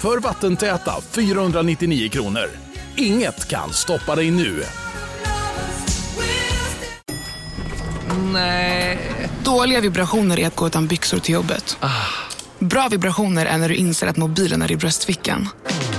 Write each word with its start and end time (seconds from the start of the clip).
för 0.00 0.18
vattentäta 0.18 0.94
499 1.10 2.08
kronor. 2.08 2.50
Inget 2.96 3.48
kan 3.48 3.72
stoppa 3.72 4.14
dig 4.14 4.30
nu. 4.30 4.62
Dåliga 9.44 9.80
vibrationer 9.80 10.40
är 10.40 10.46
att 10.46 10.56
gå 10.56 10.66
utan 10.66 10.86
byxor 10.86 11.18
till 11.18 11.34
jobbet. 11.34 11.78
Bra 12.58 12.88
vibrationer 12.88 13.46
är 13.46 13.58
när 13.58 13.68
du 13.68 13.74
inser 13.74 14.06
att 14.06 14.16
mobilen 14.16 14.62
är 14.62 14.72
i 14.72 14.76
bröstfickan. 14.76 15.48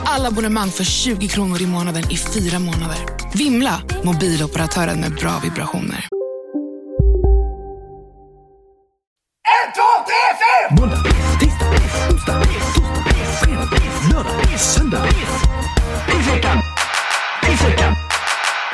Alla 0.06 0.28
abonnemang 0.28 0.70
för 0.70 0.84
20 0.84 1.28
kronor 1.28 1.62
i 1.62 1.66
månaden 1.66 2.04
i 2.12 2.18
fyra 2.18 2.60
månader. 2.60 2.98
Vimla! 3.34 3.82
Mobiloperatören 4.04 5.00
med 5.00 5.16
bra 5.16 5.40
vibrationer. 5.44 6.08
Måndag, 10.80 10.98
tisdag, 11.40 11.46
onsdag, 11.46 11.49
söndag. 14.60 15.04
Pissveckan! 16.08 16.58
Pissveckan! 17.46 17.94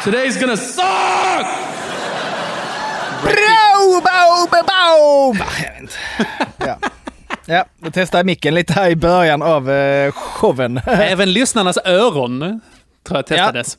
Today's 0.04 0.40
gonna 0.42 0.58
suck! 0.58 1.48
Bro, 3.22 4.02
bo, 4.02 4.48
bo, 4.52 4.58
bo. 4.64 5.36
Jag 5.38 5.72
vet 5.74 5.82
inte. 5.82 5.94
Ja. 6.58 6.78
Ja, 7.46 7.66
jag 7.84 7.94
testade 7.94 8.24
micken 8.24 8.54
lite 8.56 8.74
här 8.74 8.90
i 8.90 8.96
början 8.96 9.42
av 9.42 9.72
eh, 9.72 10.12
showen. 10.12 10.78
Även 10.86 11.34
lyssnarnas 11.34 11.78
öron 11.86 12.62
tror 13.08 13.18
jag 13.18 13.26
testades. 13.28 13.78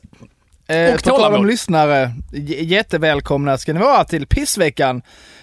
Eh, 0.67 0.93
Och 0.93 1.03
på 1.03 1.09
tal 1.09 1.35
om 1.35 1.45
lyssnare, 1.45 2.11
jättevälkomna 2.61 3.57
ska 3.57 3.73
ni 3.73 3.79
vara 3.79 4.03
till 4.03 4.27
Pissveckan. 4.27 5.01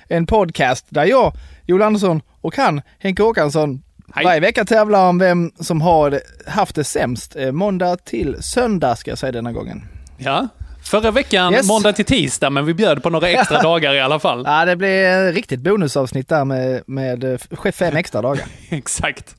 En 0.09 0.27
podcast 0.27 0.87
där 0.89 1.05
jag, 1.05 1.33
Joel 1.67 1.83
Andersson 1.83 2.23
och 2.41 2.57
han, 2.57 2.83
Henke 2.99 3.23
Håkansson, 3.23 3.83
Hej. 4.15 4.25
varje 4.25 4.41
vecka 4.41 4.65
tävlar 4.65 5.09
om 5.09 5.19
vem 5.19 5.53
som 5.61 5.81
har 5.81 6.21
haft 6.47 6.75
det 6.75 6.85
sämst. 6.85 7.37
Eh, 7.37 7.53
måndag 7.53 7.97
till 7.97 8.43
söndag 8.43 8.97
ska 8.97 9.11
jag 9.11 9.19
säga 9.19 9.33
denna 9.33 9.53
gången. 9.53 9.83
Ja. 10.19 10.49
Förra 10.85 11.11
veckan, 11.11 11.53
Yes. 11.53 11.67
måndag 11.69 11.93
till 11.93 12.05
tisdag, 12.05 12.51
men 12.51 12.67
vi 12.67 12.75
bjöd 12.75 13.03
på 13.03 13.11
några 13.11 13.29
extra 13.29 13.63
dagar 13.63 13.95
i 13.95 14.01
alla 14.01 14.19
fall. 14.19 14.43
Ja, 14.47 14.65
det 14.65 14.77
blir 14.77 15.05
ett 15.29 15.35
riktigt 15.35 15.61
bonusavsnitt 15.61 16.29
där 16.29 16.45
med, 16.45 16.83
med 16.87 17.25
eh, 17.25 17.73
fem 17.73 17.97
extra 17.97 18.23
dagar. 18.23 18.45
Exakt. 18.71 19.37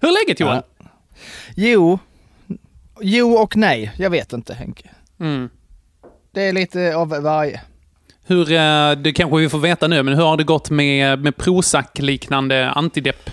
Hur 0.00 0.08
är 0.08 0.12
läget 0.26 0.40
Johan? 0.40 0.62
Jo, 1.56 1.98
jo 3.00 3.32
och 3.32 3.56
nej. 3.56 3.92
Jag 3.96 4.10
vet 4.10 4.32
inte 4.32 4.54
Henke. 4.54 4.88
Mm. 5.20 5.48
Det 6.34 6.42
är 6.48 6.52
lite 6.52 6.96
av 6.96 7.08
varje. 7.08 7.60
Hur, 8.26 8.52
eh, 8.52 8.90
det 8.92 9.12
kanske 9.12 9.36
vi 9.38 9.48
får 9.48 9.58
veta 9.58 9.86
nu, 9.88 10.02
men 10.02 10.14
hur 10.14 10.24
har 10.24 10.36
det 10.36 10.44
gått 10.44 10.70
med, 10.70 11.18
med 11.22 11.36
Prozac-liknande 11.36 12.70
antidepp? 12.70 13.30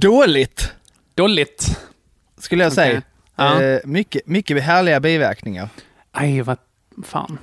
Dåligt, 0.00 0.72
Dåligt. 1.14 1.80
skulle 2.38 2.64
jag 2.64 2.72
säga. 2.72 2.98
Okej. 2.98 3.02
Ja. 3.36 3.62
Eh, 3.62 3.80
mycket, 3.84 4.26
mycket 4.26 4.62
härliga 4.62 5.00
biverkningar. 5.00 5.68
Aj, 6.12 6.42
vad 6.42 6.56
fan. 7.06 7.38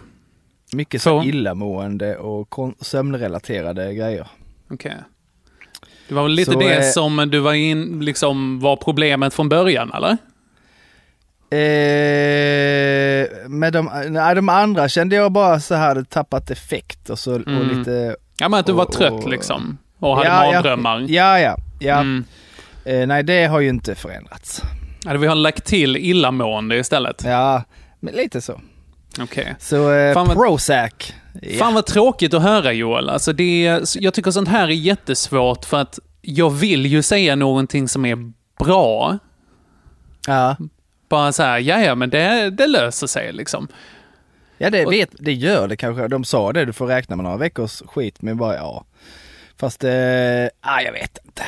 Mycket 0.74 1.02
Så. 1.02 1.22
så 1.22 1.28
illamående 1.28 2.18
och 2.18 2.76
sömnrelaterade 2.82 3.94
grejer. 3.94 4.28
Okej. 4.72 4.96
Det 6.08 6.16
var 6.16 6.24
väl 6.24 6.32
lite 6.32 6.52
Så, 6.52 6.60
det 6.60 6.76
eh, 6.78 6.84
som 6.92 7.30
du 7.32 7.40
var 7.40 7.54
in, 7.54 8.00
liksom, 8.06 8.60
var 8.60 8.76
problemet 8.76 9.34
från 9.34 9.50
början, 9.50 9.92
eller? 9.94 10.18
Eh, 11.54 13.28
med 13.50 13.74
de, 13.74 13.90
nej, 14.10 14.36
de 14.36 14.50
andra 14.50 14.90
kände 14.90 15.16
jag 15.16 15.32
bara 15.32 15.60
så 15.60 15.76
här 15.76 15.88
hade 15.88 16.06
tappat 16.06 16.52
effekt 16.52 17.10
och 17.10 17.20
så 17.20 17.34
och 17.36 17.48
Mm. 17.48 17.80
lite... 17.80 18.16
Ja, 18.40 18.50
men 18.50 18.60
att 18.60 18.66
du 18.66 18.72
var 18.72 18.86
Och- 18.86 18.92
trött 18.92 19.12
och- 19.24 19.30
liksom. 19.30 19.78
Och 20.00 20.16
hade 20.18 20.30
ja, 20.30 20.52
mardrömmar. 20.54 21.06
Ja, 21.10 21.40
ja, 21.40 21.58
ja. 21.82 21.96
Mm. 22.00 22.24
Eh, 22.86 23.08
nej, 23.08 23.24
det 23.24 23.46
har 23.46 23.60
ju 23.60 23.70
inte 23.70 23.96
förändrats. 23.96 24.62
Vi 25.20 25.28
har 25.28 25.36
lagt 25.36 25.66
till 25.66 25.98
illamående 25.98 26.78
istället. 26.78 27.22
Ja, 27.26 27.64
men 28.00 28.14
lite 28.14 28.42
så. 28.42 28.62
Okej. 29.20 29.56
Så 29.60 29.94
eh, 29.94 30.14
Fan 30.14 30.28
vad- 30.28 30.38
Prozac. 30.38 31.14
Ja. 31.42 31.58
Fan 31.60 31.74
vad 31.74 31.86
tråkigt 31.86 32.34
att 32.34 32.42
höra 32.44 32.74
Joel. 32.74 33.10
Alltså 33.10 33.34
det 33.34 33.68
är, 33.68 33.84
jag 34.00 34.14
tycker 34.14 34.32
sånt 34.32 34.50
här 34.50 34.64
är 34.68 34.72
jättesvårt 34.72 35.66
för 35.66 35.78
att 35.82 36.00
jag 36.22 36.50
vill 36.50 36.86
ju 36.86 37.02
säga 37.02 37.36
någonting 37.36 37.88
som 37.88 38.06
är 38.06 38.18
bra. 38.60 39.18
Ja. 40.28 40.56
Bara 41.10 41.32
så 41.34 41.44
här, 41.44 41.60
ja 41.60 41.82
ja, 41.82 41.96
men 41.96 42.10
det, 42.10 42.50
det 42.50 42.68
löser 42.68 43.08
sig 43.08 43.34
liksom. 43.34 43.68
Ja, 44.58 44.70
det, 44.70 44.86
vet, 44.86 45.10
det 45.20 45.34
gör 45.34 45.68
det 45.68 45.76
kanske. 45.76 46.08
De 46.08 46.24
sa 46.24 46.54
det, 46.54 46.66
du 46.66 46.74
får 46.74 46.88
räkna 46.88 47.16
med 47.16 47.24
några 47.24 47.38
veckors 47.38 47.82
skit, 47.86 48.22
men 48.22 48.38
bara 48.38 48.56
ja. 48.56 48.86
Fast, 49.60 49.84
eh, 49.84 49.92
ah, 50.62 50.82
jag 50.82 50.92
vet 50.92 51.18
inte. 51.26 51.44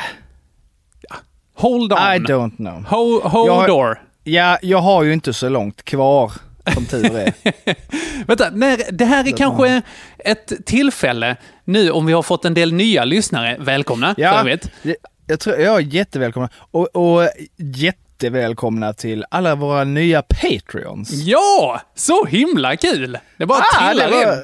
Hold 1.56 1.94
on. 1.94 2.00
I 2.00 2.18
don't 2.19 2.56
know. 2.58 2.84
Ho, 2.90 3.19
hold 3.30 3.50
Jag 3.50 3.68
door. 3.68 4.02
Ja, 4.24 4.58
jag 4.62 4.78
har 4.81 5.03
ju 5.03 5.14
inte 5.14 5.34
så 5.34 5.50
långt 5.50 5.84
kvar, 5.86 6.31
som 6.74 6.86
tur 6.86 7.18
är. 7.18 7.34
Vänta, 8.28 8.50
när, 8.53 8.91
det 8.91 9.06
här 9.06 9.28
är 9.28 9.38
kanske 9.38 9.81
ett 10.19 10.66
tillfälle 10.66 11.36
nu 11.64 11.91
om 11.91 12.06
vi 12.06 12.14
har 12.14 12.24
fått 12.24 12.46
en 12.46 12.53
del 12.53 12.74
nya 12.74 13.06
lyssnare. 13.06 13.58
Välkomna, 13.59 14.16
för 14.16 14.22
Ja, 14.22 14.40
övrigt. 14.40 14.69
det- 14.84 14.96
jag 15.28 15.40
tror 15.40 15.56
jag 15.59 15.75
är 15.75 15.80
jättevälkomna. 15.80 16.50
Och, 16.72 16.96
och 16.96 17.30
jättevälkomna 17.58 18.94
till 18.94 19.25
alla 19.31 19.56
våra 19.56 19.84
nya 19.84 20.22
Patreons. 20.22 21.12
Ja, 21.12 21.81
så 21.96 22.25
himla 22.25 22.75
kul! 22.75 23.18
Det 23.38 23.46
bara 23.46 23.59
Ah, 23.59 23.90
trillar 23.90 24.09
det 24.09 24.25
var- 24.25 24.34
in. 24.34 24.44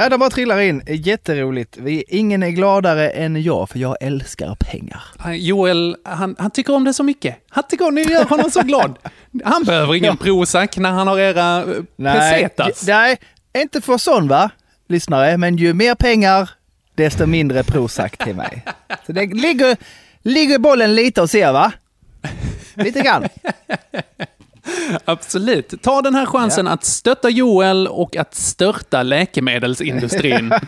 Ja, 0.00 0.08
de 0.08 0.18
bara 0.20 0.30
trillar 0.30 0.60
in. 0.60 0.82
Jätteroligt. 0.86 1.76
Vi, 1.76 2.04
ingen 2.08 2.42
är 2.42 2.48
gladare 2.50 3.10
än 3.10 3.42
jag, 3.42 3.68
för 3.68 3.78
jag 3.78 3.96
älskar 4.00 4.54
pengar. 4.60 5.02
Joel, 5.36 5.96
han, 6.04 6.36
han 6.38 6.50
tycker 6.50 6.74
om 6.74 6.84
det 6.84 6.94
så 6.94 7.02
mycket. 7.02 7.36
Han 7.48 7.64
tycker 7.68 7.86
om 7.88 7.94
det, 7.94 8.00
gör 8.02 8.24
honom 8.24 8.50
så 8.50 8.60
glad. 8.62 8.98
Han 9.44 9.64
behöver 9.64 9.94
ingen 9.94 10.16
Prozac 10.16 10.76
när 10.76 10.90
han 10.90 11.06
har 11.08 11.18
era 11.18 11.58
eh, 11.62 11.66
pesetas. 12.14 12.88
ju- 12.88 12.92
nej, 12.92 13.16
inte 13.58 13.80
för 13.80 13.98
sån 13.98 14.28
va, 14.28 14.50
lyssnare, 14.88 15.36
men 15.36 15.56
ju 15.56 15.74
mer 15.74 15.94
pengar, 15.94 16.50
desto 16.94 17.26
mindre 17.26 17.64
Prozac 17.64 18.12
till 18.12 18.34
mig. 18.36 18.64
Så 19.06 19.12
det 19.12 19.26
ligger, 19.26 19.76
ligger 20.22 20.58
bollen 20.58 20.94
lite 20.94 21.22
och 21.22 21.30
ser 21.30 21.52
va? 21.52 21.72
Lite 22.74 23.00
grann. 23.00 23.24
Absolut. 25.04 25.82
Ta 25.82 26.02
den 26.02 26.14
här 26.14 26.26
chansen 26.26 26.68
att 26.68 26.84
stötta 26.84 27.30
Joel 27.30 27.88
och 27.88 28.16
att 28.16 28.34
störta 28.34 29.02
läkemedelsindustrin 29.02 30.52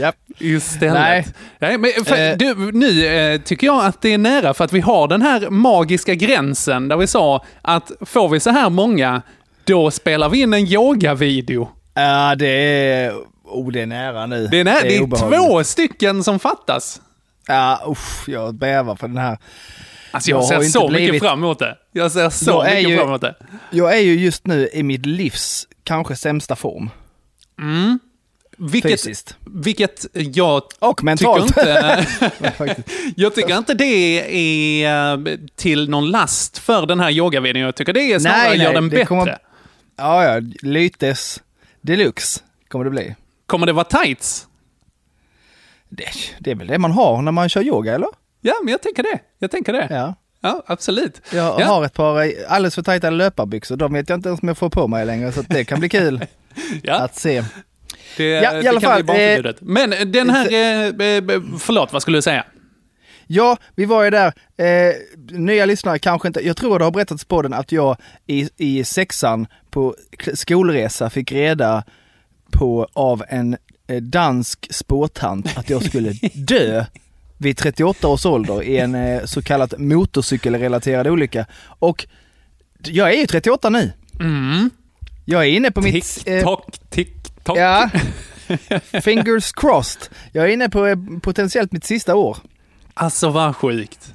Japp. 0.00 0.16
istället. 0.38 0.94
Nej. 0.94 1.26
Nej, 1.58 1.78
men 1.78 2.04
för, 2.04 2.16
Eh. 2.30 2.36
du, 2.36 2.72
nu 2.72 3.06
eh, 3.06 3.40
tycker 3.40 3.66
jag 3.66 3.84
att 3.84 4.02
det 4.02 4.14
är 4.14 4.18
nära 4.18 4.54
för 4.54 4.64
att 4.64 4.72
vi 4.72 4.80
har 4.80 5.08
den 5.08 5.22
här 5.22 5.50
magiska 5.50 6.14
gränsen 6.14 6.88
där 6.88 6.96
vi 6.96 7.06
sa 7.06 7.44
att 7.62 7.92
får 8.00 8.28
vi 8.28 8.40
så 8.40 8.50
här 8.50 8.70
många, 8.70 9.22
då 9.64 9.90
spelar 9.90 10.28
vi 10.28 10.40
in 10.40 10.54
en 10.54 10.66
yogavideo. 10.66 11.68
Ja, 11.94 12.34
det 12.34 12.48
är... 12.48 13.12
Oh, 13.44 13.72
det 13.72 13.82
är 13.82 13.86
nära 13.86 14.26
nu. 14.26 14.46
Det 14.50 14.60
är, 14.60 14.64
nä- 14.64 14.80
det 14.82 14.96
är 14.96 15.02
obehagligt. 15.02 15.40
två 15.40 15.64
stycken 15.64 16.24
som 16.24 16.38
fattas. 16.38 17.00
Ja, 17.46 17.80
usch, 17.88 18.28
jag 18.28 18.54
bävar 18.54 18.96
för 18.96 19.08
den 19.08 19.16
här. 19.16 19.38
Alltså 20.10 20.30
jag, 20.30 20.38
Jag 20.42 20.48
ser 20.48 20.60
så 20.62 20.88
mycket 20.88 20.92
blivit- 21.02 21.22
fram 21.22 21.38
emot 21.38 21.58
det. 21.58 21.76
Jag 21.92 22.12
ser 22.12 22.30
så 22.30 22.50
Jag 22.50 22.64
mycket 22.74 22.90
ju- 22.90 22.96
fram 22.96 23.08
emot 23.08 23.20
det. 23.20 23.34
Jag 23.70 23.94
är 23.96 24.00
ju 24.00 24.14
just 24.20 24.46
nu 24.46 24.68
i 24.72 24.82
mitt 24.82 25.06
livs 25.06 25.68
kanske 25.84 26.16
sämsta 26.16 26.56
form. 26.56 26.90
Vilket, 28.60 28.90
Fysiskt. 28.92 29.36
vilket 29.46 30.06
jag 30.12 30.62
Och 30.78 31.04
mentalt. 31.04 31.46
tycker 31.48 31.98
inte... 31.98 32.82
Jag 33.16 33.34
tycker 33.34 33.58
inte 33.58 33.74
det 33.74 34.84
är 34.84 35.12
eh, 35.12 35.36
till 35.56 35.90
någon 35.90 36.10
last 36.10 36.58
för 36.58 36.86
den 36.86 37.00
här 37.00 37.10
yogavideon. 37.10 37.62
Jag 37.64 37.74
tycker 37.74 37.92
det 37.92 38.12
är 38.12 38.18
snarare 38.18 38.38
Nej, 38.38 38.58
nej, 38.58 38.66
gör 38.66 38.74
den 38.74 38.88
bättre. 38.88 39.04
kommer- 39.06 39.20
Kommer... 39.24 39.38
Ja, 39.96 40.24
ja, 40.24 40.40
Lytes 40.62 41.42
deluxe 41.80 42.40
kommer 42.68 42.84
det 42.84 42.90
bli. 42.90 43.14
det 43.66 43.72
vara 43.72 43.84
tights? 43.84 44.46
Det, 45.88 46.04
det 46.40 46.50
är 46.50 46.54
väl 46.54 46.66
det 46.66 46.78
man 46.78 46.92
har 46.92 47.22
när 47.22 47.32
man 47.32 47.48
kör 47.48 47.62
yoga, 47.62 47.94
eller? 47.94 48.08
Ja, 48.40 48.54
men 48.64 48.72
jag 48.72 48.82
tänker 48.82 49.02
det. 49.02 49.18
Jag 49.38 49.50
tänker 49.50 49.72
det. 49.72 49.86
Ja, 49.90 50.14
Ja. 50.40 50.62
absolut. 50.66 51.20
Jag 51.32 51.60
ja. 51.60 51.66
har 51.66 51.84
ett 51.84 51.94
par 51.94 52.22
eh, 52.22 52.30
alldeles 52.48 52.74
för 52.74 52.82
tajta 52.82 53.10
löparbyxor. 53.10 53.76
De 53.76 53.92
vet 53.92 54.08
jag 54.08 54.16
inte 54.18 54.28
ens 54.28 54.42
om 54.42 54.48
jag 54.48 54.58
får 54.58 54.70
på 54.70 54.88
mig 54.88 55.06
längre, 55.06 55.32
så 55.32 55.42
det 55.42 55.64
kan 55.64 55.80
bli 55.80 55.88
kul 55.88 56.24
ja, 56.82 56.94
att 56.94 57.16
se. 57.16 57.44
det, 58.16 58.24
Ja, 58.24 58.58
i 58.58 58.62
det 58.62 58.68
alla 58.68 58.80
fall, 58.80 59.04
barnförbjudet. 59.04 59.56
Men 59.60 60.12
den 60.12 60.30
här... 60.30 60.52
Eh, 60.52 60.86
eh, 60.86 61.42
förlåt, 61.58 61.92
vad 61.92 62.02
skulle 62.02 62.18
du 62.18 62.22
säga? 62.22 62.44
Ja, 63.26 63.56
vi 63.74 63.84
var 63.84 64.04
ju 64.04 64.10
där. 64.10 64.32
Eh, 64.56 64.94
nya 65.30 65.66
lyssnare 65.66 65.98
kanske 65.98 66.28
inte. 66.28 66.46
Jag 66.46 66.56
tror 66.56 66.78
det 66.78 66.84
har 66.84 66.92
berättats 66.92 67.24
på 67.24 67.42
den 67.42 67.52
att 67.52 67.72
jag 67.72 67.96
i, 68.26 68.48
i 68.56 68.84
sexan 68.84 69.46
på 69.70 69.94
skolresa 70.34 71.10
fick 71.10 71.32
reda 71.32 71.84
på 72.50 72.88
av 72.92 73.24
en 73.28 73.56
eh, 73.86 73.96
dansk 74.02 74.66
spårtant 74.74 75.58
att 75.58 75.70
jag 75.70 75.82
skulle 75.84 76.12
dö 76.34 76.84
vid 77.38 77.56
38 77.56 78.08
års 78.08 78.26
ålder 78.26 78.62
i 78.62 78.78
en 78.78 78.94
eh, 78.94 79.24
så 79.24 79.42
kallat 79.42 79.74
motorcykelrelaterad 79.78 81.06
olycka. 81.06 81.46
Och 81.78 82.06
jag 82.84 83.12
är 83.14 83.16
ju 83.20 83.26
38 83.26 83.70
nu. 83.70 83.92
Mm. 84.20 84.70
Jag 85.24 85.42
är 85.42 85.48
inne 85.50 85.70
på 85.70 85.80
mitt... 85.80 85.94
eh, 85.94 86.32
Tick-tock, 86.34 86.78
tick-tock. 86.90 87.58
Ja. 87.58 87.90
Fingers 89.02 89.52
crossed. 89.52 90.02
Jag 90.32 90.44
är 90.44 90.48
inne 90.48 90.68
på 90.68 90.86
eh, 90.86 90.96
potentiellt 91.22 91.72
mitt 91.72 91.84
sista 91.84 92.14
år. 92.14 92.36
Alltså 92.94 93.28
vad 93.30 93.56
sjukt. 93.56 94.14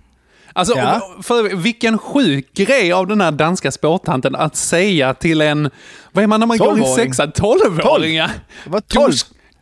Alltså, 0.55 0.77
Ja. 0.77 1.15
för 1.23 1.55
vilken 1.55 1.97
sjuk 1.97 2.53
grej 2.53 2.93
av 2.93 3.07
den 3.07 3.21
här 3.21 3.31
danska 3.31 3.71
spårtanten 3.71 4.35
att 4.35 4.55
säga 4.55 5.13
till 5.13 5.41
en, 5.41 5.69
vad 6.11 6.23
är 6.23 6.27
man 6.27 6.39
när 6.39 6.47
man 6.47 6.57
går 6.57 6.67
i 6.67 6.69
Tolvåring. 6.81 6.95
sexan? 6.95 7.31
Tolvåringar? 7.31 8.31
Det 8.63 8.69
var 8.69 8.79
Du, 8.87 8.95
12. 8.95 9.11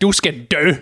Du 0.02 0.14
ska 0.14 0.32
dö. 0.32 0.76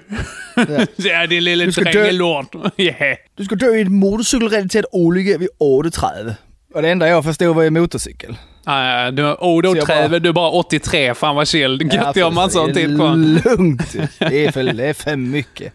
Ja, 0.96 1.28
din 1.30 1.44
lille 1.44 1.66
Du 1.66 1.72
ska 1.72 1.84
dö. 1.84 1.92
drängelord. 1.92 2.46
Yeah. 2.78 3.18
Du 3.38 3.46
ska 3.46 3.56
dö 3.56 3.76
i 3.76 3.82
en 3.82 3.94
motorcykelrelaterad 3.94 4.86
olycka 4.92 5.38
vid 5.38 5.50
38. 5.84 6.36
Och 6.76 6.82
det 6.82 6.90
enda 6.90 7.08
jag 7.08 7.24
förstod 7.24 7.56
var 7.56 7.64
ju 7.64 7.70
motorcykel. 7.70 8.38
Ah, 8.64 9.12
du, 9.12 9.24
oh, 9.24 9.62
då 9.62 9.78
jag 9.78 9.86
träver 9.86 10.20
du 10.20 10.34
bara 10.34 10.50
83, 10.50 11.14
fan 11.14 11.36
vad 11.36 11.48
chill. 11.48 11.90
Gött, 11.94 12.16
jag 12.16 12.26
har 12.26 12.32
massor 12.32 12.62
av 12.62 12.68
det 12.68 12.74
tid 12.74 12.92
är 12.92 12.96
kvar. 12.96 13.16
lugnt. 13.16 13.96
Det 14.20 14.46
är, 14.46 14.52
för, 14.52 14.64
det 14.74 14.86
är 14.86 14.94
för 14.94 15.16
mycket. 15.16 15.74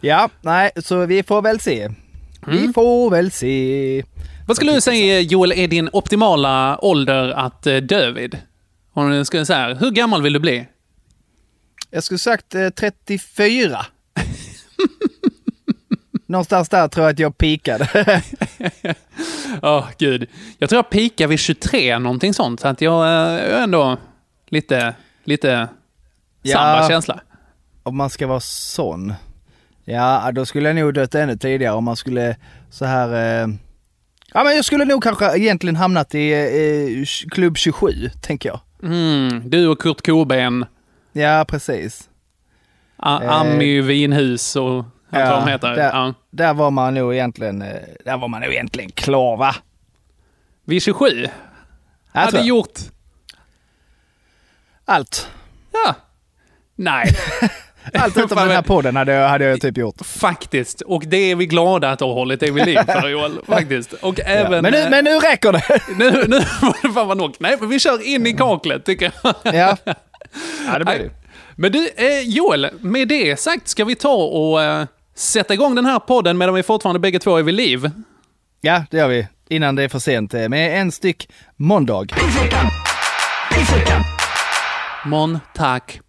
Ja, 0.00 0.28
nej, 0.40 0.70
så 0.76 1.06
vi 1.06 1.22
får 1.22 1.42
väl 1.42 1.60
se. 1.60 1.88
Vi 2.46 2.58
Mm. 2.58 2.72
får 2.72 3.10
väl 3.10 3.30
se. 3.30 4.02
Vad 4.46 4.56
skulle 4.56 4.72
du 4.72 4.80
säga, 4.80 5.20
Joel, 5.20 5.52
är 5.52 5.68
din 5.68 5.88
optimala 5.92 6.78
ålder 6.84 7.28
att 7.30 7.62
dö 7.82 8.10
vid? 8.10 8.38
Om 8.94 9.10
du 9.10 9.24
skulle 9.24 9.46
säga, 9.46 9.74
hur 9.74 9.90
gammal 9.90 10.22
vill 10.22 10.32
du 10.32 10.38
bli? 10.38 10.66
Jag 11.90 12.02
skulle 12.04 12.18
sagt 12.18 12.54
eh, 12.54 12.68
34. 12.68 13.86
Någonstans 16.26 16.68
där 16.68 16.88
tror 16.88 17.06
jag 17.06 17.12
att 17.12 17.18
jag 17.18 17.38
pikade. 17.38 17.88
Åh, 19.62 19.88
gud. 19.98 20.28
Jag 20.58 20.68
tror 20.68 20.78
jag 20.78 20.90
pikar 20.90 21.26
vid 21.26 21.38
23, 21.38 21.98
någonting 21.98 22.34
sånt. 22.34 22.60
Så 22.60 22.68
att 22.68 22.80
jag 22.80 23.04
eh, 23.06 23.54
är 23.54 23.62
ändå 23.62 23.96
lite, 24.48 24.94
lite 25.24 25.68
Ja. 26.42 26.58
samma 26.58 26.88
känsla. 26.88 27.20
om 27.82 27.96
man 27.96 28.10
ska 28.10 28.26
vara 28.26 28.40
sån. 28.40 29.14
Ja, 29.84 30.30
då 30.32 30.46
skulle 30.46 30.68
jag 30.68 30.76
nog 30.76 30.94
dött 30.94 31.14
ännu 31.14 31.36
tidigare 31.36 31.74
om 31.74 31.84
man 31.84 31.96
skulle 31.96 32.36
så 32.70 32.84
här... 32.84 33.08
Eh, 33.42 33.48
ja, 34.34 34.44
men 34.44 34.56
jag 34.56 34.64
skulle 34.64 34.84
nog 34.84 35.02
kanske 35.02 35.36
egentligen 35.38 35.76
hamnat 35.76 36.14
i 36.14 36.32
eh, 36.32 37.28
klubb 37.30 37.56
27, 37.56 38.10
tänker 38.20 38.48
jag. 38.48 38.60
Mm, 38.82 39.50
du 39.50 39.66
och 39.68 39.80
Kurt 39.80 40.06
Cobain, 40.06 40.64
Ja, 41.20 41.44
precis. 41.48 42.08
Eh. 43.02 43.30
Ami 43.40 43.80
Vinhus 43.80 44.56
och 44.56 44.84
allt 45.10 45.30
vad 45.30 45.42
de 45.46 45.48
heter. 45.50 45.68
där, 45.74 45.82
Ja. 45.92 46.14
där 46.30 46.54
var 46.54 46.70
man 46.70 46.94
nog 46.94 47.14
egentligen, 47.14 47.62
eh, 47.62 47.76
där 48.04 48.16
var 48.16 48.28
man 48.28 48.40
nog 48.40 48.50
egentligen 48.52 48.90
klar 48.90 49.36
va? 49.36 49.54
Vid 50.64 50.82
27? 50.82 51.06
Jag 52.12 52.20
hade 52.20 52.40
gjort... 52.40 52.78
Allt. 54.84 55.30
Ja. 55.72 55.94
Nej, 56.76 57.16
Allt 57.94 58.16
utom 58.16 58.38
den 58.38 58.50
här 58.50 58.62
podden 58.62 58.96
hade 58.96 59.12
jag, 59.12 59.28
hade 59.28 59.44
jag 59.44 59.60
typ 59.60 59.76
gjort. 59.76 60.06
faktiskt. 60.06 60.80
Och 60.80 61.02
det 61.06 61.16
är 61.16 61.36
vi 61.36 61.46
glada 61.46 61.90
att 61.90 61.98
du 61.98 62.04
har 62.04 62.12
hållit 62.12 62.40
dig 62.40 62.50
vid 62.50 62.66
liv 62.66 62.78
för, 62.86 63.08
Joel. 63.12 63.38
Faktiskt. 63.46 63.92
Och 63.92 64.20
även... 64.20 64.52
Ja. 64.52 64.62
Men, 64.62 64.72
nu, 64.72 64.78
eh, 64.82 64.90
men 64.90 65.04
nu 65.04 65.10
räcker 65.18 65.52
det! 65.52 65.62
nu, 65.98 66.10
nu 66.28 66.36
var 66.62 66.76
det 66.82 66.92
fan 66.94 67.08
vad 67.08 67.16
nog. 67.16 67.34
Nej, 67.38 67.56
men 67.60 67.68
vi 67.68 67.78
kör 67.78 68.06
in 68.06 68.26
i 68.26 68.32
kaklet, 68.32 68.84
tycker 68.84 69.12
jag. 69.22 69.54
ja. 69.54 69.76
Ja, 70.66 70.78
det 70.78 70.84
blir 70.84 70.98
det. 70.98 71.10
Men 71.56 71.72
du, 71.72 71.88
eh, 71.96 72.20
Joel, 72.28 72.68
med 72.80 73.08
det 73.08 73.40
sagt 73.40 73.68
ska 73.68 73.84
vi 73.84 73.94
ta 73.94 74.14
och 74.14 74.62
eh, 74.62 74.86
sätta 75.14 75.54
igång 75.54 75.74
den 75.74 75.86
här 75.86 75.98
podden 75.98 76.38
medan 76.38 76.54
vi 76.54 76.62
fortfarande 76.62 77.00
bägge 77.00 77.18
två 77.18 77.36
är 77.36 77.42
vid 77.42 77.54
liv. 77.54 77.90
Ja, 78.60 78.84
det 78.90 78.96
gör 78.96 79.08
vi. 79.08 79.28
Innan 79.48 79.74
det 79.74 79.82
är 79.82 79.88
för 79.88 79.98
sent. 79.98 80.34
eh, 80.34 80.48
Med 80.48 80.80
en 80.80 80.92
styck 80.92 81.28
måndag. 81.56 82.06
Mon, 85.04 85.38
tack. 85.54 86.00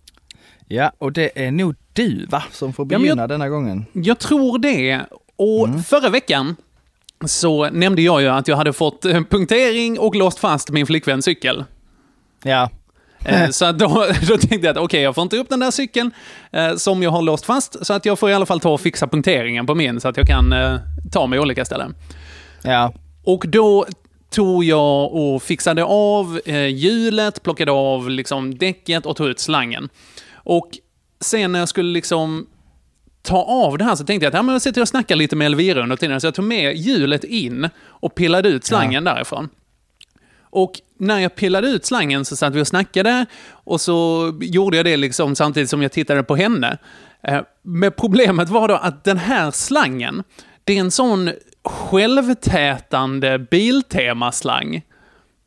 Ja, 0.67 0.91
och 0.97 1.11
det 1.11 1.45
är 1.45 1.51
nog 1.51 1.75
du 1.93 2.25
va, 2.25 2.43
som 2.51 2.73
får 2.73 2.85
Ja, 2.85 2.87
men 2.87 2.93
jag- 2.93 3.01
begynna 3.01 3.27
denna 3.27 3.49
gången. 3.49 3.85
Jag 3.93 4.19
tror 4.19 4.59
det. 4.59 5.01
Och 5.35 5.67
förra 5.87 6.09
veckan 6.09 6.55
så 7.25 7.69
nämnde 7.69 8.01
jag 8.01 8.21
ju 8.21 8.27
att 8.27 8.47
jag 8.47 8.57
hade 8.57 8.73
fått 8.73 9.05
eh, 9.05 9.21
punktering 9.29 9.99
och 9.99 10.15
låst 10.15 10.39
fast 10.39 10.69
min 10.69 10.87
flickväns 10.87 11.25
cykel. 11.25 11.65
Ja. 12.43 12.69
Eh, 13.25 13.49
Så 13.49 13.71
då, 13.71 13.87
då 14.27 14.37
tänkte 14.37 14.55
jag 14.55 14.67
att 14.67 14.77
okej, 14.77 15.01
jag 15.01 15.15
får 15.15 15.21
inte 15.21 15.37
upp 15.37 15.49
den 15.49 15.59
där 15.59 15.71
cykeln 15.71 16.11
eh, 16.51 16.75
som 16.75 17.03
jag 17.03 17.11
har 17.11 17.21
låst 17.21 17.45
fast, 17.45 17.85
så 17.85 17.93
att 17.93 18.05
jag 18.05 18.19
får 18.19 18.29
i 18.29 18.33
alla 18.33 18.45
fall 18.45 18.59
ta 18.59 18.69
och 18.73 18.81
fixa 18.81 19.07
punkteringen 19.07 19.65
på 19.65 19.75
min 19.75 20.01
så 20.01 20.07
att 20.07 20.17
jag 20.17 20.27
kan 20.27 20.53
eh, 20.53 20.75
ta 21.11 21.27
mig 21.27 21.39
olika 21.39 21.65
ställen. 21.65 21.95
Ja. 22.63 22.93
Och 23.23 23.45
då 23.47 23.85
tog 24.29 24.63
jag 24.63 25.13
och 25.13 25.43
fixade 25.43 25.83
av 25.83 26.39
eh, 26.45 26.65
hjulet, 26.65 27.43
plockade 27.43 27.71
av 27.71 28.09
liksom 28.09 28.57
däcket 28.57 29.05
och 29.05 29.15
tog 29.15 29.27
ut 29.27 29.39
slangen. 29.39 29.89
Och 30.33 30.69
sen 31.21 31.51
när 31.51 31.59
jag 31.59 31.69
skulle 31.69 31.91
liksom 31.93 32.47
ta 33.21 33.43
av 33.43 33.77
det 33.77 33.83
här 33.83 33.95
så 33.95 34.03
tänkte 34.03 34.25
jag 34.25 34.31
att 34.31 34.35
ja, 34.37 34.41
men 34.41 34.53
jag 34.53 34.61
sitter 34.61 34.81
och 34.81 34.87
snackar 34.87 35.15
lite 35.15 35.35
med 35.35 35.45
Elvira 35.45 35.83
under 35.83 35.95
tiden, 35.95 36.21
så 36.21 36.27
jag 36.27 36.33
tog 36.35 36.45
med 36.45 36.77
hjulet 36.77 37.23
in 37.23 37.69
och 37.85 38.15
pillade 38.15 38.49
ut 38.49 38.65
slangen 38.65 39.03
därifrån. 39.03 39.49
Och 40.41 40.71
när 40.99 41.19
jag 41.19 41.35
pillade 41.35 41.67
ut 41.67 41.85
slangen 41.85 42.25
så 42.25 42.35
satt 42.35 42.55
vi 42.55 42.61
och 42.61 42.67
snackade 42.67 43.25
och 43.49 43.81
så 43.81 44.31
gjorde 44.41 44.77
jag 44.77 44.85
det 44.85 44.97
liksom 44.97 45.35
samtidigt 45.35 45.69
som 45.69 45.81
jag 45.81 45.91
tittade 45.91 46.23
på 46.23 46.35
henne. 46.35 46.77
Eh, 47.23 47.41
Men 47.61 47.91
problemet 47.91 48.49
var 48.49 48.67
då 48.67 48.75
att 48.75 49.03
den 49.03 49.17
här 49.17 49.51
slangen, 49.51 50.23
det 50.63 50.73
är 50.73 50.79
en 50.79 50.91
sån 50.91 51.31
självtätande 51.63 53.39
Biltema-slang 53.39 54.81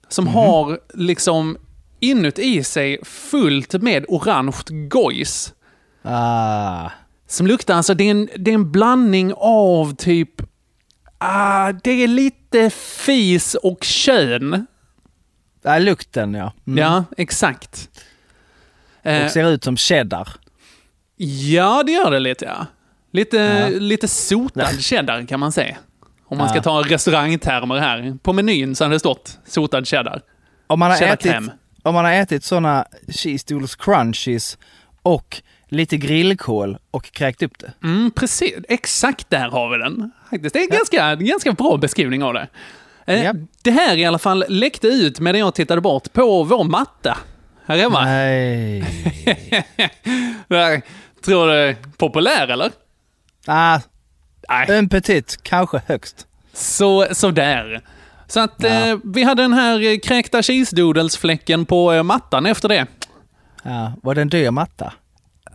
som 0.08 0.26
har 0.26 0.78
liksom 0.94 1.56
inuti 2.00 2.64
sig 2.64 3.04
fullt 3.04 3.72
med 3.72 4.04
orange 4.08 4.88
gojs. 4.88 5.54
Ah. 6.02 6.90
Som 7.26 7.46
luktar, 7.46 7.74
alltså 7.74 7.94
det 7.94 8.04
är 8.04 8.10
en, 8.10 8.28
det 8.36 8.50
är 8.50 8.54
en 8.54 8.72
blandning 8.72 9.32
av 9.36 9.94
typ... 9.94 10.30
Ah, 11.18 11.72
det 11.72 11.90
är 11.90 12.08
lite 12.08 12.70
fis 12.70 13.54
och 13.54 13.84
kön. 13.84 14.66
Ja, 15.62 15.78
lukten 15.78 16.34
ja. 16.34 16.52
Mm. 16.66 16.78
Ja, 16.78 17.04
exakt. 17.16 17.88
Eh, 19.02 19.24
Och 19.24 19.30
ser 19.30 19.48
ut 19.50 19.64
som 19.64 19.76
cheddar. 19.76 20.28
ja, 21.50 21.82
det 21.86 21.92
gör 21.92 22.10
det 22.10 22.20
lite, 22.20 22.44
ja. 22.44 22.66
Lite, 23.12 23.36
Ja. 23.36 23.68
lite 23.78 24.08
sotad 24.08 24.80
cheddar 24.80 25.26
kan 25.26 25.40
man 25.40 25.52
säga. 25.52 25.76
Om 26.24 26.38
man 26.38 26.48
ska 26.48 26.58
Ja. 26.58 26.62
ta 26.62 26.82
restaurangtermer 26.82 27.78
här. 27.78 28.18
På 28.22 28.32
menyn 28.32 28.74
så 28.74 28.84
hade 28.84 28.94
det 28.94 28.98
stått 29.00 29.38
sotad 29.46 29.84
cheddar. 29.86 30.22
Om 30.66 30.78
man 30.78 30.90
har 30.90 30.98
Cheddarkräm. 30.98 31.44
ätit, 31.44 31.54
om 31.82 31.94
man 31.94 32.04
har 32.04 32.12
ätit 32.12 32.44
såna 32.44 32.84
cheese 33.08 33.44
doodles 33.48 33.76
crunchies 33.76 34.58
och 35.02 35.42
lite 35.68 35.96
grillkål 35.96 36.78
och 36.90 37.04
kräkt 37.12 37.42
upp 37.42 37.58
det. 37.58 37.72
Mm, 37.82 38.10
precis. 38.10 38.54
Exakt 38.68 39.30
där 39.30 39.48
har 39.48 39.70
vi 39.70 39.78
den. 39.78 40.10
Faktiskt. 40.30 40.52
Det 40.52 40.58
är 40.58 40.62
en 40.62 40.76
ganska, 40.78 41.04
en 41.04 41.26
ganska 41.26 41.52
bra 41.52 41.76
beskrivning 41.76 42.22
av 42.22 42.34
det. 42.34 42.48
Eh, 43.10 43.24
Ja. 43.24 43.34
Det 43.62 43.70
här 43.70 43.96
i 43.96 44.04
alla 44.04 44.18
fall 44.18 44.44
läckte 44.48 44.86
ut 44.88 45.20
medan 45.20 45.38
jag 45.40 45.54
tittade 45.54 45.80
bort 45.80 46.12
på 46.12 46.42
vår 46.42 46.64
matta 46.64 47.18
här 47.66 47.78
hemma. 47.78 48.04
Nej. 48.04 48.84
Jag 50.48 50.82
tror 51.24 51.46
du 51.48 51.52
är 51.54 51.76
populär 51.96 52.48
eller? 52.48 52.70
ah, 53.46 53.80
Nej. 54.48 54.66
en 54.78 54.88
petit, 54.88 55.38
kanske 55.42 55.80
högst. 55.86 56.26
Så, 56.52 57.06
så 57.12 57.30
där. 57.30 57.80
Så 58.26 58.40
att 58.40 58.54
Ja. 58.58 58.68
eh, 58.68 58.98
vi 59.04 59.22
hade 59.22 59.42
den 59.42 59.52
här 59.52 59.80
eh, 59.92 59.98
kräkta 59.98 60.42
cheese 60.42 60.76
doodles-fläcken 60.76 61.64
på 61.66 61.92
eh, 61.92 62.02
mattan 62.02 62.46
efter 62.46 62.68
det. 62.68 62.86
Ja, 63.62 63.92
var 64.02 64.14
det 64.14 64.20
en 64.22 64.28
dyr 64.28 64.50
matta? 64.50 64.92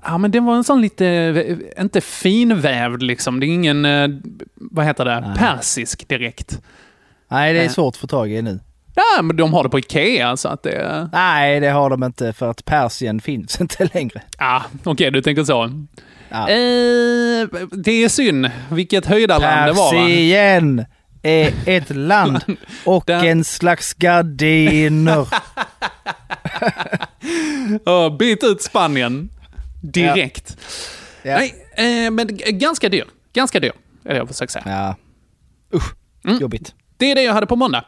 Ja, 0.03 0.17
men 0.17 0.31
den 0.31 0.45
var 0.45 0.55
en 0.55 0.63
sån 0.63 0.81
lite, 0.81 1.07
eh, 1.07 1.81
inte 1.81 2.01
finvävd 2.01 3.01
liksom. 3.03 3.39
Det 3.39 3.45
är 3.45 3.47
ingen, 3.47 3.85
eh, 3.85 4.07
vad 4.55 4.85
heter 4.85 5.05
det, 5.05 5.19
Nej. 5.19 5.37
persisk 5.37 6.07
direkt. 6.07 6.59
Nej, 7.27 7.53
det 7.53 7.59
är 7.59 7.63
Ja. 7.63 7.69
svårt 7.69 7.93
att 7.93 7.97
få 7.97 8.07
tag 8.07 8.31
i 8.31 8.41
nu. 8.41 8.59
Ja, 8.95 9.21
men 9.21 9.35
de 9.35 9.53
har 9.53 9.63
det 9.63 9.69
på 9.69 9.79
Ikea 9.79 10.37
så 10.37 10.47
att 10.49 10.63
det... 10.63 11.09
Nej, 11.13 11.59
det 11.59 11.69
har 11.69 11.89
de 11.89 12.03
inte 12.03 12.33
för 12.33 12.49
att 12.51 12.65
Persien 12.65 13.21
finns 13.21 13.61
inte 13.61 13.89
längre. 13.93 14.21
Ja, 14.37 14.63
okej, 14.83 15.11
du 15.11 15.21
tänker 15.21 15.43
så. 15.43 15.85
Ja. 16.29 16.49
Eh, 16.49 17.47
det 17.71 17.91
är 18.03 18.09
synd. 18.09 18.51
Vilket 18.71 19.05
höjdarland 19.05 19.65
det 19.67 19.71
var 19.73 19.93
va? 19.93 19.99
Persien 20.05 20.85
är 21.23 21.53
ett 21.65 21.89
land 21.95 22.43
och 22.85 23.03
Där- 23.07 23.23
en 23.25 23.43
slags 23.43 23.93
gardiner. 23.93 25.27
Ja, 27.85 28.15
byt 28.19 28.43
ut 28.43 28.61
Spanien. 28.61 29.29
Direkt. 29.81 30.57
Ja. 31.23 31.37
Nej, 31.37 31.55
eh, 32.05 32.11
men 32.11 32.27
ganska 32.47 32.89
dyr. 32.89 33.03
Ganska 33.33 33.59
dyr. 33.59 33.71
är 34.05 34.09
det 34.09 34.15
jag 34.17 34.27
försöker 34.27 34.51
säga. 34.51 34.63
Ja. 34.67 34.95
Usch, 35.77 35.93
Mm. 36.25 36.37
jobbigt. 36.39 36.73
Det 36.97 37.11
är 37.11 37.15
det 37.15 37.23
jag 37.23 37.33
hade 37.33 37.47
på 37.47 37.55
måndag. 37.55 37.83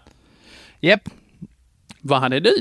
Japp. 0.79 1.01
Vad 2.01 2.19
hade 2.19 2.39
du? 2.39 2.53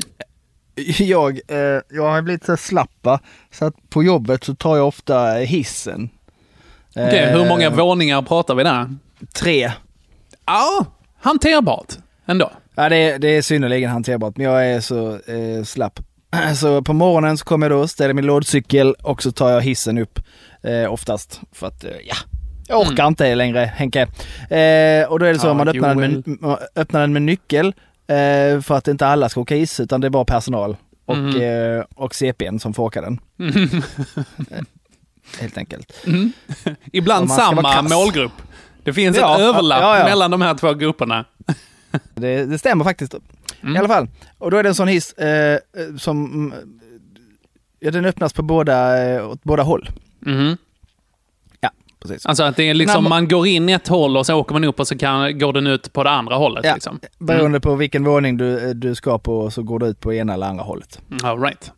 Jag, 0.98 1.40
eh, 1.48 1.80
jag 1.90 2.10
har 2.10 2.22
blivit 2.22 2.44
så 2.44 2.56
slapp 2.56 2.90
va? 3.02 3.20
så 3.50 3.64
att 3.64 3.90
på 3.90 4.02
jobbet 4.02 4.44
så 4.44 4.54
tar 4.54 4.76
jag 4.76 4.88
ofta 4.88 5.32
hissen. 5.32 6.10
Eh, 6.96 7.08
hur 7.08 7.48
många 7.48 7.70
våningar 7.70 8.22
pratar 8.22 8.54
vi 8.54 8.64
där? 8.64 8.94
Tre. 9.34 9.72
Ja, 10.46 10.86
hanterbart 11.20 11.94
ändå. 12.26 12.50
Ja, 12.74 12.88
det 12.88 12.96
är, 12.96 13.18
det 13.18 13.28
är 13.28 13.42
synnerligen 13.42 13.90
hanterbart, 13.90 14.36
men 14.36 14.46
jag 14.46 14.66
är 14.66 14.80
så 14.80 15.12
eh, 15.12 15.64
slapp. 15.64 16.00
Så 16.56 16.82
på 16.82 16.92
morgonen 16.92 17.38
så 17.38 17.44
kommer 17.44 17.70
jag 17.70 17.80
då, 17.80 17.88
ställer 17.88 18.14
min 18.14 18.26
lådcykel 18.26 18.94
och 19.02 19.22
så 19.22 19.32
tar 19.32 19.50
jag 19.50 19.60
hissen 19.60 19.98
upp 19.98 20.20
eh, 20.62 20.92
oftast. 20.92 21.40
För 21.52 21.66
att, 21.66 21.84
eh, 21.84 21.90
ja, 22.04 22.16
jag 22.68 22.80
orkar 22.80 23.06
inte 23.06 23.34
längre 23.34 23.60
Henke. 23.74 24.00
Eh, 24.02 25.08
och 25.08 25.18
då 25.18 25.26
är 25.26 25.32
det 25.32 25.38
så 25.38 25.46
Ja, 25.46 25.50
att 25.50 25.56
man 25.56 25.68
öppnar 25.68 25.88
den, 25.94 25.98
med, 25.98 26.22
man 26.40 26.58
öppnar 26.76 27.00
den 27.00 27.12
med 27.12 27.22
nyckel 27.22 27.66
eh, 28.06 28.60
för 28.60 28.72
att 28.74 28.88
inte 28.88 29.06
alla 29.06 29.28
ska 29.28 29.40
åka 29.40 29.54
hiss 29.54 29.80
utan 29.80 30.00
det 30.00 30.06
är 30.06 30.10
bara 30.10 30.24
personal 30.24 30.76
och, 31.06 31.16
Mhm. 31.16 31.40
eh, 31.40 31.84
och 31.94 32.14
CPn 32.14 32.58
som 32.58 32.74
får 32.74 32.82
åka 32.82 33.00
den. 33.00 33.18
Eh, 33.40 34.62
Helt 35.40 35.58
enkelt. 35.58 35.92
Ibland 36.92 37.30
ska 37.30 37.50
vara 37.52 37.72
samma 37.72 37.82
målgrupp. 37.96 38.32
Det 38.84 38.92
finns 38.92 39.16
Ja, 39.16 39.34
ett 39.34 39.40
överlapp 39.40 39.80
ja, 39.82 39.98
ja. 39.98 40.04
mellan 40.04 40.30
de 40.30 40.40
här 40.42 40.54
två 40.54 40.74
grupperna. 40.74 41.24
Det, 42.14 42.44
det 42.44 42.58
stämmer 42.58 42.84
faktiskt. 42.84 43.14
Mm. 43.62 43.76
I 43.76 43.78
alla 43.78 43.88
fall. 43.88 44.08
Och 44.38 44.50
då 44.50 44.56
är 44.56 44.62
det 44.62 44.68
en 44.68 44.74
sån 44.74 44.88
hiss 44.88 45.12
eh, 45.12 45.54
eh, 45.54 45.60
som, 45.98 46.24
mm, 46.24 46.52
ja 47.80 47.90
den 47.90 48.04
öppnas 48.04 48.32
på 48.32 48.42
båda, 48.42 49.04
eh, 49.08 49.30
åt 49.30 49.42
båda 49.44 49.62
håll. 49.62 49.90
Mhm. 50.20 50.56
Ja, 52.08 52.14
precis. 52.14 52.26
Alltså 52.26 52.42
att 52.42 52.56
det 52.56 52.70
är 52.70 52.74
liksom, 52.74 53.04
Nej, 53.04 53.10
man 53.10 53.28
går 53.28 53.46
in 53.46 53.68
ett 53.68 53.88
håll 53.88 54.16
och 54.16 54.26
så 54.26 54.34
åker 54.34 54.52
man 54.52 54.64
upp 54.64 54.80
och 54.80 54.88
så 54.88 54.98
kan, 54.98 55.38
går 55.38 55.52
den 55.52 55.66
ut 55.66 55.92
på 55.92 56.04
det 56.04 56.10
andra 56.10 56.34
hållet. 56.34 56.64
Ja, 56.64 56.74
Liksom. 56.74 57.00
Beroende 57.18 57.60
på 57.60 57.74
vilken 57.74 58.04
våning 58.04 58.36
du, 58.36 58.74
du 58.74 58.94
ska 58.94 59.18
på 59.18 59.50
så 59.50 59.62
går 59.62 59.78
du 59.78 59.86
ut 59.86 60.00
på 60.00 60.14
ena 60.14 60.34
eller 60.34 60.46
andra 60.46 60.64
hållet. 60.64 61.00
All 61.22 61.40
right. 61.40 61.72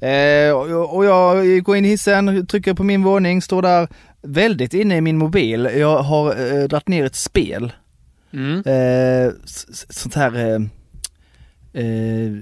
Eh, 0.00 0.52
och, 0.52 0.96
och 0.96 1.04
jag 1.04 1.62
går 1.64 1.76
in 1.76 1.84
i 1.84 1.88
hissen, 1.88 2.46
trycker 2.46 2.74
på 2.74 2.84
min 2.84 3.02
våning, 3.02 3.42
står 3.42 3.62
där 3.62 3.88
väldigt 4.22 4.74
inne 4.74 4.96
i 4.96 5.00
min 5.00 5.18
mobil. 5.18 5.70
Jag 5.76 5.98
har 5.98 6.28
eh, 6.28 6.64
dragit 6.64 6.88
ner 6.88 7.04
ett 7.04 7.16
spel. 7.16 7.72
Mm. 8.32 8.58
Eh, 8.58 9.32
sånt 9.90 10.14
här 10.14 10.34
eh, 10.36 10.60
eh, 11.84 12.32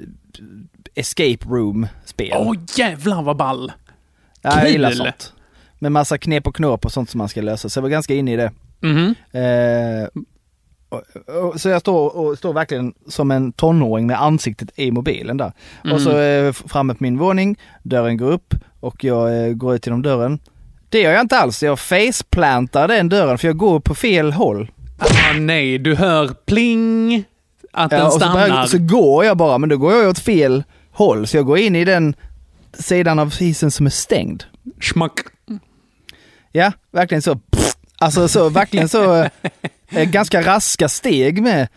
escape 0.94 1.48
room-spel. 1.48 2.32
Åh 2.36 2.56
jävlar 2.76 3.22
vad 3.22 3.36
ball! 3.36 3.72
Ja, 4.42 4.60
jag 4.60 4.70
gillar 4.70 4.90
sånt. 4.90 5.32
Med 5.84 5.92
massa 5.92 6.18
knep 6.18 6.46
och 6.46 6.56
knåp 6.56 6.84
och 6.84 6.92
sånt 6.92 7.10
som 7.10 7.18
man 7.18 7.28
ska 7.28 7.40
lösa. 7.40 7.68
Så 7.68 7.78
jag 7.78 7.82
var 7.82 7.88
ganska 7.88 8.14
inne 8.14 8.32
i 8.32 8.36
det. 8.36 8.52
Mhm. 8.80 9.14
Eh, 9.32 10.08
och, 10.88 11.02
och, 11.44 11.60
så 11.60 11.68
jag 11.68 11.80
står, 11.80 12.16
och 12.16 12.38
står 12.38 12.52
verkligen 12.52 12.94
som 13.08 13.30
en 13.30 13.52
tonåring 13.52 14.06
med 14.06 14.22
ansiktet 14.22 14.68
i 14.76 14.90
mobilen 14.90 15.36
där. 15.36 15.52
Och 15.92 16.00
så 16.00 16.10
eh, 16.18 16.46
f- 16.48 16.62
framme 16.66 16.94
på 16.94 17.02
min 17.02 17.18
våning, 17.18 17.56
dörren 17.82 18.16
går 18.16 18.30
upp 18.30 18.54
och 18.80 19.04
jag 19.04 19.46
eh, 19.46 19.52
går 19.52 19.74
ut 19.74 19.86
genom 19.86 20.02
dörren. 20.02 20.38
Det 20.88 21.00
gör 21.00 21.12
jag 21.12 21.20
inte 21.20 21.38
alls, 21.38 21.62
jag 21.62 21.78
faceplantar 21.78 22.88
den 22.88 23.08
dörren 23.08 23.38
för 23.38 23.48
jag 23.48 23.56
går 23.56 23.80
på 23.80 23.94
fel 23.94 24.32
håll. 24.32 24.70
Ah, 24.98 25.32
nej, 25.38 25.78
du 25.78 25.94
hör 25.94 26.28
pling, 26.46 27.24
att 27.72 27.90
den 27.90 27.98
Ja, 28.00 28.06
och 28.06 28.12
så, 28.12 28.18
stannar. 28.18 28.48
börjar- 28.48 28.66
så 28.66 28.78
går 28.78 29.24
jag 29.24 29.36
bara, 29.36 29.58
men 29.58 29.68
då 29.68 29.76
går 29.76 29.92
jag 29.92 30.08
åt 30.10 30.18
fel 30.18 30.64
håll. 30.92 31.26
Så 31.26 31.36
jag 31.36 31.46
går 31.46 31.58
in 31.58 31.76
i 31.76 31.84
den 31.84 32.14
sidan 32.78 33.18
av 33.18 33.36
hissen 33.38 33.70
som 33.70 33.86
är 33.86 33.90
stängd. 33.90 34.44
Schmack. 34.80 35.20
Ja, 36.56 36.72
verkligen 36.92 37.22
så. 37.22 37.36
Pff, 37.36 37.74
Alltså 37.98 38.28
så, 38.28 38.48
verkligen 38.48 38.88
så 38.88 39.14
eh, 39.90 40.04
ganska 40.04 40.42
raska 40.42 40.88
steg 40.88 41.42
med. 41.42 41.68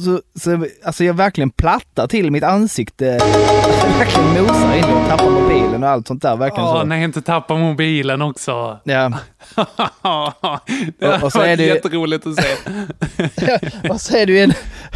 Så, 0.00 0.20
så, 0.40 0.66
alltså 0.84 1.04
jag 1.04 1.14
verkligen 1.14 1.50
plattar 1.50 2.06
till 2.06 2.30
mitt 2.30 2.44
ansikte. 2.44 3.04
Jag 3.04 3.98
verkligen 3.98 4.42
mosar 4.44 4.74
in 4.76 4.84
och 4.84 5.08
tappar 5.08 5.30
mobilen 5.30 5.82
och 5.82 5.88
allt 5.88 6.06
sånt 6.06 6.22
där. 6.22 6.36
Verkligen 6.36 6.64
Åh 6.64 6.80
så. 6.80 6.86
nej, 6.86 7.02
inte 7.04 7.22
tappa 7.22 7.54
mobilen 7.54 8.22
också. 8.22 8.80
Ja. 8.84 9.12
det 10.98 11.08
Och- 11.08 11.22
och 11.22 11.32
så 11.32 11.38
var 11.38 11.46
är 11.46 11.56
det 11.56 11.62
ju- 11.62 11.68
jätteroligt 11.74 12.26
att 12.26 12.34
se. 12.36 12.56
och 13.88 14.00
så 14.00 14.16
är 14.16 14.26
det 14.26 14.32
ju 14.32 14.38
en, 14.40 14.52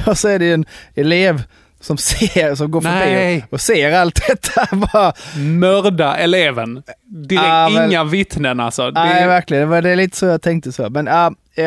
och 0.06 0.18
så 0.18 0.28
är 0.28 0.38
det 0.38 0.44
ju 0.44 0.54
en 0.54 0.64
elev 0.94 1.42
som 1.81 1.97
ser, 1.97 2.55
som 2.55 2.71
går 2.71 2.81
förbi 2.81 2.95
Nej. 2.95 3.45
och, 3.49 3.53
och 3.53 3.61
ser 3.61 3.93
allt 3.93 4.21
detta. 4.29 4.77
Bara, 4.77 5.13
Mörda 5.37 6.17
eleven. 6.17 6.83
Direkt, 7.05 7.43
Ja, 7.47 7.69
men- 7.69 7.91
inga 7.91 8.05
vittnen 8.05 8.61
alltså. 8.61 8.91
Det, 8.91 9.01
Nej, 9.05 9.27
verkligen. 9.27 9.61
Det 9.61 9.67
var 9.67 9.83
det 9.83 9.91
är 9.91 9.97
lite 9.97 10.17
så 10.17 10.27
jag 10.27 10.43
tänkte 10.43 10.73
så. 10.73 10.91
Men 10.91 11.07
ja, 11.07 11.35
eh, 11.55 11.65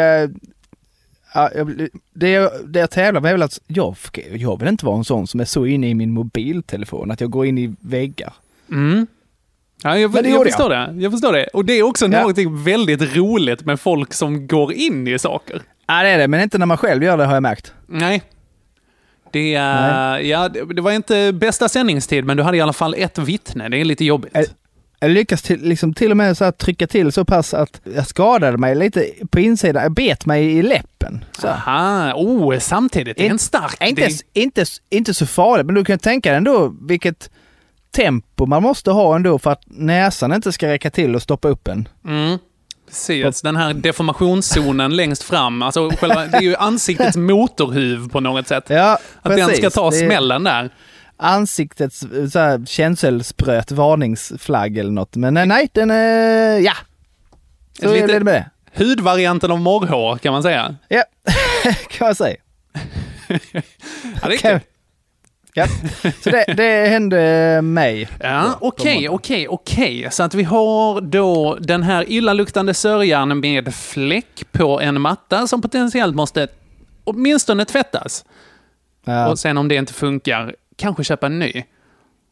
jag- 1.33 1.87
det, 2.13 2.29
jag- 2.29 2.51
det 2.67 2.79
jag 2.79 2.91
tävlar 2.91 3.21
med 3.21 3.29
är 3.29 3.33
väl 3.33 3.41
att 3.43 3.59
jag, 3.67 3.95
jag 4.33 4.59
vill 4.59 4.67
inte 4.69 4.85
vara 4.85 4.97
en 4.97 5.03
sån 5.05 5.27
som 5.27 5.39
är 5.39 5.45
så 5.45 5.65
inne 5.65 5.89
i 5.89 5.93
min 5.93 6.11
mobiltelefon 6.11 7.11
att 7.11 7.21
jag 7.21 7.29
går 7.29 7.45
in 7.45 7.57
i 7.57 7.75
väggar. 7.79 8.33
Mm. 8.71 9.07
Ja, 9.83 9.97
jag, 9.97 10.11
det 10.11 10.19
jag 10.21 10.29
gjorde 10.29 10.49
förstår 10.49 10.69
det. 10.69 10.93
Jag 10.97 11.11
förstår 11.11 11.33
det. 11.33 11.47
Och 11.53 11.65
det 11.65 11.73
är 11.73 11.83
också 11.83 12.05
Ja. 12.05 12.19
någonting 12.19 12.63
väldigt 12.63 13.15
roligt 13.15 13.65
med 13.65 13.79
folk 13.79 14.13
som 14.13 14.47
går 14.47 14.73
in 14.73 15.07
i 15.07 15.19
saker. 15.19 15.61
Ja 15.87 16.03
det 16.03 16.09
är 16.09 16.17
det, 16.17 16.27
men 16.27 16.41
inte 16.41 16.57
när 16.57 16.65
man 16.65 16.77
själv 16.77 17.03
gör 17.03 17.17
det 17.17 17.25
har 17.25 17.33
jag 17.33 17.43
märkt. 17.43 17.73
Nej. 17.87 18.23
Det, 19.33 19.49
ja, 20.27 20.49
det, 20.49 20.81
var 20.81 20.91
inte 20.91 21.31
bästa 21.33 21.69
sändningstid, 21.69 22.25
men 22.25 22.37
du 22.37 22.43
hade 22.43 22.57
i 22.57 22.61
alla 22.61 22.73
fall 22.73 22.95
ett 22.97 23.17
vittne. 23.17 23.69
Det 23.69 23.77
är 23.77 23.85
lite 23.85 24.05
jobbigt. 24.05 24.35
Ä- 24.37 24.45
Jag 24.99 25.11
lyckas 25.11 25.41
till, 25.41 25.61
liksom 25.61 25.93
till 25.93 26.11
och 26.11 26.17
med 26.17 26.37
så 26.37 26.51
trycka 26.51 26.87
till 26.87 27.11
så 27.11 27.25
pass 27.25 27.53
att 27.53 27.81
jag 27.95 28.07
skadade 28.07 28.57
mig 28.57 28.75
lite 28.75 29.05
på 29.29 29.39
insidan. 29.39 29.83
Jag 29.83 29.91
bet 29.93 30.25
mig 30.25 30.45
i 30.57 30.61
läppen. 30.63 31.25
Så. 31.39 31.47
Aha, 31.47 32.13
oh, 32.15 32.59
samtidigt. 32.59 33.17
Det 33.17 33.25
är 33.27 33.29
en 33.29 33.39
stark... 33.39 33.77
Inte, 33.83 34.01
det, 34.07 34.39
inte, 34.41 34.65
inte 34.89 35.13
så 35.13 35.25
farligt, 35.25 35.65
men 35.65 35.75
du 35.75 35.85
kan 35.85 35.99
tänka 35.99 36.29
dig 36.29 36.37
ändå 36.37 36.73
vilket 36.81 37.29
tempo 37.95 38.45
man 38.45 38.63
måste 38.63 38.91
ha 38.91 39.15
ändå 39.15 39.39
för 39.39 39.51
att 39.51 39.61
näsan 39.65 40.33
inte 40.33 40.51
ska 40.51 40.67
räcka 40.67 40.89
till 40.89 41.15
och 41.15 41.21
stoppa 41.21 41.47
upp 41.47 41.67
en. 41.67 41.87
mm, 42.07 42.37
precis. 42.93 43.41
Den 43.41 43.55
här 43.55 43.73
deformationszonen 43.73 44.95
längst 44.95 45.23
fram. 45.23 45.61
Alltså, 45.61 45.89
själva, 45.89 46.25
det 46.25 46.37
är 46.37 46.41
ju 46.41 46.55
ansiktets 46.55 47.17
motorhuv 47.17 48.09
på 48.09 48.19
något 48.19 48.47
sätt. 48.47 48.63
Ja, 48.67 48.97
Att 49.21 49.35
den 49.35 49.55
ska 49.55 49.69
ta 49.69 49.91
smällen 49.91 50.43
där. 50.43 50.69
Ansiktets 51.17 51.99
så 52.31 52.39
här, 52.39 52.65
känselspröt 52.65 53.71
varningsflagg 53.71 54.77
eller 54.77 54.91
något. 54.91 55.15
Men 55.15 55.33
nej, 55.33 55.45
nej 55.45 55.69
den 55.71 55.91
är... 55.91 56.59
Ja. 56.59 56.73
Så 57.79 57.95
är 57.95 58.07
det 58.07 58.19
med 58.19 58.33
det. 58.33 58.49
Hudvarianten 58.83 59.51
av 59.51 59.59
morrhår, 59.59 60.17
kan 60.17 60.33
man 60.33 60.43
säga. 60.43 60.75
Ja, 60.87 61.03
kan 61.89 62.07
man 62.07 62.15
säga. 62.15 62.35
Ja, 63.27 64.27
det 64.27 64.33
är 64.33 64.37
Okej. 64.37 64.61
Ja. 65.55 65.67
Så 66.23 66.29
det, 66.29 66.45
det 66.57 66.87
hände 66.87 67.61
mig. 67.61 68.09
Ja, 68.19 68.57
okej, 68.61 69.09
okej, 69.09 69.47
okej. 69.47 70.07
Så 70.11 70.23
att 70.23 70.33
vi 70.33 70.43
har 70.43 71.01
då 71.01 71.57
den 71.59 71.83
här 71.83 72.09
illaluktande 72.09 72.73
sörjan 72.73 73.39
med 73.39 73.75
fläck 73.75 74.43
på 74.51 74.81
en 74.81 75.01
matta 75.01 75.47
som 75.47 75.61
potentiellt 75.61 76.15
måste 76.15 76.47
åtminstone 77.03 77.65
tvättas. 77.65 78.25
Ja. 79.05 79.27
Och 79.27 79.39
sen 79.39 79.57
om 79.57 79.67
det 79.67 79.75
inte 79.75 79.93
funkar, 79.93 80.55
kanske 80.75 81.03
köpa 81.03 81.25
en 81.25 81.39
ny. 81.39 81.63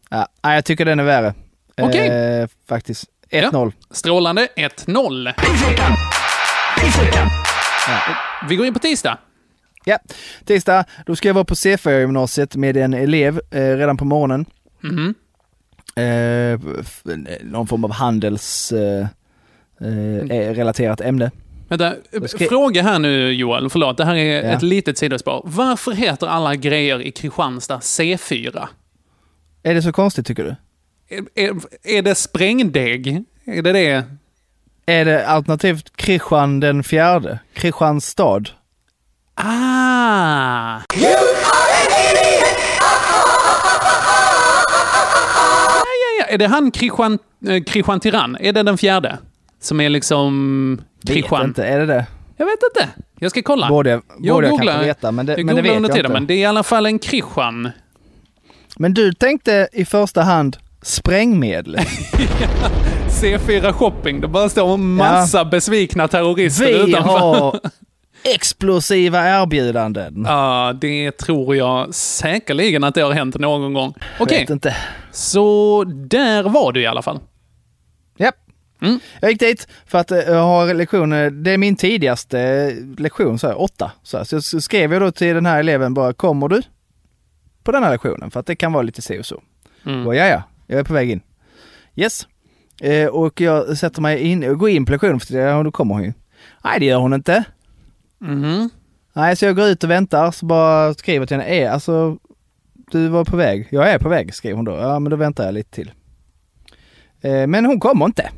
Ja. 0.09 0.27
Nej, 0.43 0.55
jag 0.55 0.65
tycker 0.65 0.85
den 0.85 0.99
är 0.99 1.03
värre. 1.03 1.33
Okej. 1.81 2.07
Eh, 2.07 2.47
faktiskt. 2.69 3.05
1-0. 3.31 3.71
Strålande 3.91 4.47
1-0. 4.55 5.33
Vi 8.49 8.55
går 8.55 8.65
in 8.65 8.73
på 8.73 8.79
tisdag. 8.79 9.17
Ja. 9.85 9.97
Tisdag, 10.45 10.85
då 11.05 11.15
ska 11.15 11.29
jag 11.29 11.33
vara 11.33 11.45
på 11.45 11.53
C4-gymnasiet 11.53 12.55
med 12.55 12.77
en 12.77 12.93
elev 12.93 13.41
eh, 13.51 13.59
redan 13.77 13.97
på 13.97 14.05
morgonen. 14.05 14.45
Mhm. 14.81 15.15
Eh, 15.95 16.59
någon 17.43 17.67
form 17.67 17.83
av 17.85 17.91
handels... 17.91 18.71
Eh, 18.71 19.07
eh, 19.81 20.53
relaterat 20.53 21.01
ämne. 21.01 21.31
Vänta, 21.67 21.93
ska- 22.25 22.45
fråga 22.45 22.81
här 22.83 22.99
nu 22.99 23.31
Joel, 23.33 23.69
förlåt, 23.69 23.97
det 23.97 24.05
här 24.05 24.15
är 24.15 24.35
Ja. 24.43 24.51
ett 24.51 24.61
litet 24.63 24.97
sidospår. 24.97 25.41
Varför 25.45 25.91
heter 25.91 26.27
alla 26.27 26.55
grejer 26.55 27.01
i 27.01 27.11
Kristianstad 27.11 27.79
C4? 27.79 28.67
Är 29.63 29.73
det 29.73 29.81
så 29.81 29.91
konstigt 29.91 30.27
tycker 30.27 30.43
du? 30.43 30.55
Är, 31.15 31.23
är, 31.35 31.53
är 31.83 32.01
det 32.01 32.15
sprängdeg? 32.15 33.23
Är 33.45 33.61
det 33.61 33.71
det? 33.71 34.03
Är 34.85 35.05
det 35.05 35.27
alternativt 35.27 35.95
Kristian 35.95 36.59
den 36.59 36.83
fjärde? 36.83 37.39
Kristianstad? 37.53 38.43
Ah! 39.35 40.81
Ja, 40.95 41.09
ja, 45.85 46.09
ja. 46.19 46.25
Är 46.33 46.37
det 46.37 46.47
han 46.47 46.71
Kristian, 46.71 47.19
eh, 47.47 47.63
Kristian 47.63 47.99
Tyrann? 47.99 48.37
Är 48.39 48.53
det 48.53 48.63
den 48.63 48.77
fjärde? 48.77 49.17
Som 49.61 49.81
är 49.81 49.89
liksom 49.89 50.81
Vet 51.01 51.13
Kristian? 51.15 51.45
inte, 51.45 51.65
är 51.65 51.79
det 51.79 51.85
det? 51.85 52.05
Jag 52.37 52.45
vet 52.45 52.59
inte. 52.75 52.89
Jag 53.19 53.31
ska 53.31 53.41
kolla. 53.41 53.69
Borde 53.69 53.89
jag, 53.89 54.01
Jag 54.19 54.35
borde 54.35 54.47
jag 54.47 54.51
googlar. 54.51 54.73
kanske 54.73 54.87
veta, 54.87 55.11
men 55.11 55.25
det, 55.25 55.31
jag 55.37 55.45
men 55.45 55.55
det 55.55 55.61
vet 55.61 55.75
under 55.75 55.89
jag 55.89 55.95
tiden, 55.95 56.11
inte. 56.11 56.19
men 56.19 56.27
det 56.27 56.33
är 56.33 56.37
i 56.37 56.45
alla 56.45 56.63
fall 56.63 56.85
en 56.85 56.99
Kristian. 56.99 57.69
Men 58.77 58.93
du 58.93 59.13
tänkte 59.13 59.67
i 59.73 59.85
första 59.85 60.21
hand 60.21 60.57
sprängmedel. 60.81 61.77
C4 63.21 63.71
Shopping, 63.73 64.21
det 64.21 64.27
bara 64.27 64.49
står 64.49 64.73
en 64.73 64.95
massa 64.95 65.45
besvikna 65.45 66.07
terrorister 66.07 66.65
Vi 66.65 66.71
utanför. 66.89 67.09
har 67.11 67.59
explosiva 68.23 69.41
erbjudanden. 69.41 70.25
Ja, 70.27 70.73
det 70.81 71.11
tror 71.11 71.55
jag 71.55 71.95
säkerligen 71.95 72.83
att 72.83 72.95
det 72.95 73.01
har 73.01 73.11
hänt 73.11 73.39
någon 73.39 73.73
gång. 73.73 73.93
Okej, 74.19 74.45
inte. 74.49 74.75
så 75.11 75.83
där 75.83 76.43
var 76.43 76.71
du 76.71 76.81
i 76.81 76.85
alla 76.85 77.01
fall. 77.01 77.19
Japp. 78.17 78.35
Mm. 78.81 78.99
Jag 79.19 79.31
gick 79.31 79.39
dit 79.39 79.67
för 79.85 79.97
att 79.97 80.11
eh, 80.11 80.19
jag 80.19 80.43
har 80.43 80.73
lektioner, 80.73 81.29
det 81.29 81.51
är 81.51 81.57
min 81.57 81.75
tidigaste 81.75 82.39
eh, 82.39 82.99
lektion, 82.99 83.39
så 83.39 83.47
här, 83.47 83.61
åtta. 83.61 83.91
Så, 84.03 84.17
här. 84.17 84.39
så 84.41 84.61
skrev 84.61 84.93
jag 84.93 85.01
då 85.01 85.11
till 85.11 85.35
den 85.35 85.45
här 85.45 85.59
eleven 85.59 85.93
bara, 85.93 86.13
kommer 86.13 86.47
du 86.47 86.61
på 87.63 87.71
den 87.71 87.83
här 87.83 87.91
lektionen? 87.91 88.31
För 88.31 88.39
att 88.39 88.45
det 88.45 88.55
kan 88.55 88.73
vara 88.73 88.83
lite 88.83 89.01
si 89.01 89.19
och 89.19 89.25
så. 89.25 89.41
Mm. 89.85 90.07
Och, 90.07 90.15
ja, 90.15 90.25
ja, 90.25 90.43
jag 90.67 90.79
är 90.79 90.83
på 90.83 90.93
väg 90.93 91.11
in. 91.11 91.21
Yes. 91.95 92.27
Eh, 92.81 93.07
och 93.07 93.41
jag 93.41 93.77
sätter 93.77 94.01
mig 94.01 94.19
in 94.19 94.43
och 94.49 94.59
går 94.59 94.69
in 94.69 94.85
på 94.85 94.91
lektionen 94.91 95.19
för 95.19 95.33
ja, 95.33 95.63
då 95.63 95.71
kommer 95.71 95.93
hon 95.93 96.03
ju. 96.03 96.13
Nej, 96.63 96.79
det 96.79 96.85
gör 96.85 96.97
hon 96.97 97.13
inte. 97.13 97.43
Mhm. 98.21 98.69
Nej, 99.13 99.35
så 99.35 99.45
jag 99.45 99.55
går 99.55 99.67
ut 99.67 99.83
och 99.83 99.89
väntar, 99.89 100.31
så 100.31 100.45
bara 100.45 100.93
skriver 100.93 101.25
till 101.25 101.37
henne, 101.37 101.49
är 101.49 101.69
alltså, 101.69 102.17
du 102.91 103.07
var 103.07 103.25
på 103.25 103.37
väg. 103.37 103.67
Jag 103.71 103.91
är 103.91 103.99
på 103.99 104.09
väg, 104.09 104.33
skriver 104.33 104.55
hon 104.55 104.65
då. 104.65 104.71
Ja, 104.71 104.99
men 104.99 105.09
då 105.09 105.15
väntar 105.15 105.45
jag 105.45 105.53
lite 105.53 105.71
till. 105.71 105.91
Eh, 107.21 107.47
men 107.47 107.65
hon 107.65 107.79
kommer 107.79 108.05
inte. 108.05 108.29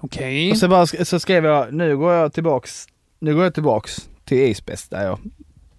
Okej. 0.00 0.50
Och 0.50 0.56
så, 0.58 0.68
bara, 0.68 0.86
så 0.86 1.20
skrev 1.20 1.44
jag, 1.44 1.74
nu 1.74 1.96
går 1.96 2.12
jag 2.12 2.32
tillbaks, 2.32 2.86
nu 3.18 3.34
går 3.34 3.44
jag 3.44 3.54
tillbaks 3.54 4.08
till 4.24 4.38
Isbest 4.38 4.90
där 4.90 5.04
jag, 5.04 5.18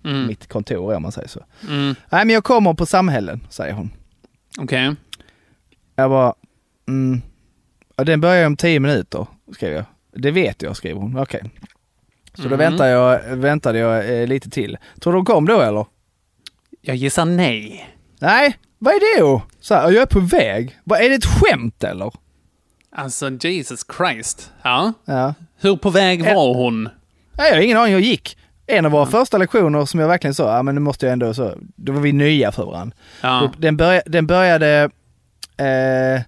Mm. 0.05 0.27
mitt 0.27 0.47
kontor 0.47 0.91
är 0.91 0.95
om 0.95 1.03
man 1.03 1.11
säger 1.11 1.27
så. 1.27 1.39
Mm. 1.67 1.95
Nej 2.11 2.25
men 2.25 2.29
jag 2.29 2.43
kommer 2.43 2.73
på 2.73 2.85
samhällen, 2.85 3.47
säger 3.49 3.73
hon. 3.73 3.89
Okej. 4.59 4.95
Jag 5.95 6.09
bara, 6.09 6.33
mm, 6.87 7.21
ja, 7.95 8.03
den 8.03 8.21
börjar 8.21 8.45
om 8.47 8.57
tio 8.57 8.79
minuter, 8.79 9.27
skrev 9.55 9.73
jag. 9.73 9.85
Det 10.11 10.31
vet 10.31 10.61
jag, 10.61 10.75
skrev 10.77 10.97
hon. 10.97 11.17
Okej. 11.19 11.41
Så 12.33 12.41
då 12.41 12.47
Mm. 12.47 12.57
väntar 12.59 12.85
jag, 12.87 13.19
väntade 13.35 13.79
jag 13.79 14.21
eh, 14.21 14.27
lite 14.27 14.49
till. 14.49 14.77
Tror 14.99 15.13
du 15.13 15.17
hon 15.19 15.25
kom 15.25 15.45
då 15.45 15.61
eller? 15.61 15.85
Jag 16.81 16.95
gissar 16.95 17.25
nej. 17.25 17.89
Nej, 18.19 18.57
vad 18.79 18.93
är 18.93 18.99
det 19.17 19.21
då? 19.21 19.41
Så 19.59 19.75
här, 19.75 19.91
jag 19.91 20.01
är 20.01 20.05
på 20.05 20.19
väg. 20.19 20.77
Vad, 20.83 21.01
är 21.01 21.09
det 21.09 21.15
ett 21.15 21.25
skämt 21.25 21.83
eller? 21.83 22.11
Alltså, 22.95 23.29
Jesus 23.29 23.85
Christ. 23.97 24.51
Ja. 24.61 24.93
Ja. 25.05 25.33
Hur 25.61 25.75
på 25.75 25.89
väg 25.89 26.23
var 26.25 26.53
hon? 26.53 26.83
Nej, 27.33 27.49
jag 27.49 27.55
har 27.55 27.61
ingen 27.61 27.77
aning, 27.77 27.91
jag 27.93 28.01
gick. 28.01 28.37
En 28.67 28.85
av 28.85 28.91
våra 28.91 29.05
första 29.05 29.37
lektioner 29.37 29.85
som 29.85 29.99
jag 29.99 30.07
verkligen 30.07 30.33
sa, 30.35 30.55
ja 30.57 30.63
men 30.63 30.75
nu 30.75 30.81
måste 30.81 31.05
jag 31.05 31.13
ändå 31.13 31.33
så, 31.33 31.53
då 31.75 31.91
var 31.91 32.01
vi 32.01 32.11
nya 32.13 32.51
för 32.51 32.65
varandra. 32.65 32.95
Ja. 33.21 33.51
Den, 33.57 33.77
börja, 33.77 34.01
den 34.05 34.27
började 34.27 34.89
eh, 35.57 36.15
eh, 36.15 36.21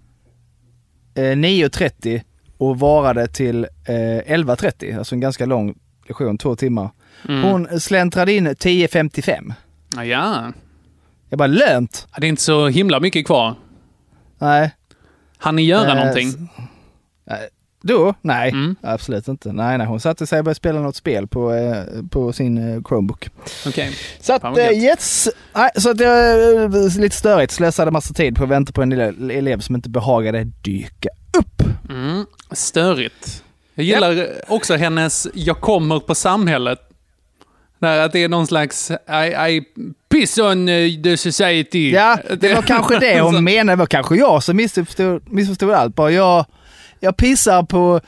9.30 1.15 2.21
och 2.57 2.79
varade 2.79 3.27
till 3.27 3.63
eh, 3.63 3.93
11.30, 3.93 4.97
alltså 4.97 5.15
en 5.15 5.21
ganska 5.21 5.45
lång 5.45 5.75
lektion, 6.07 6.37
två 6.37 6.55
timmar. 6.55 6.89
Mm. 7.29 7.43
Hon 7.43 7.79
släntrade 7.79 8.33
in 8.33 8.47
10.55. 8.47 9.53
Ja, 9.95 10.05
ja. 10.05 10.51
Jag 11.29 11.37
bara, 11.39 11.47
lönt? 11.47 12.07
Det 12.17 12.25
är 12.27 12.29
inte 12.29 12.41
så 12.41 12.67
himla 12.67 12.99
mycket 12.99 13.25
kvar. 13.25 13.55
Nej. 14.39 14.71
Han 15.37 15.55
ni 15.55 15.61
göra 15.63 15.89
Eh, 15.91 15.95
någonting? 15.95 16.49
Nej. 17.25 17.49
Då? 17.85 18.13
Nej, 18.21 18.49
Mm. 18.51 18.75
absolut 18.81 19.27
inte. 19.27 19.51
Nej, 19.51 19.77
nej, 19.77 19.87
hon 19.87 19.99
satte 19.99 20.27
sig 20.27 20.39
och 20.39 20.45
började 20.45 20.55
spela 20.55 20.79
något 20.79 20.95
spel 20.95 21.27
på, 21.27 21.53
eh, 21.53 21.83
på 22.09 22.33
sin 22.33 22.57
eh, 22.57 22.81
Chromebook. 22.83 23.29
Okej. 23.67 23.95
Så 24.19 24.33
att, 24.33 24.43
eh, 24.57 24.71
yes. 24.71 25.29
Nej, 25.55 25.69
så 25.75 25.89
att 25.89 25.99
jag, 25.99 26.53
eh, 26.63 26.97
lite 26.99 27.15
störigt, 27.15 27.51
slösade 27.53 27.91
massa 27.91 28.13
tid 28.13 28.35
på 28.35 28.43
att 28.43 28.49
vänta 28.49 28.71
på 28.71 28.81
en 28.81 28.93
ele- 28.93 29.31
elev 29.31 29.59
som 29.59 29.75
inte 29.75 29.89
behagade 29.89 30.43
dyka 30.43 31.09
upp. 31.37 31.61
Mm. 31.89 32.25
Störigt. 32.51 33.42
Jag 33.75 33.85
gillar 33.85 34.27
också 34.47 34.75
hennes 34.75 35.27
“jag 35.33 35.61
kommer 35.61 35.99
på 35.99 36.15
samhället”. 36.15 36.79
Där 37.79 37.99
att 38.05 38.11
det 38.11 38.23
är 38.23 38.29
någon 38.29 38.47
slags 38.47 38.91
I, 38.91 39.51
I 39.55 39.63
piss 40.09 40.37
on 40.37 40.69
eh, 40.69 41.01
the 41.03 41.17
society. 41.17 41.91
Ja, 41.91 42.17
det 42.39 42.53
var 42.53 42.61
kanske 42.61 42.99
det 42.99 43.21
hon 43.21 43.43
menade. 43.43 43.71
Det 43.71 43.79
var 43.79 43.85
kanske 43.85 44.15
jag 44.15 44.43
som 44.43 44.57
missförstod, 44.57 45.31
missförstod 45.31 45.71
allt. 45.71 45.95
Bara 45.95 46.11
jag, 46.11 46.45
jag 46.99 47.17
pissar 47.17 47.63
på, 47.63 48.01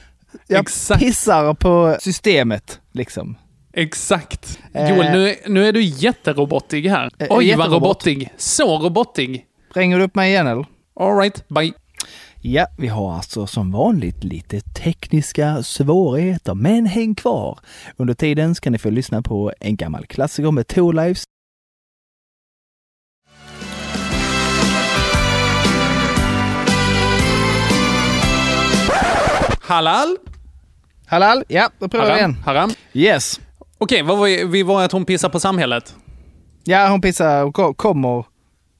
jag 0.47 0.61
Exakt. 0.61 1.01
pissar 1.01 1.53
på 1.53 1.97
systemet, 1.99 2.79
liksom. 2.91 3.35
Exakt. 3.73 4.59
Eh. 4.73 4.89
Joel, 4.89 5.11
nu, 5.11 5.35
nu 5.47 5.67
är 5.67 5.73
du 5.73 5.81
jätterobotig 5.81 6.89
här. 6.89 7.11
Eh, 7.19 7.27
Oj, 7.29 7.29
vad 7.29 7.43
jätterobot. 7.43 7.73
robotig. 7.73 8.29
Så 8.37 8.77
robotig. 8.77 9.45
Ringer 9.73 9.97
du 9.97 10.03
upp 10.03 10.15
mig 10.15 10.29
igen 10.31 10.47
eller? 10.47 10.65
All 10.99 11.17
right, 11.17 11.47
bye. 11.49 11.73
Ja, 12.47 12.67
vi 12.77 12.87
har 12.87 13.13
alltså 13.15 13.47
som 13.47 13.71
vanligt 13.71 14.23
lite 14.23 14.59
tekniska 14.61 15.63
svårigheter, 15.63 16.53
men 16.53 16.85
häng 16.85 17.15
kvar. 17.15 17.59
Under 17.97 18.13
tiden 18.13 18.55
ska 18.55 18.69
ni 18.69 18.77
få 18.77 18.89
lyssna 18.89 19.21
på 19.21 19.51
en 19.59 19.75
gammal 19.75 20.05
klassiker 20.05 20.51
med 20.51 20.67
Lives. 20.93 21.23
Halal? 29.61 30.17
Halal, 31.07 31.43
ja, 31.47 31.69
då 31.79 31.87
provar 31.87 32.05
vi 32.11 32.17
igen. 32.17 32.37
Haram? 32.45 32.69
Yes. 32.93 33.39
Okej, 33.77 34.01
vad 34.01 34.17
var 34.17 34.25
vi, 34.25 34.45
vi 34.45 34.63
var 34.63 34.83
att 34.83 34.91
hon 34.91 35.05
pissar 35.05 35.29
på 35.29 35.39
samhället. 35.39 35.95
Ja, 36.63 36.87
hon 36.87 37.01
pissar 37.01 37.43
och 37.43 37.55
ko- 37.55 37.73
kommer 37.73 38.25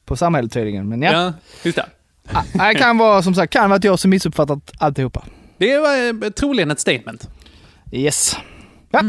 på 0.06 0.16
samhället 0.18 0.52
tydligen, 0.54 0.90
men 0.90 1.02
ja. 1.02 1.12
Ja, 1.12 1.34
just 1.64 1.76
det. 1.76 1.86
Ah, 2.34 2.44
Det 2.68 2.76
kan 2.76 2.98
vara 2.98 3.22
som 3.24 3.36
sagt, 3.36 3.54
kan 3.54 3.70
vara 3.70 3.78
att 3.78 3.84
jag 3.84 4.00
som 4.00 4.10
missuppfattat 4.10 4.72
alltihopa. 4.80 5.26
Det 5.58 5.78
var 5.78 6.24
eh, 6.26 6.30
troligen 6.30 6.72
ett 6.72 6.80
statement. 6.80 7.30
Yes. 7.92 8.38
Ja. 8.92 9.02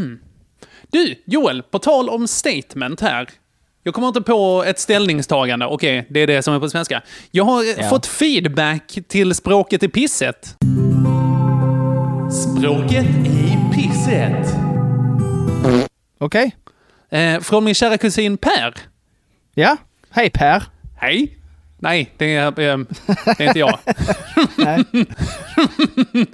Du, 0.91 1.15
Joel, 1.25 1.63
på 1.63 1.79
tal 1.79 2.09
om 2.09 2.27
statement 2.27 3.01
här. 3.01 3.29
Jag 3.83 3.93
kommer 3.93 4.07
inte 4.07 4.21
på 4.21 4.63
ett 4.67 4.79
ställningstagande. 4.79 5.65
Okej, 5.65 6.07
det 6.09 6.19
är 6.19 6.27
det 6.27 6.41
som 6.43 6.53
är 6.53 6.59
på 6.59 6.69
svenska. 6.69 7.01
Jag 7.31 7.43
har 7.43 7.63
eh, 7.63 7.69
Ja. 7.83 7.89
fått 7.89 8.05
feedback 8.05 8.97
till 9.07 9.35
språket 9.35 9.83
i 9.83 9.87
pisset. 9.87 10.55
Språket 12.31 13.05
i 13.25 13.57
pisset. 13.75 14.47
Okej. 16.19 16.55
Eh, 17.09 17.39
från 17.39 17.63
min 17.63 17.75
kära 17.75 17.97
kusin 17.97 18.37
Per. 18.37 18.73
Ja. 19.53 19.77
Hej 20.09 20.29
Per. 20.29 20.63
Hej. 20.97 21.37
Nej, 21.79 22.13
det 22.17 22.35
är, 22.35 22.45
eh, 22.47 22.53
det 22.57 23.39
är 23.39 23.47
inte 23.47 23.59
jag. 23.59 23.79
Nej. 24.57 24.83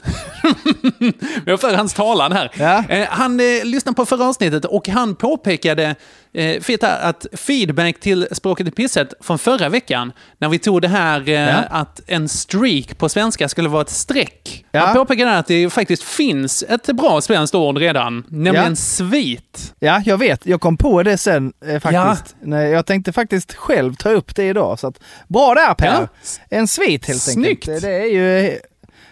Jag 1.45 1.61
för 1.61 1.75
hans 1.75 1.93
talan 1.93 2.31
här. 2.31 2.51
Ja. 2.59 2.83
Eh, 2.89 3.07
han 3.09 3.39
eh, 3.39 3.63
lyssnade 3.63 3.95
på 3.95 4.05
förra 4.05 4.25
avsnittet 4.25 4.65
och 4.65 4.87
han 4.87 5.15
påpekade 5.15 5.95
eh, 6.33 6.61
fint 6.61 6.83
här, 6.83 7.09
att 7.09 7.25
feedback 7.33 7.99
till 7.99 8.27
språket 8.31 8.67
i 8.67 8.71
pisset 8.71 9.13
från 9.21 9.39
förra 9.39 9.69
veckan, 9.69 10.11
när 10.37 10.49
vi 10.49 10.59
tog 10.59 10.81
det 10.81 10.87
här 10.87 11.29
eh, 11.29 11.33
Ja. 11.33 11.53
att 11.69 12.01
en 12.07 12.29
streak 12.29 12.97
på 12.97 13.09
svenska 13.09 13.49
skulle 13.49 13.69
vara 13.69 13.81
ett 13.81 13.89
streck. 13.89 14.65
Ja. 14.71 14.79
Han 14.79 14.95
påpekade 14.95 15.37
att 15.37 15.47
det 15.47 15.69
faktiskt 15.69 16.03
finns 16.03 16.63
ett 16.69 16.85
bra 16.85 17.21
svenskt 17.21 17.55
ord 17.55 17.77
redan, 17.77 18.23
nämligen 18.29 18.69
Ja. 18.69 18.75
svit. 18.75 19.73
Ja, 19.79 20.01
jag 20.05 20.17
vet. 20.17 20.45
Jag 20.45 20.61
kom 20.61 20.77
på 20.77 21.03
det 21.03 21.17
sen 21.17 21.53
eh, 21.65 21.79
faktiskt. 21.79 22.35
Nej, 22.41 22.69
jag 22.71 22.85
tänkte 22.85 23.11
faktiskt 23.13 23.53
själv 23.53 23.95
ta 23.95 24.09
upp 24.09 24.35
det 24.35 24.43
idag. 24.47 24.79
Så 24.79 24.87
att, 24.87 24.99
bra 25.27 25.53
där 25.53 25.73
Per! 25.73 25.85
Ja. 26.01 26.07
En 26.49 26.67
svit 26.67 27.07
helt 27.07 27.21
Snyggt. 27.21 27.67
enkelt. 27.67 27.81
Det, 27.83 27.87
det 27.89 28.01
är 28.01 28.05
ju... 28.41 28.59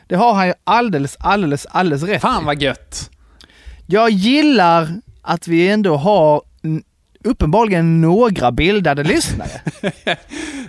Det 0.07 0.15
har 0.15 0.33
han 0.33 0.47
ju 0.47 0.53
alldeles, 0.63 1.17
alldeles, 1.19 1.65
alldeles 1.65 2.03
rätt 2.03 2.21
Fan 2.21 2.45
vad 2.45 2.61
gött. 2.61 3.09
Jag 3.87 4.09
gillar 4.09 4.89
att 5.21 5.47
vi 5.47 5.67
ändå 5.69 5.95
har 5.97 6.41
uppenbarligen 7.23 8.01
några 8.01 8.51
bildade 8.51 9.03
lyssnare. 9.13 9.61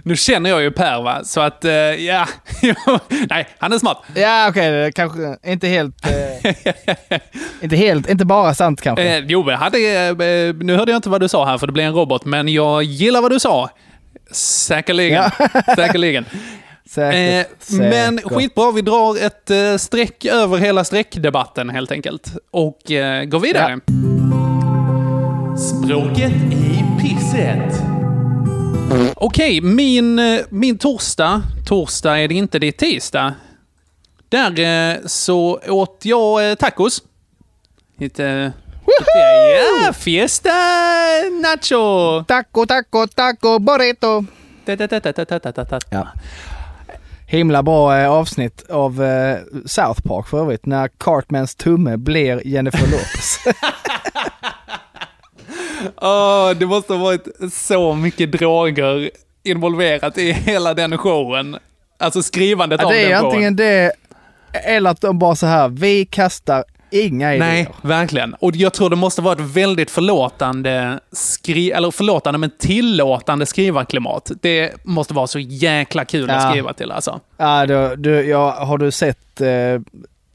Nu 0.02 0.16
känner 0.16 0.50
jag 0.50 0.62
ju 0.62 0.70
Per 0.70 1.02
va, 1.02 1.24
så 1.24 1.40
att 1.40 1.64
eh, 1.64 1.72
ja, 1.72 2.28
nej, 3.30 3.48
han 3.58 3.72
är 3.72 3.78
smart. 3.78 4.02
Ja, 4.14 4.48
okej, 4.48 4.66
är 4.66 4.90
kanske 4.90 5.36
inte 5.46 5.68
helt... 5.68 6.06
Eh, 6.06 6.52
inte 7.60 7.76
helt, 7.76 8.10
inte 8.10 8.24
bara 8.24 8.54
sant 8.54 8.80
kanske. 8.80 9.16
Eh, 9.16 9.24
jo, 9.28 9.50
hade, 9.50 9.78
eh, 9.78 10.54
nu 10.54 10.76
hörde 10.76 10.92
jag 10.92 10.98
inte 10.98 11.08
vad 11.08 11.20
du 11.20 11.28
sa 11.28 11.46
här 11.46 11.58
för 11.58 11.66
det 11.66 11.72
blev 11.72 11.86
en 11.86 11.94
robot, 11.94 12.24
men 12.24 12.48
jag 12.48 12.82
gillar 12.82 13.22
vad 13.22 13.30
du 13.30 13.40
sa. 13.40 13.70
Säkerligen. 14.32 15.30
Säkerligen. 15.76 16.24
Säkert. 16.90 17.70
Eh, 17.70 17.78
men 17.78 18.18
skitbra, 18.18 18.70
vi 18.72 18.82
drar 18.82 19.26
ett 19.26 19.50
eh, 19.50 19.76
streck 19.76 20.24
över 20.24 20.58
hela 20.58 20.84
streckdebatten 20.84 21.70
helt 21.70 21.92
enkelt. 21.92 22.36
Och 22.50 22.90
eh, 22.90 23.24
går 23.24 23.40
vidare. 23.40 23.80
Språket 25.56 26.32
i 26.52 26.84
pisset. 27.00 27.82
Okej, 29.14 29.60
min, 29.60 30.18
eh, 30.18 30.40
min 30.48 30.78
torsdag, 30.78 31.42
torsdag 31.66 32.18
är 32.18 32.28
det 32.28 32.34
inte, 32.34 32.58
det 32.58 32.66
är 32.66 32.72
tisdag. 32.72 33.34
Där 34.28 34.60
eh, 34.60 34.98
så 35.06 35.60
åt 35.68 36.00
jag 36.02 36.50
eh, 36.50 36.54
tacos. 36.54 37.02
Lite... 37.98 38.52
Ja, 39.84 39.92
fiesta 39.92 40.50
nacho! 41.42 42.24
Taco, 42.24 42.66
taco, 42.66 43.06
taco, 43.06 43.58
burrito. 43.58 44.24
Ja. 45.90 46.08
Himla 47.26 47.62
bra 47.62 48.06
avsnitt 48.06 48.70
av 48.70 48.92
South 49.66 50.02
Park 50.02 50.28
för 50.28 50.40
övrigt, 50.40 50.66
när 50.66 50.88
Cartmans 50.98 51.54
tumme 51.54 51.96
blir 51.96 52.46
Jennifer 52.46 52.86
Lopez. 52.90 53.38
Åh, 56.02 56.50
det 56.58 56.66
måste 56.66 56.92
ha 56.92 57.00
varit 57.04 57.28
så 57.52 57.94
mycket 57.94 58.32
droger 58.32 59.10
involverat 59.44 60.18
i 60.18 60.32
hela 60.32 60.74
den 60.74 60.98
showen. 60.98 61.56
Alltså 61.98 62.22
skrivandet 62.22 62.80
Ja, 62.80 62.86
av 62.86 62.92
det 62.92 63.02
den 63.02 63.12
är 63.12 63.16
showen. 63.18 63.26
antingen 63.26 63.56
det, 63.56 63.92
eller 64.52 64.90
att 64.90 65.00
de 65.00 65.18
bara 65.18 65.34
så 65.36 65.46
här, 65.46 65.68
vi 65.68 66.04
kastar 66.04 66.64
inga 66.90 67.26
Nej, 67.28 67.36
idéer. 67.60 67.68
verkligen. 67.82 68.34
Och 68.34 68.56
jag 68.56 68.72
tror 68.72 68.90
det 68.90 68.96
måste 68.96 69.22
vara 69.22 69.32
ett 69.34 69.40
väldigt 69.40 69.90
förlåtande, 69.90 71.00
skri 71.12 71.70
eller 71.70 71.90
förlåtande 71.90 72.38
men 72.38 72.50
tillåtande 72.58 73.46
skrivarklimat. 73.46 74.30
Det 74.42 74.72
måste 74.84 75.14
vara 75.14 75.26
så 75.26 75.38
jäkla 75.38 76.04
kul 76.04 76.30
att 76.30 76.42
Ja. 76.42 76.50
skriva 76.50 76.72
till 76.72 76.90
alltså. 76.92 77.20
Ja, 77.36 77.66
du, 77.66 77.96
du, 77.96 78.10
ja, 78.28 78.64
har 78.64 78.78
du 78.78 78.90
sett 78.90 79.40
eh, 79.40 79.48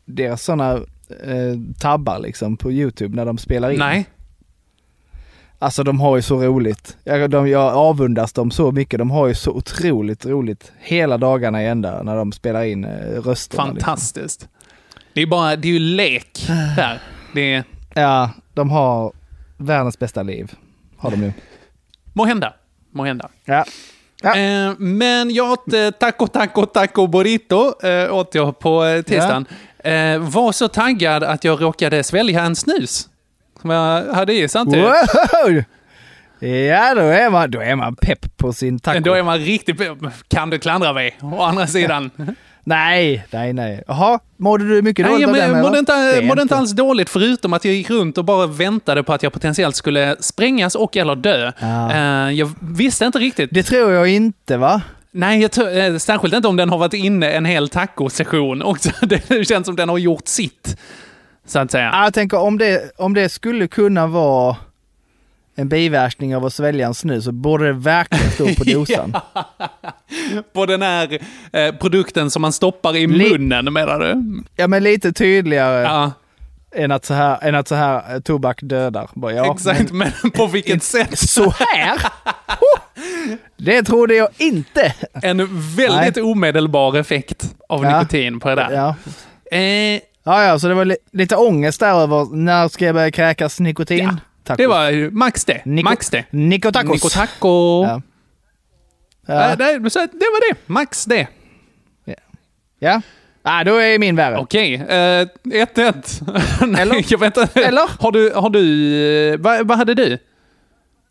deras 0.06 0.44
sådana 0.44 0.74
eh, 1.24 1.54
tabbar 1.80 2.20
liksom 2.20 2.58
på 2.58 2.72
YouTube 2.72 3.16
när 3.16 3.26
de 3.26 3.38
spelar 3.38 3.70
in? 3.72 3.80
Nej. 3.80 4.06
Alltså 5.60 5.84
de 5.84 6.00
har 6.00 6.16
ju 6.16 6.22
så 6.22 6.42
roligt. 6.42 6.98
Jag, 7.04 7.30
de, 7.30 7.48
jag 7.48 7.74
avundas 7.74 8.34
dem 8.34 8.52
så 8.52 8.72
mycket. 8.72 8.98
De 9.00 9.12
har 9.12 9.28
ju 9.28 9.36
så 9.36 9.52
otroligt 9.52 10.26
roligt 10.26 10.72
hela 10.80 11.18
dagarna 11.18 11.64
i 11.64 11.68
ända 11.68 12.04
när 12.04 12.16
de 12.16 12.32
spelar 12.32 12.64
in 12.64 12.86
eh, 12.86 12.90
rösterna. 13.22 13.64
Fantastiskt. 13.64 14.48
Det 15.14 15.22
är 15.22 15.28
bara, 15.28 15.56
det 15.56 15.68
är 15.68 15.72
ju 15.72 15.80
lek 15.80 16.46
där. 16.76 17.02
Det 17.34 17.54
är, 17.54 17.58
Liksom. 17.58 18.02
Ja, 18.02 18.30
de 18.54 18.70
har 18.70 19.14
världens 19.58 20.00
bästa 20.00 20.24
liv. 20.24 20.52
Har 20.98 21.12
de 21.12 21.18
nu. 21.22 21.34
må 22.14 22.26
hända. 22.26 22.54
Må 22.92 23.06
hända. 23.06 23.30
Ja. 23.46 23.66
Ja. 24.22 24.36
Eh, 24.38 24.74
men 24.78 25.30
jag 25.34 25.52
åt 25.52 25.74
eh, 25.74 25.90
taco, 25.90 26.28
taco, 26.28 26.66
taco 26.66 27.08
burrito 27.08 27.88
eh, 27.88 28.14
åt 28.14 28.36
jag 28.36 28.60
på 28.60 28.86
eh, 28.86 29.02
tisdagen. 29.02 29.46
Eh, 29.80 30.18
var 30.20 30.52
så 30.52 30.68
taggad 30.68 31.24
att 31.24 31.44
jag 31.44 31.62
råkade 31.62 32.04
svälja 32.04 32.42
en 32.44 32.56
snus. 32.56 33.10
Som 33.62 33.70
jag 33.70 34.14
hade 34.14 34.34
i 34.34 34.48
samtidigt. 34.48 34.86
Wow! 34.86 35.64
Ja, 36.40 36.96
då 36.96 37.02
är, 37.02 37.30
man, 37.30 37.52
då 37.52 37.60
är 37.62 37.76
man 37.76 37.96
pepp 37.96 38.38
på 38.38 38.54
sin 38.54 38.80
taco. 38.80 39.00
Då 39.00 39.14
är 39.14 39.24
man 39.24 39.40
riktigt... 39.40 39.82
Kan 40.28 40.50
du 40.50 40.60
klandra 40.60 40.94
mig? 40.94 41.18
Å 41.22 41.42
andra 41.42 41.68
sidan. 41.68 42.12
Nej, 42.64 43.26
nej, 43.32 43.54
nej. 43.54 43.84
Jaha, 43.88 44.20
mådde 44.38 44.68
du 44.68 44.82
mycket 44.82 45.06
Nej, 45.06 45.12
dåligt 45.14 45.38
jag 45.38 45.48
av 45.48 45.54
den? 45.54 45.62
mådde 45.62 45.80
inte, 45.80 46.22
mådde 46.24 46.42
inte 46.42 46.56
alls 46.56 46.72
dåligt 46.72 47.10
förutom 47.10 47.54
att 47.54 47.66
jag 47.66 47.74
gick 47.74 47.90
runt 47.90 48.18
och 48.18 48.26
bara 48.26 48.48
väntade 48.48 49.04
på 49.04 49.14
att 49.14 49.24
jag 49.24 49.34
potentiellt 49.34 49.76
skulle 49.76 50.16
sprängas 50.20 50.76
och 50.76 50.98
eller 50.98 51.16
dö. 51.16 51.52
Ja. 51.60 51.92
Eh, 51.92 52.32
jag 52.32 52.52
visste 52.60 53.06
inte 53.06 53.20
riktigt. 53.20 53.50
Det 53.54 53.64
tror 53.64 53.92
jag 53.92 54.08
inte 54.08 54.58
va? 54.58 54.82
Nej, 55.12 55.42
jag 55.42 55.52
tror, 55.52 55.78
eh, 55.78 55.98
särskilt 55.98 56.34
inte 56.34 56.48
om 56.48 56.56
den 56.56 56.70
har 56.70 56.78
varit 56.78 56.94
inne 56.94 57.32
en 57.32 57.46
hel 57.46 57.70
tacosession 57.70 58.62
också. 58.64 58.90
Det 59.28 59.48
känns 59.48 59.66
som 59.66 59.76
den 59.76 59.90
har 59.90 59.98
gjort 59.98 60.28
sitt. 60.28 60.78
Så 61.48 61.60
att 61.60 61.72
säga. 61.72 61.90
Ja, 61.94 62.04
Jag 62.04 62.14
tänker 62.14 62.38
om 62.40 62.58
det, 62.58 62.92
om 62.98 63.14
det 63.14 63.30
skulle 63.30 63.68
kunna 63.68 64.08
vara 64.08 64.56
en 65.56 65.70
biverkning 65.70 66.36
av 66.36 66.46
att 66.46 66.54
svälja 66.54 66.88
en 66.88 66.94
snus 66.94 67.24
så 67.24 67.32
borde 67.32 67.66
det 67.66 67.74
verkligen 67.74 68.32
stå 68.32 68.46
på 68.64 68.64
dosan. 68.72 69.14
På 70.54 70.66
den 70.66 70.82
här 70.82 71.20
eh, 71.54 71.76
produkten 71.76 72.32
som 72.32 72.42
man 72.42 72.54
stoppar 72.54 72.96
i 72.96 73.08
Li- 73.08 73.30
munnen, 73.38 73.74
menar 73.74 74.00
du? 74.00 74.44
Ja 74.56 74.68
men 74.68 74.84
lite 74.84 75.12
tydligare 75.14 75.82
Ja, 75.84 76.12
än, 76.76 76.92
att 76.92 77.06
så 77.06 77.14
här, 77.14 77.38
än 77.42 77.56
att 77.56 77.68
så 77.68 77.76
här 77.76 78.14
eh, 78.16 78.20
tobak 78.20 78.60
dödar. 78.62 79.10
Bara, 79.14 79.34
ja, 79.34 79.54
exakt. 79.54 79.92
Men, 79.92 80.12
på 80.36 80.48
vilket 80.48 80.84
sätt? 80.94 81.18
Så 81.20 81.54
här? 81.60 81.98
Det 83.58 83.84
trodde 83.84 84.16
jag 84.16 84.30
inte. 84.38 84.94
En 85.14 85.48
väldigt 85.76 86.18
omedelbar 86.18 86.98
effekt 86.98 87.56
av 87.70 87.84
Ja. 87.84 87.98
nikotin 88.00 88.40
på 88.40 88.50
det 88.50 88.56
där. 88.56 88.72
Ja. 88.72 88.96
Eh, 89.58 90.02
Ja, 90.28 90.44
ja, 90.46 90.60
så 90.60 90.68
det 90.68 90.74
var 90.74 90.86
li- 90.86 90.98
lite 91.12 91.36
ångest 91.36 91.80
där 91.80 91.94
över 92.02 92.36
när 92.36 92.68
ska 92.68 92.86
jag 92.86 92.96
börja 92.96 93.12
kräkas 93.12 93.60
nikotin? 93.60 93.98
Ja, 94.04 94.18
Tacos. 94.44 94.58
det 94.58 94.68
var 94.68 95.10
max 95.12 95.46
det. 95.46 95.62
Niko- 95.66 95.84
max 95.84 96.10
det. 96.10 96.26
Nikotacos. 96.30 96.92
Nikotaco. 96.92 97.84
Ja. 97.86 98.02
Ja. 99.28 99.50
Ja. 99.50 99.56
det, 99.56 99.72
det 99.78 99.80
var 100.10 100.50
det. 100.54 100.58
Max 100.66 101.06
det. 101.06 101.28
ja. 102.80 103.02
Ah, 103.44 103.64
då 103.64 103.76
är 103.76 104.00
min 104.00 104.16
värre. 104.16 104.38
Okej, 104.38 104.74
eh, 104.76 105.28
1-1. 105.44 106.22
Nej, 106.68 106.82
Eller? 106.82 107.06
Jag 107.12 107.18
vet 107.20 107.38
inte. 107.38 107.60
Eller? 107.62 108.02
Har 108.02 108.12
du... 108.12 108.32
Har 108.36 108.50
du 108.50 109.34
eh, 109.34 109.38
vad, 109.40 109.68
vad 109.68 109.78
hade 109.78 109.94
du? 109.94 110.18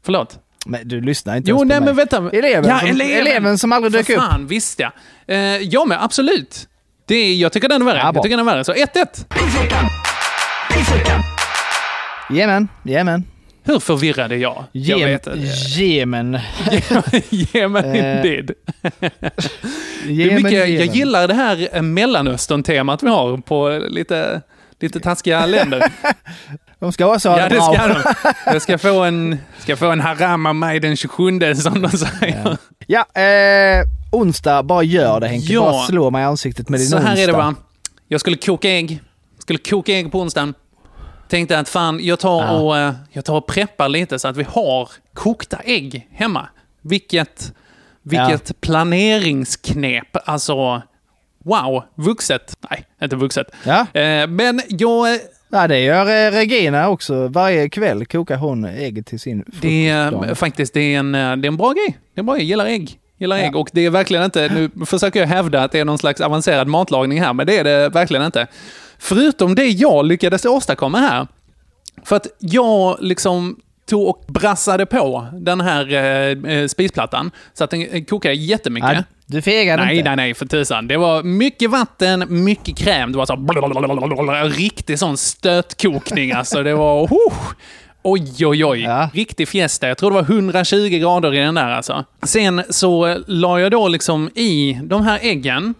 Förlåt? 0.04 0.38
Men 0.66 0.88
du 0.88 1.00
lyssnar 1.00 1.36
inte 1.36 1.50
Jo, 1.50 1.56
ens 1.56 1.62
på 1.62 1.68
nej 1.68 1.80
mig. 1.80 1.86
men 1.86 1.96
vänta. 1.96 2.36
Eleven, 2.38 2.70
ja, 2.70 2.78
som, 2.78 2.88
eleven. 2.88 3.26
eleven 3.26 3.58
som 3.58 3.72
aldrig 3.72 3.92
dök 3.92 4.10
upp. 4.10 4.16
fan, 4.16 4.46
visst 4.46 4.78
ja. 4.80 4.92
Eh, 5.26 5.36
ja, 5.56 5.84
men 5.84 5.98
absolut. 5.98 6.68
Det, 7.06 7.34
jag 7.34 7.52
tycker 7.52 7.68
den 7.68 7.82
är 7.82 7.86
värre. 7.86 7.98
Ja, 7.98 8.02
bra. 8.12 8.12
jag 8.14 8.22
tycker 8.22 8.36
den 8.36 8.48
är 8.48 8.52
värre. 8.52 8.64
Så 8.64 8.72
1-1. 8.72 8.84
Pissveckan! 9.28 9.86
Pissveckan! 10.72 11.22
Jajamän, 12.30 12.68
jajamän. 12.82 13.24
Hur 13.64 13.78
förvirrad 13.80 14.32
är 14.32 14.36
jag? 14.36 14.64
Jag 14.72 14.98
Jem- 14.98 15.08
vet 15.08 15.26
inte. 15.26 15.38
Jemen. 15.80 16.30
Mig 17.72 17.98
Eh, 17.98 18.16
indeed. 18.16 18.50
Det 20.04 20.12
är 20.12 20.12
Jemen, 20.12 20.34
mycket, 20.42 20.52
jag 20.58 20.68
Jemen. 20.68 20.94
gillar 20.94 21.28
det 21.28 21.34
här 21.34 21.68
eh, 21.72 21.82
Mellanöstern-temat 21.82 23.02
vi 23.02 23.08
har 23.08 23.36
på 23.36 23.68
lite, 23.88 24.40
lite 24.80 25.00
taskiga 25.00 25.46
länder. 25.46 25.82
De 26.80 26.92
ska 26.92 27.06
vara 27.06 27.18
så 27.18 27.28
ja, 27.28 27.48
det 27.48 27.60
ska 27.62 27.86
de. 27.88 28.02
Jag 28.46 28.62
ska 28.62 28.78
få 28.78 29.02
en, 29.02 29.38
ska 29.58 29.76
få 29.76 29.90
en 29.90 30.00
haram 30.00 30.46
av 30.46 30.54
mig 30.54 30.80
den 30.80 30.96
27 30.96 31.54
som 31.54 31.82
de 31.82 31.90
säger. 31.90 32.56
Ja, 32.86 33.00
eh, 33.22 33.82
onsdag, 34.16 34.62
bara 34.62 34.82
gör 34.82 35.20
det 35.20 35.28
Henke. 35.28 35.52
Ja. 35.52 35.60
Bara 35.60 35.86
slå 35.86 36.10
mig 36.10 36.22
i 36.22 36.24
ansiktet 36.24 36.68
med 36.68 36.80
din 36.80 36.86
Så 36.88 36.96
här 36.96 37.04
onsdag. 37.04 37.22
är 37.22 37.26
det 37.26 37.32
va. 37.32 37.54
Jag 38.08 38.20
skulle 38.20 38.36
koka 38.36 38.70
ägg. 38.70 39.00
Skulle 39.38 39.58
koka 39.58 39.92
ägg 39.92 40.12
på 40.12 40.20
onsdagen. 40.20 40.54
Tänkte 41.28 41.58
att 41.58 41.68
fan, 41.68 42.00
jag 42.02 42.18
tar, 42.18 42.42
Ja. 42.42 42.50
och, 42.50 42.78
eh, 42.78 42.92
jag 43.12 43.24
tar 43.24 43.34
och 43.36 43.46
preppar 43.46 43.88
lite 43.88 44.18
så 44.18 44.28
att 44.28 44.36
vi 44.36 44.42
har 44.48 44.88
kokta 45.14 45.56
ägg 45.64 46.08
hemma. 46.12 46.48
Vilket, 46.82 47.52
vilket 48.02 48.60
planeringsknep. 48.60 50.16
Alltså, 50.24 50.82
wow. 51.44 51.82
Vuxet. 51.94 52.56
Nej, 52.70 52.84
inte 53.02 53.16
vuxet. 53.16 53.46
Ja. 53.64 53.80
Eh, 54.00 54.26
men 54.26 54.60
jag... 54.68 55.14
eh, 55.14 55.20
ja, 55.50 55.68
det 55.68 55.78
gör 55.80 56.30
Regina 56.30 56.88
också. 56.88 57.28
Varje 57.28 57.68
kväll 57.68 58.06
kokar 58.06 58.36
hon 58.36 58.64
ägg 58.64 59.06
till 59.06 59.20
sin 59.20 59.44
Det 59.60 59.88
är 59.88 60.34
faktiskt 60.34 60.74
det 60.74 60.94
är 60.94 60.98
en, 60.98 61.12
det 61.12 61.18
är 61.18 61.46
en 61.46 61.56
bra 61.56 61.72
grej. 61.72 61.98
Det 62.14 62.18
är 62.18 62.22
en 62.22 62.26
bra 62.26 62.34
grej. 62.34 62.44
Jag 62.44 62.48
gillar 62.48 62.66
ägg. 62.66 62.98
Gillar 63.18 63.36
ägg. 63.36 63.56
Och 63.56 63.68
det 63.72 63.86
är 63.86 63.90
verkligen 63.90 64.24
inte, 64.24 64.48
nu 64.48 64.86
försöker 64.86 65.20
jag 65.20 65.26
hävda 65.26 65.62
att 65.62 65.72
det 65.72 65.78
är 65.78 65.84
någon 65.84 65.98
slags 65.98 66.20
avancerad 66.20 66.68
matlagning 66.68 67.20
här, 67.20 67.32
men 67.32 67.46
det 67.46 67.58
är 67.58 67.64
det 67.64 67.88
verkligen 67.88 68.24
inte. 68.24 68.46
Förutom 68.98 69.54
det 69.54 69.66
jag 69.66 70.06
lyckades 70.06 70.44
åstadkomma 70.44 70.98
här. 70.98 71.26
För 72.04 72.16
att 72.16 72.26
jag 72.38 72.96
liksom 73.00 73.60
tog 73.86 74.08
och 74.08 74.24
brassade 74.28 74.86
på 74.86 75.26
den 75.32 75.60
här 75.60 75.92
eh, 75.92 76.52
eh, 76.54 76.66
spisplattan 76.66 77.30
så 77.54 77.64
att 77.64 77.70
den 77.70 77.86
eh, 77.86 78.04
kokade 78.04 78.34
jättemycket. 78.34 78.90
Ja, 78.92 79.02
du 79.26 79.42
fegade 79.42 79.84
Nej, 79.84 79.96
inte. 79.96 80.08
nej, 80.08 80.16
nej, 80.16 80.34
för 80.34 80.46
tusan. 80.46 80.88
Det 80.88 80.96
var 80.96 81.22
mycket 81.22 81.70
vatten, 81.70 82.24
mycket 82.28 82.78
kräm. 82.78 83.12
Det 83.12 83.18
var 83.18 83.26
så 83.26 84.56
riktig 84.56 84.98
sån 84.98 85.16
stötkokning 85.16 86.32
alltså. 86.32 86.62
Det 86.62 86.74
var... 86.74 87.02
Oh, 87.02 87.34
oj, 88.10 88.46
oj, 88.46 88.64
oj. 88.64 88.80
Ja. 88.80 89.10
Riktig 89.14 89.48
fiesta. 89.48 89.88
Jag 89.88 89.98
tror 89.98 90.10
det 90.10 90.14
var 90.14 90.22
120 90.22 90.88
grader 90.88 91.34
i 91.34 91.38
den 91.38 91.54
där 91.54 91.70
alltså. 91.70 92.04
Sen 92.22 92.62
så 92.70 93.06
eh, 93.06 93.16
la 93.26 93.60
jag 93.60 93.70
då 93.70 93.88
liksom 93.88 94.30
i 94.34 94.80
de 94.84 95.02
här 95.02 95.18
äggen 95.22 95.74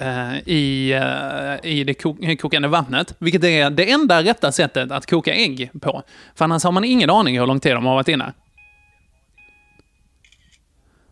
eh, 0.00 0.38
i, 0.48 0.92
eh, 0.92 1.70
i 1.70 1.84
det 1.84 1.94
ko- 1.94 2.36
kokande 2.40 2.68
vattnet, 2.68 3.14
vilket 3.18 3.44
är 3.44 3.70
det 3.70 3.90
enda 3.90 4.22
rätta 4.22 4.52
sättet 4.52 4.90
att 4.92 5.06
koka 5.10 5.34
ägg 5.34 5.70
på. 5.82 6.02
För 6.34 6.44
annars 6.44 6.64
har 6.64 6.72
man 6.72 6.84
ingen 6.84 7.10
aning 7.10 7.38
hur 7.38 7.46
lång 7.46 7.60
tid 7.60 7.72
de 7.74 7.86
har 7.86 7.94
varit 7.94 8.08
inne. 8.08 8.32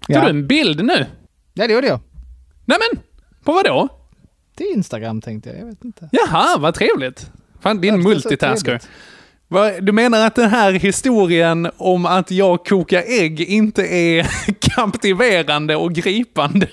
Tog 0.06 0.16
Ja. 0.16 0.24
du 0.24 0.30
en 0.30 0.46
bild 0.46 0.84
nu? 0.84 1.06
ja, 1.54 1.66
det 1.66 1.72
gjorde 1.72 1.86
jag. 1.86 2.00
Nej 2.64 2.78
men, 2.92 3.02
på 3.44 3.52
vad 3.52 3.64
då? 3.64 3.88
Till 4.56 4.66
Instagram 4.74 5.20
tänkte 5.20 5.50
jag. 5.50 5.58
Jag 5.60 5.66
vet 5.66 5.84
inte. 5.84 6.08
Jaha, 6.12 6.58
vad 6.58 6.74
trevligt. 6.74 7.30
Fan, 7.60 7.80
din 7.80 8.02
multitasker. 8.02 8.80
Du 9.80 9.92
menar 9.92 10.26
att 10.26 10.34
den 10.34 10.50
här 10.50 10.72
historien 10.72 11.70
om 11.76 12.06
att 12.06 12.30
jag 12.30 12.64
kokar 12.64 13.02
ägg 13.20 13.40
inte 13.40 13.82
är 13.82 14.26
kaptiverande 14.60 15.76
och 15.76 15.92
gripande? 15.94 16.66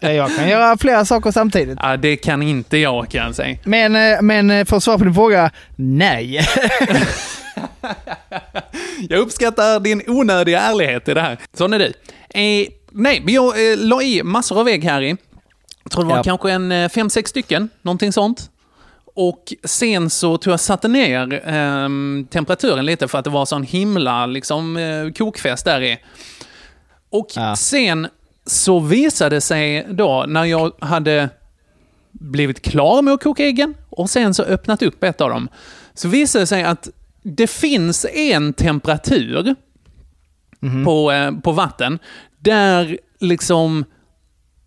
Ja, 0.00 0.10
jag 0.12 0.36
kan 0.36 0.48
göra 0.48 0.78
flera 0.78 1.04
saker 1.04 1.30
samtidigt. 1.30 1.78
ja, 1.82 1.96
det 1.96 2.16
kan 2.16 2.42
inte 2.42 2.78
jag 2.78 3.08
kan 3.10 3.26
jag 3.26 3.34
säga. 3.34 3.58
Men, 3.64 3.96
eh, 3.96 4.22
men 4.22 4.50
eh, 4.50 4.64
för 4.64 4.76
att 4.76 4.82
svara 4.82 4.98
på 4.98 5.04
din 5.04 5.14
fråga, 5.14 5.50
nej. 5.76 6.40
Jag 9.08 9.18
uppskattar 9.20 9.80
din 9.80 10.02
onödiga 10.06 10.60
ärlighet 10.60 11.08
i 11.08 11.14
det 11.14 11.20
här. 11.20 11.38
Sån 11.54 11.72
är 11.72 11.78
du. 11.78 11.84
Eh, 12.28 12.66
nej, 12.92 13.20
men 13.24 13.34
jag 13.34 13.72
eh, 13.72 13.78
la 13.78 14.02
i 14.02 14.22
massor 14.22 14.60
av 14.60 14.68
ägg 14.68 14.84
här 14.84 15.02
i. 15.02 15.16
Jag 15.82 15.92
tror 15.92 16.02
det 16.04 16.10
var 16.10 16.16
Ja. 16.16 16.22
kanske 16.22 16.50
en 16.52 16.72
eh, 16.72 16.88
fem, 16.88 17.10
sex 17.10 17.30
stycken, 17.30 17.68
någonting 17.82 18.12
sånt. 18.12 18.50
Och 19.20 19.54
sen 19.64 20.10
så 20.10 20.36
tog 20.38 20.52
jag 20.52 20.60
satte 20.60 20.88
ner 20.88 21.42
ehm, 21.46 22.26
temperaturen 22.30 22.86
lite 22.86 23.08
för 23.08 23.18
att 23.18 23.24
det 23.24 23.30
var 23.30 23.44
sån 23.46 23.62
himla 23.62 24.26
liksom, 24.26 24.76
eh, 24.76 25.12
kokfest 25.12 25.64
där 25.64 25.80
i. 25.80 25.98
Och 27.10 27.26
Ja. 27.36 27.56
sen 27.56 28.08
så 28.46 28.78
visade 28.80 29.36
det 29.36 29.40
sig 29.40 29.86
då 29.90 30.24
när 30.28 30.44
jag 30.44 30.72
hade 30.80 31.28
blivit 32.12 32.62
klar 32.62 33.02
med 33.02 33.14
att 33.14 33.22
koka 33.22 33.44
äggen 33.44 33.74
och 33.90 34.10
sen 34.10 34.34
så 34.34 34.42
öppnat 34.42 34.82
upp 34.82 35.04
ett 35.04 35.20
av 35.20 35.30
dem. 35.30 35.48
Så 35.94 36.08
visade 36.08 36.42
det 36.42 36.46
sig 36.46 36.62
att 36.62 36.88
det 37.22 37.46
finns 37.46 38.06
en 38.14 38.52
temperatur 38.52 39.54
på, 40.84 41.12
eh, 41.12 41.32
på 41.40 41.52
vatten 41.52 41.98
där 42.38 42.98
liksom 43.20 43.84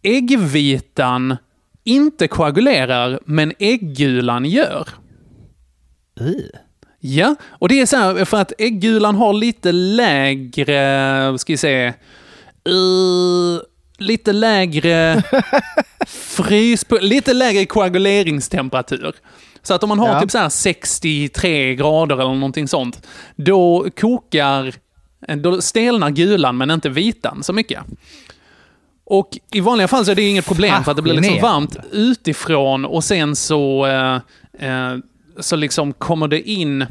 äggvitan 0.02 1.38
inte 1.84 2.28
koagulerar, 2.28 3.20
men 3.26 3.54
äggulan 3.60 4.46
gör. 4.46 4.88
Ja, 7.00 7.36
och 7.50 7.70
det 7.70 7.80
är 7.80 7.86
så 7.86 7.98
här 7.98 8.26
för 8.26 8.42
att 8.42 8.54
äggulan 8.58 9.16
har 9.16 9.34
lite 9.34 9.72
lägre, 9.72 11.38
ska 11.40 11.54
vi 11.54 11.58
se, 11.58 11.86
eh, 11.86 11.94
lite 13.98 14.34
lägre 14.34 15.24
frys, 16.08 16.86
lite 17.02 17.34
lägre 17.34 17.66
koaguleringstemperatur. 17.66 19.14
Så 19.64 19.74
att 19.74 19.84
om 19.84 19.90
man 19.90 20.00
har 20.00 20.08
Ja. 20.08 20.22
typ 20.22 20.32
så 20.32 20.38
här 20.38 20.50
63 20.50 21.76
grader 21.76 22.16
eller 22.16 22.34
någonting 22.34 22.68
sånt, 22.68 23.08
då 23.36 23.88
kokar, 24.00 24.74
då 25.42 25.62
stelnar 25.62 26.10
gulan 26.10 26.58
men 26.58 26.72
inte 26.72 26.90
vitan 26.90 27.44
så 27.44 27.54
mycket. 27.54 27.80
Och 29.12 29.38
i 29.52 29.60
vanliga 29.60 29.88
fall 29.88 30.06
så 30.06 30.12
är 30.12 30.16
det 30.16 30.30
inget 30.30 30.46
problem 30.46 30.84
för 30.84 30.92
att 30.92 30.98
det 30.98 31.04
blir 31.04 31.14
liksom 31.14 31.42
varmt 31.42 31.78
utifrån 31.92 32.86
och 32.86 33.04
sen 33.04 33.36
så, 33.36 33.86
eh, 33.86 34.16
eh, 34.70 34.98
så 35.40 35.56
liksom 35.56 35.94
kommer 35.94 36.28
det 36.28 36.50
in... 36.50 36.86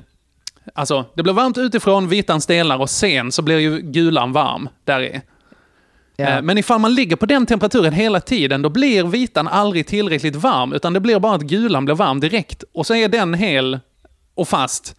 Alltså, 0.74 1.04
det 1.14 1.22
blir 1.22 1.33
varmt 1.33 1.59
utifrån, 1.59 2.09
vitan 2.09 2.40
stelnar 2.40 2.78
och 2.78 2.90
sen 2.90 3.33
så 3.33 3.42
blir 3.42 3.59
ju 3.59 3.80
gulan 3.80 4.33
varm 4.33 4.68
där 4.85 5.00
i. 5.00 5.20
Eh, 6.16 6.42
Men 6.42 6.59
ifall 6.59 6.80
man 6.80 6.94
ligger 6.94 7.16
på 7.16 7.26
den 7.26 7.46
temperaturen 7.46 7.92
hela 7.92 8.20
tiden, 8.20 8.62
då 8.62 8.68
blir 8.68 9.04
vitan 9.04 9.48
aldrig 9.48 9.87
tillräckligt 9.87 10.37
varm, 10.37 10.72
utan 10.72 10.92
det 10.92 11.00
blir 11.00 11.18
bara 11.18 11.35
att 11.35 11.42
gulan 11.42 11.85
blir 11.85 11.94
varm 11.94 12.20
direkt. 12.20 12.64
Och 12.74 12.87
så 12.87 12.94
är 12.94 13.09
den 13.09 13.35
hel 13.35 13.78
och 14.35 14.48
fast. 14.48 14.96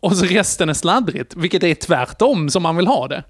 Och 0.00 0.16
så 0.16 0.24
resten 0.24 0.68
är 0.68 0.74
sladdrigt, 0.74 1.36
vilket 1.36 1.62
är 1.62 1.74
tvärtom 1.74 2.50
som 2.50 2.62
man 2.62 2.76
vill 2.76 2.86
ha 2.86 3.08
det. 3.08 3.24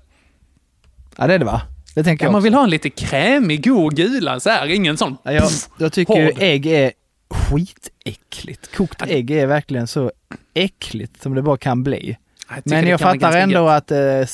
Ja, 1.16 1.26
det 1.26 1.34
är 1.34 1.38
det 1.38 1.44
va? 1.44 1.62
Det 1.94 2.04
tänker 2.04 2.24
Ja, 2.24 2.30
man 2.30 2.42
vill 2.42 2.54
ha 2.54 2.64
en 2.64 2.70
lite 2.70 2.90
krämig, 2.90 3.64
god 3.64 3.96
gula, 3.96 4.40
så 4.40 4.50
här, 4.50 4.66
ingen 4.66 4.96
sån... 4.96 5.16
Ja, 5.22 5.32
jag, 5.32 5.50
jag 5.78 5.92
tycker 5.92 6.14
ju 6.16 6.24
hård. 6.24 6.36
ägg 6.38 6.66
är 6.66 6.92
skitäckligt. 7.30 8.76
Kokt 8.76 9.02
ägg 9.02 9.30
är 9.30 9.46
verkligen 9.46 9.86
så 9.86 10.12
äckligt 10.54 11.22
som 11.22 11.34
det 11.34 11.42
bara 11.42 11.56
kan 11.56 11.82
bli. 11.82 12.16
Jag 12.48 12.62
Men 12.64 12.86
jag 12.86 13.00
fattar 13.00 13.36
ändå 13.36 13.68
att 13.68 13.90
eh, 13.90 13.98
eh, 13.98 14.24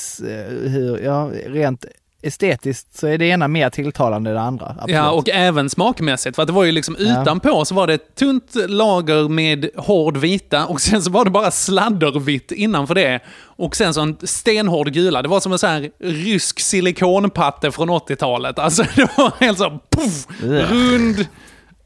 hur, 0.65 0.99
ja, 0.99 1.31
rent 1.47 1.85
estetiskt 2.27 2.99
så 2.99 3.07
är 3.07 3.19
det 3.19 3.27
ena 3.27 3.49
mer 3.49 3.71
tilltalande 3.71 4.31
än 4.31 4.37
det 4.37 4.43
andra. 4.43 4.67
Absolut. 4.67 4.95
Ja, 4.95 5.11
och 5.11 5.29
även 5.29 5.71
smakmässigt. 5.71 6.37
För 6.37 6.43
att 6.43 6.47
det 6.47 6.53
var 6.53 6.65
ju 6.65 6.73
liksom 6.73 6.97
Ja. 6.99 7.23
utanpå 7.23 7.65
så 7.65 7.75
var 7.75 7.87
det 7.87 7.95
ett 7.95 8.15
tunt 8.15 8.55
lager 8.69 9.29
med 9.29 9.69
hård 9.77 10.17
vita 10.17 10.67
och 10.67 10.81
sen 10.81 11.03
så 11.03 11.11
var 11.11 11.25
det 11.25 11.31
bara 11.31 11.51
sladdervitt 11.51 12.53
innanför 12.53 12.95
det. 12.95 13.21
Och 13.39 13.77
sen 13.77 13.95
så 13.95 14.01
en 14.01 14.17
stenhård 14.23 14.93
gula. 14.93 15.23
Det 15.23 15.29
var 15.29 15.41
som 15.41 15.53
en 15.53 15.59
sån 15.59 15.71
här 15.71 15.91
rysk 16.01 16.61
silikonpatte 16.61 17.71
från 17.71 17.91
80-talet. 17.91 18.59
Alltså 18.59 18.83
det 18.97 19.09
var 19.17 19.33
helt 19.41 19.59
så 19.59 19.71
puff, 19.91 20.27
Ugh. 20.43 20.73
rund 20.73 21.27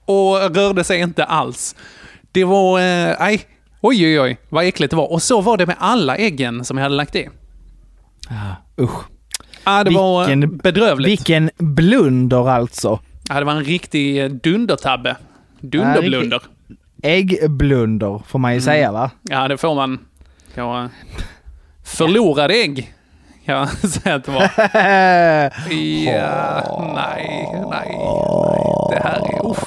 och 0.04 0.56
rörde 0.56 0.84
sig 0.84 1.00
inte 1.00 1.24
alls. 1.24 1.76
Det 2.32 2.44
var, 2.44 2.78
eh, 2.78 3.16
nej, 3.20 3.40
oj 3.80 4.06
oj 4.06 4.20
oj 4.20 4.38
vad 4.48 4.64
äckligt 4.64 4.90
det 4.90 4.96
var. 4.96 5.12
Och 5.12 5.22
så 5.22 5.40
var 5.40 5.56
det 5.56 5.66
med 5.66 5.76
alla 5.78 6.16
äggen 6.16 6.64
som 6.64 6.76
jag 6.78 6.82
hade 6.84 6.94
lagt 6.94 7.16
i. 7.16 7.28
Usch. 8.80 9.04
Ah, 9.64 9.84
det 9.84 9.90
var 9.90 10.26
Vilken- 10.26 10.56
bedrövligt. 10.56 11.08
Vilken 11.10 11.50
blunder 11.58 12.48
alltså. 12.50 13.00
Ja, 13.28 13.34
det 13.38 13.44
var 13.44 13.52
en 13.52 13.64
riktig 13.64 14.22
eh, 14.24 14.28
dundertabbe. 14.30 15.16
Dunderblunder. 15.60 16.42
Äggblunder 17.02 18.22
får 18.26 18.38
man 18.38 18.54
ju 18.54 18.60
säga 18.60 18.92
va? 18.92 19.10
Ja, 19.22 19.48
det 19.48 19.56
får 19.58 19.74
man. 19.74 19.98
Eh, 20.54 20.86
förlorade 21.84 22.54
ägg. 22.54 22.92
Kan 23.44 23.54
jag 23.54 23.68
säga 23.90 24.14
att 24.14 24.24
det 24.24 24.30
var. 24.32 24.42
Ja, 26.02 26.92
nej, 26.94 27.48
nej, 27.52 27.66
nej. 27.70 27.96
Det 28.90 29.00
här 29.02 29.18
är 29.34 29.50
uff. 29.50 29.64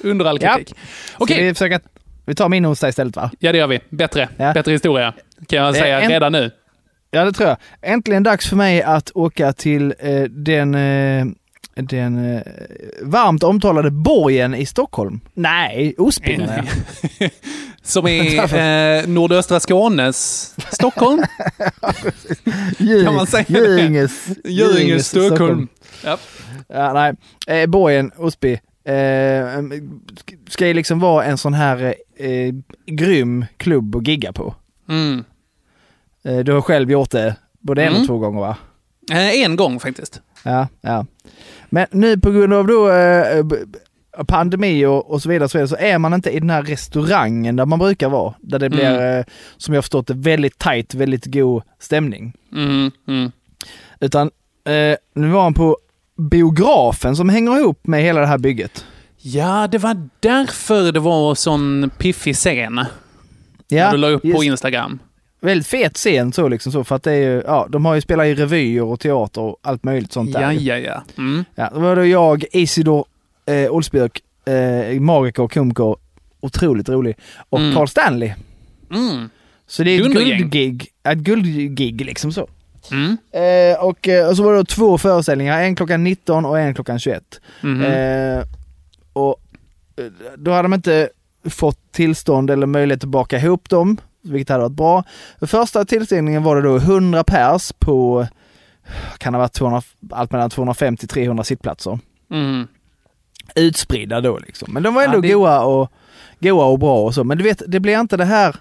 Under 0.00 0.24
all 0.24 0.38
Ja. 0.42 0.54
kritik. 0.56 0.76
Ska 1.04 1.24
Okej, 1.24 1.42
vi 1.44 1.54
försöka... 1.54 1.80
Vi 2.26 2.34
tar 2.34 2.48
min 2.48 2.66
onsdag 2.66 2.88
istället 2.88 3.16
va? 3.16 3.30
ja 3.38 3.52
det 3.52 3.58
gör 3.58 3.66
vi. 3.66 3.80
Bättre. 3.90 4.28
Ja. 4.36 4.52
Bättre 4.52 4.72
historia. 4.72 5.12
Kan 5.48 5.58
jag 5.58 5.74
säga 5.76 6.00
en- 6.00 6.10
redan 6.10 6.32
nu. 6.32 6.50
Ja, 7.16 7.24
det 7.24 7.32
tror 7.32 7.48
jag. 7.48 7.56
Äntligen 7.82 8.22
dags 8.22 8.48
för 8.48 8.56
mig 8.56 8.82
att 8.82 9.10
åka 9.14 9.52
till 9.52 9.94
eh, 9.98 10.22
den, 10.22 10.74
eh, 10.74 11.26
den 11.74 12.34
eh, 12.34 12.42
varmt 13.02 13.42
omtalade 13.42 13.90
borgen 13.90 14.54
i 14.54 14.66
Stockholm. 14.66 15.20
Nej, 15.34 15.94
Osby 15.98 16.38
menar 16.38 16.56
jag. 17.18 17.30
Som 17.82 18.06
är 18.06 18.54
eh, 19.00 19.06
nordöstra 19.06 19.60
Skånes 19.60 20.54
Stockholm. 20.72 21.22
Kan 23.04 23.14
man 23.14 23.26
säga 23.26 23.44
det? 23.48 23.58
Göinges, 23.58 24.26
Göinges 24.44 25.08
Stockholm. 25.08 25.68
Ja. 26.04 26.18
Ja, 26.68 26.92
nej. 26.92 27.14
Eh, 27.60 27.66
borgen, 27.66 28.10
Osby, 28.16 28.52
eh, 28.84 29.62
ska 30.48 30.66
ju 30.66 30.74
liksom 30.74 31.00
vara 31.00 31.24
en 31.24 31.38
sån 31.38 31.54
här 31.54 31.94
eh, 32.16 32.54
grym 32.86 33.44
klubb 33.56 33.96
att 33.96 34.06
gigga 34.06 34.32
på. 34.32 34.54
Mm. 34.88 35.24
Eh, 36.26 36.38
du 36.38 36.52
har 36.52 36.60
själv 36.60 36.90
gjort 36.90 37.10
det 37.10 37.36
både 37.60 37.82
en 37.82 37.88
Mm. 37.88 38.00
och 38.00 38.06
två 38.06 38.18
gånger 38.18 38.40
va? 38.40 38.56
Eh, 39.12 39.42
en 39.44 39.56
gång 39.56 39.80
faktiskt. 39.80 40.20
Ja, 40.42 40.68
ja. 40.80 41.06
Men 41.70 41.86
nu 41.90 42.18
på 42.20 42.30
grund 42.30 42.52
av 42.52 42.66
då 42.66 42.90
eh, 42.90 43.44
pandemi 44.26 44.86
och, 44.86 45.10
och 45.10 45.22
så 45.22 45.28
vidare, 45.28 45.48
så 45.48 45.58
vidare 45.58 45.68
så 45.68 45.76
är 45.76 45.98
man 45.98 46.14
inte 46.14 46.30
i 46.30 46.40
den 46.40 46.50
här 46.50 46.62
restaurangen 46.62 47.56
där 47.56 47.66
man 47.66 47.78
brukar 47.78 48.08
vara. 48.08 48.34
Där 48.40 48.58
det 48.58 48.70
blir, 48.70 48.98
Mm. 49.00 49.24
som 49.56 49.74
jag 49.74 49.84
förstått 49.84 50.06
det, 50.06 50.14
väldigt 50.14 50.58
tight, 50.58 50.94
väldigt 50.94 51.24
god 51.26 51.62
stämning. 51.78 52.32
Mm, 52.52 52.90
mm. 53.08 53.30
Utan 54.00 54.30
eh, 54.64 54.96
nu 55.14 55.28
var 55.28 55.42
han 55.42 55.54
på 55.54 55.76
biografen 56.30 57.16
som 57.16 57.28
hänger 57.28 57.58
ihop 57.58 57.86
med 57.86 58.02
hela 58.02 58.20
det 58.20 58.26
här 58.26 58.38
bygget. 58.38 58.84
Ja, 59.18 59.68
det 59.70 59.78
var 59.78 60.08
därför 60.20 60.92
det 60.92 61.00
var 61.00 61.34
sån 61.34 61.90
piffig 61.98 62.36
scen. 62.36 62.80
Ja, 63.68 63.90
du 63.90 63.96
la 63.96 64.08
upp 64.08 64.22
på 64.22 64.28
just- 64.28 64.42
Instagram. 64.44 64.98
Väldigt 65.46 65.66
fet 65.66 65.96
scen 65.96 66.32
så 66.32 66.48
liksom 66.48 66.72
så 66.72 66.84
för 66.84 66.96
att 66.96 67.02
det 67.02 67.12
är 67.12 67.16
ju, 67.30 67.42
ja, 67.46 67.66
de 67.70 67.84
har 67.84 67.94
ju 67.94 68.00
spelat 68.00 68.26
i 68.26 68.34
revyer 68.34 68.82
och 68.82 69.00
teater 69.00 69.40
och 69.40 69.56
allt 69.62 69.84
möjligt 69.84 70.12
sånt 70.12 70.32
där. 70.32 70.40
Ja, 70.40 70.52
ja, 70.52 70.78
ja. 70.78 71.02
Mm. 71.18 71.44
Ja, 71.54 71.70
då 71.74 71.80
var 71.80 71.96
det 71.96 72.06
jag, 72.06 72.44
Isidor 72.52 73.04
eh, 73.46 73.70
Olsbjörk, 73.70 74.20
eh, 74.46 75.00
magiker, 75.00 75.48
komiker, 75.48 75.96
otroligt 76.40 76.88
rolig, 76.88 77.16
och 77.50 77.58
Mm. 77.58 77.74
Carl 77.74 77.88
Stanley. 77.88 78.32
Mm. 78.90 79.30
Så 79.66 79.82
det 79.82 79.90
är 79.90 80.00
ett 80.00 80.12
guldgig, 80.12 80.88
ett 81.08 81.18
guldgig 81.18 82.04
liksom 82.06 82.32
så. 82.32 82.48
Mm. 82.90 83.16
Eh, 83.32 83.84
och, 83.84 84.08
eh, 84.08 84.28
och 84.28 84.36
så 84.36 84.42
var 84.42 84.54
det 84.54 84.64
två 84.64 84.98
föreställningar, 84.98 85.62
en 85.62 85.76
klockan 85.76 86.04
19 86.04 86.44
och 86.44 86.58
en 86.58 86.74
klockan 86.74 86.98
21. 86.98 87.40
Mhm. 87.60 87.84
Eh, 87.84 88.44
och 89.12 89.36
eh, 89.96 90.04
då 90.36 90.50
hade 90.50 90.62
de 90.62 90.74
inte 90.74 91.08
fått 91.50 91.92
tillstånd 91.92 92.50
eller 92.50 92.66
möjlighet 92.66 93.04
att 93.04 93.10
baka 93.10 93.38
ihop 93.38 93.68
dem, 93.68 93.96
vilket 94.28 94.48
hade 94.48 94.62
varit 94.62 94.72
bra. 94.72 95.04
För 95.38 95.46
första 95.46 95.84
tillställningen 95.84 96.42
var 96.42 96.56
det 96.56 96.62
då 96.62 96.76
100 96.76 97.24
pers 97.24 97.72
på, 97.78 98.26
kan 99.18 99.32
det 99.32 99.36
ha 99.38 99.42
varit 99.44 99.52
200, 99.52 99.82
allt 100.10 100.32
mellan 100.32 100.50
250-300 100.50 101.42
sittplatser. 101.42 101.98
Mm. 102.30 102.66
Utspridda 103.54 104.20
då 104.20 104.38
liksom. 104.38 104.72
Men 104.72 104.82
de 104.82 104.94
var 104.94 105.02
ändå 105.02 105.16
Ja, 105.16 105.20
det- 105.20 105.28
goa, 105.32 105.60
och, 105.60 105.92
goa 106.40 106.64
och 106.64 106.78
bra 106.78 107.02
och 107.04 107.14
så. 107.14 107.24
Men 107.24 107.38
du 107.38 107.44
vet, 107.44 107.62
det 107.66 107.80
blir 107.80 108.00
inte 108.00 108.16
det 108.16 108.24
här 108.24 108.56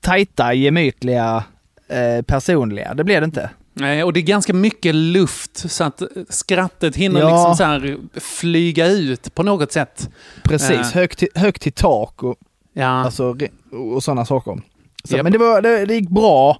tajta, 0.00 0.54
gemytliga, 0.54 1.44
eh, 1.88 2.22
personliga. 2.22 2.94
Det 2.94 3.04
blir 3.04 3.20
det 3.20 3.24
inte. 3.24 3.50
Nej, 3.74 4.04
och 4.04 4.12
det 4.12 4.20
är 4.20 4.24
ganska 4.24 4.54
mycket 4.54 4.94
luft 4.94 5.70
så 5.70 5.84
att 5.84 6.02
skrattet 6.28 6.96
hinner 6.96 7.20
Ja. 7.20 7.30
liksom 7.30 7.56
så 7.56 7.64
här 7.64 7.96
flyga 8.20 8.86
ut 8.86 9.34
på 9.34 9.42
något 9.42 9.72
sätt. 9.72 10.10
Precis, 10.44 10.70
Eh. 10.70 10.86
högt, 10.94 11.22
i- 11.22 11.28
högt 11.34 11.66
i 11.66 11.70
tak 11.70 12.22
och, 12.22 12.36
Ja, 12.72 12.86
alltså, 13.04 13.36
och 13.72 14.02
sådana 14.04 14.24
saker. 14.24 14.60
Så, 15.04 15.16
Japp. 15.16 15.22
Men 15.22 15.32
det, 15.32 15.38
var, 15.38 15.62
det, 15.62 15.86
det 15.86 15.94
gick 15.94 16.08
bra, 16.08 16.58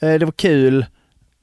eh, 0.00 0.14
det 0.14 0.24
var 0.24 0.32
kul, 0.32 0.86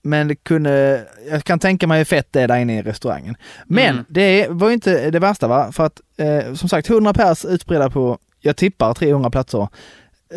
men 0.02 0.28
det 0.28 0.36
kunde, 0.36 1.06
jag 1.30 1.44
kan 1.44 1.60
tänka 1.60 1.88
mig 1.88 1.98
hur 1.98 2.06
fett 2.06 2.28
det 2.34 2.42
är 2.42 2.48
där 2.48 2.58
inne 2.58 2.78
i 2.80 2.82
restaurangen. 2.82 3.36
Men 3.66 3.90
Mm. 3.94 4.06
det 4.10 4.48
var 4.50 4.68
ju 4.68 4.74
inte 4.74 5.10
det 5.12 5.20
värsta 5.20 5.48
va, 5.48 5.72
för 5.72 5.86
att 5.86 6.02
eh, 6.18 6.54
som 6.54 6.70
sagt 6.70 6.90
100 6.90 7.14
pers 7.14 7.46
utspridda 7.46 7.90
på, 7.90 8.18
jag 8.42 8.56
tippar 8.58 8.94
300 8.94 9.30
platser. 9.30 9.68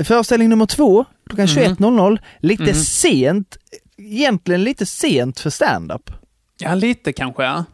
Föreställning 0.04 0.48
nummer 0.48 0.66
två, 0.66 1.04
klockan 1.26 1.44
Mhm. 1.46 1.76
21.00, 1.76 2.18
lite 2.40 2.62
Mhm. 2.62 2.74
sent, 2.74 3.56
egentligen 3.98 4.64
lite 4.64 4.86
sent 4.86 5.40
för 5.40 5.50
stand-up. 5.50 6.10
ja 6.58 6.74
lite 6.74 7.12
kanske 7.12 7.42
ja. 7.44 7.64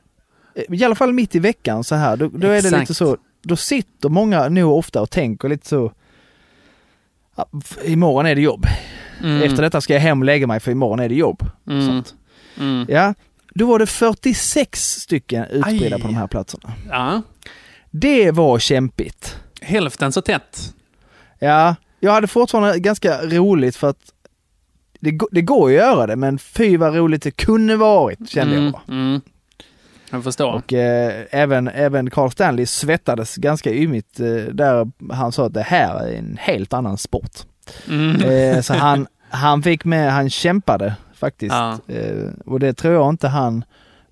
I 0.69 0.85
alla 0.85 0.95
fall 0.95 1.13
mitt 1.13 1.35
i 1.35 1.39
veckan 1.39 1.85
så 1.85 1.95
här, 1.95 2.17
då, 2.17 2.29
då 2.29 2.47
är 2.49 2.63
det 2.63 2.79
lite 2.81 2.95
så, 2.95 3.17
då 3.43 3.57
sitter 3.57 4.09
många 4.09 4.49
nu 4.49 4.65
ofta 4.65 5.01
och 5.03 5.11
tänker 5.11 5.49
lite 5.49 5.69
så, 5.69 5.93
imorgon 7.85 8.27
är 8.27 8.35
det 8.35 8.41
jobb. 8.41 8.67
Mm. 9.21 9.43
Efter 9.43 9.63
detta 9.63 9.81
ska 9.81 9.93
jag 9.93 10.01
hem 10.01 10.19
och 10.19 10.25
lägga 10.25 10.47
mig 10.47 10.61
för 10.61 10.73
imorgon 10.73 11.01
är 11.01 11.09
det 11.09 11.15
jobb. 11.15 11.43
Mm. 11.69 12.03
Mm. 12.59 12.87
Ja, 12.89 13.15
då 13.55 13.67
var 13.67 13.79
det 13.79 13.87
46 13.87 14.81
stycken 14.81 15.45
utspridda 15.45 15.97
Aj. 15.97 16.03
på 16.03 16.09
de 16.09 16.15
här 16.15 16.27
platserna. 16.27 16.73
Ja. 16.89 17.23
Det 17.91 18.31
var 18.31 18.59
kämpigt. 18.59 19.37
Hälften 19.61 20.13
så 20.13 20.23
tätt. 20.23 20.75
Ja, 21.39 21.77
jag 22.01 22.13
hade 22.13 22.27
fortfarande 22.27 22.79
ganska 22.79 23.27
roligt 23.27 23.77
för 23.77 23.89
att 23.89 24.13
det, 25.01 25.19
det 25.31 25.43
går 25.43 25.69
att 25.69 25.75
göra 25.75 26.07
det, 26.07 26.17
men 26.17 26.39
fy 26.39 26.77
vad 26.77 26.95
roligt 26.95 27.23
det 27.23 27.31
kunde 27.31 27.77
varit, 27.77 28.31
kände 28.31 28.57
mm, 28.57 28.73
jag. 28.87 29.21
Jag 30.11 30.25
förstår. 30.25 30.53
Och 30.53 30.73
eh, 30.73 31.25
även, 31.31 31.69
även 31.69 32.11
Carl 32.11 32.31
Stanley 32.31 32.67
svettades 32.67 33.37
ganska 33.37 33.73
ymigt 33.73 34.21
eh, 34.21 34.27
där 34.53 34.91
han 35.13 35.33
sa 35.33 35.47
att 35.47 35.55
det 35.55 35.63
här 35.63 36.01
är 36.07 36.13
en 36.19 36.39
helt 36.41 36.73
annan 36.73 36.99
sport. 36.99 37.33
Mm. 37.89 38.23
Eh, 38.23 38.61
så 38.63 38.75
han, 38.75 39.07
han 39.31 39.63
fick 39.63 39.85
med, 39.85 40.13
han 40.13 40.31
kämpade 40.31 40.95
faktiskt. 41.15 41.55
Ja. 41.55 41.79
Eh, 41.89 42.31
och 42.47 42.61
det 42.61 42.73
tror 42.75 42.95
jag 42.95 43.09
inte 43.09 43.29
han 43.29 43.65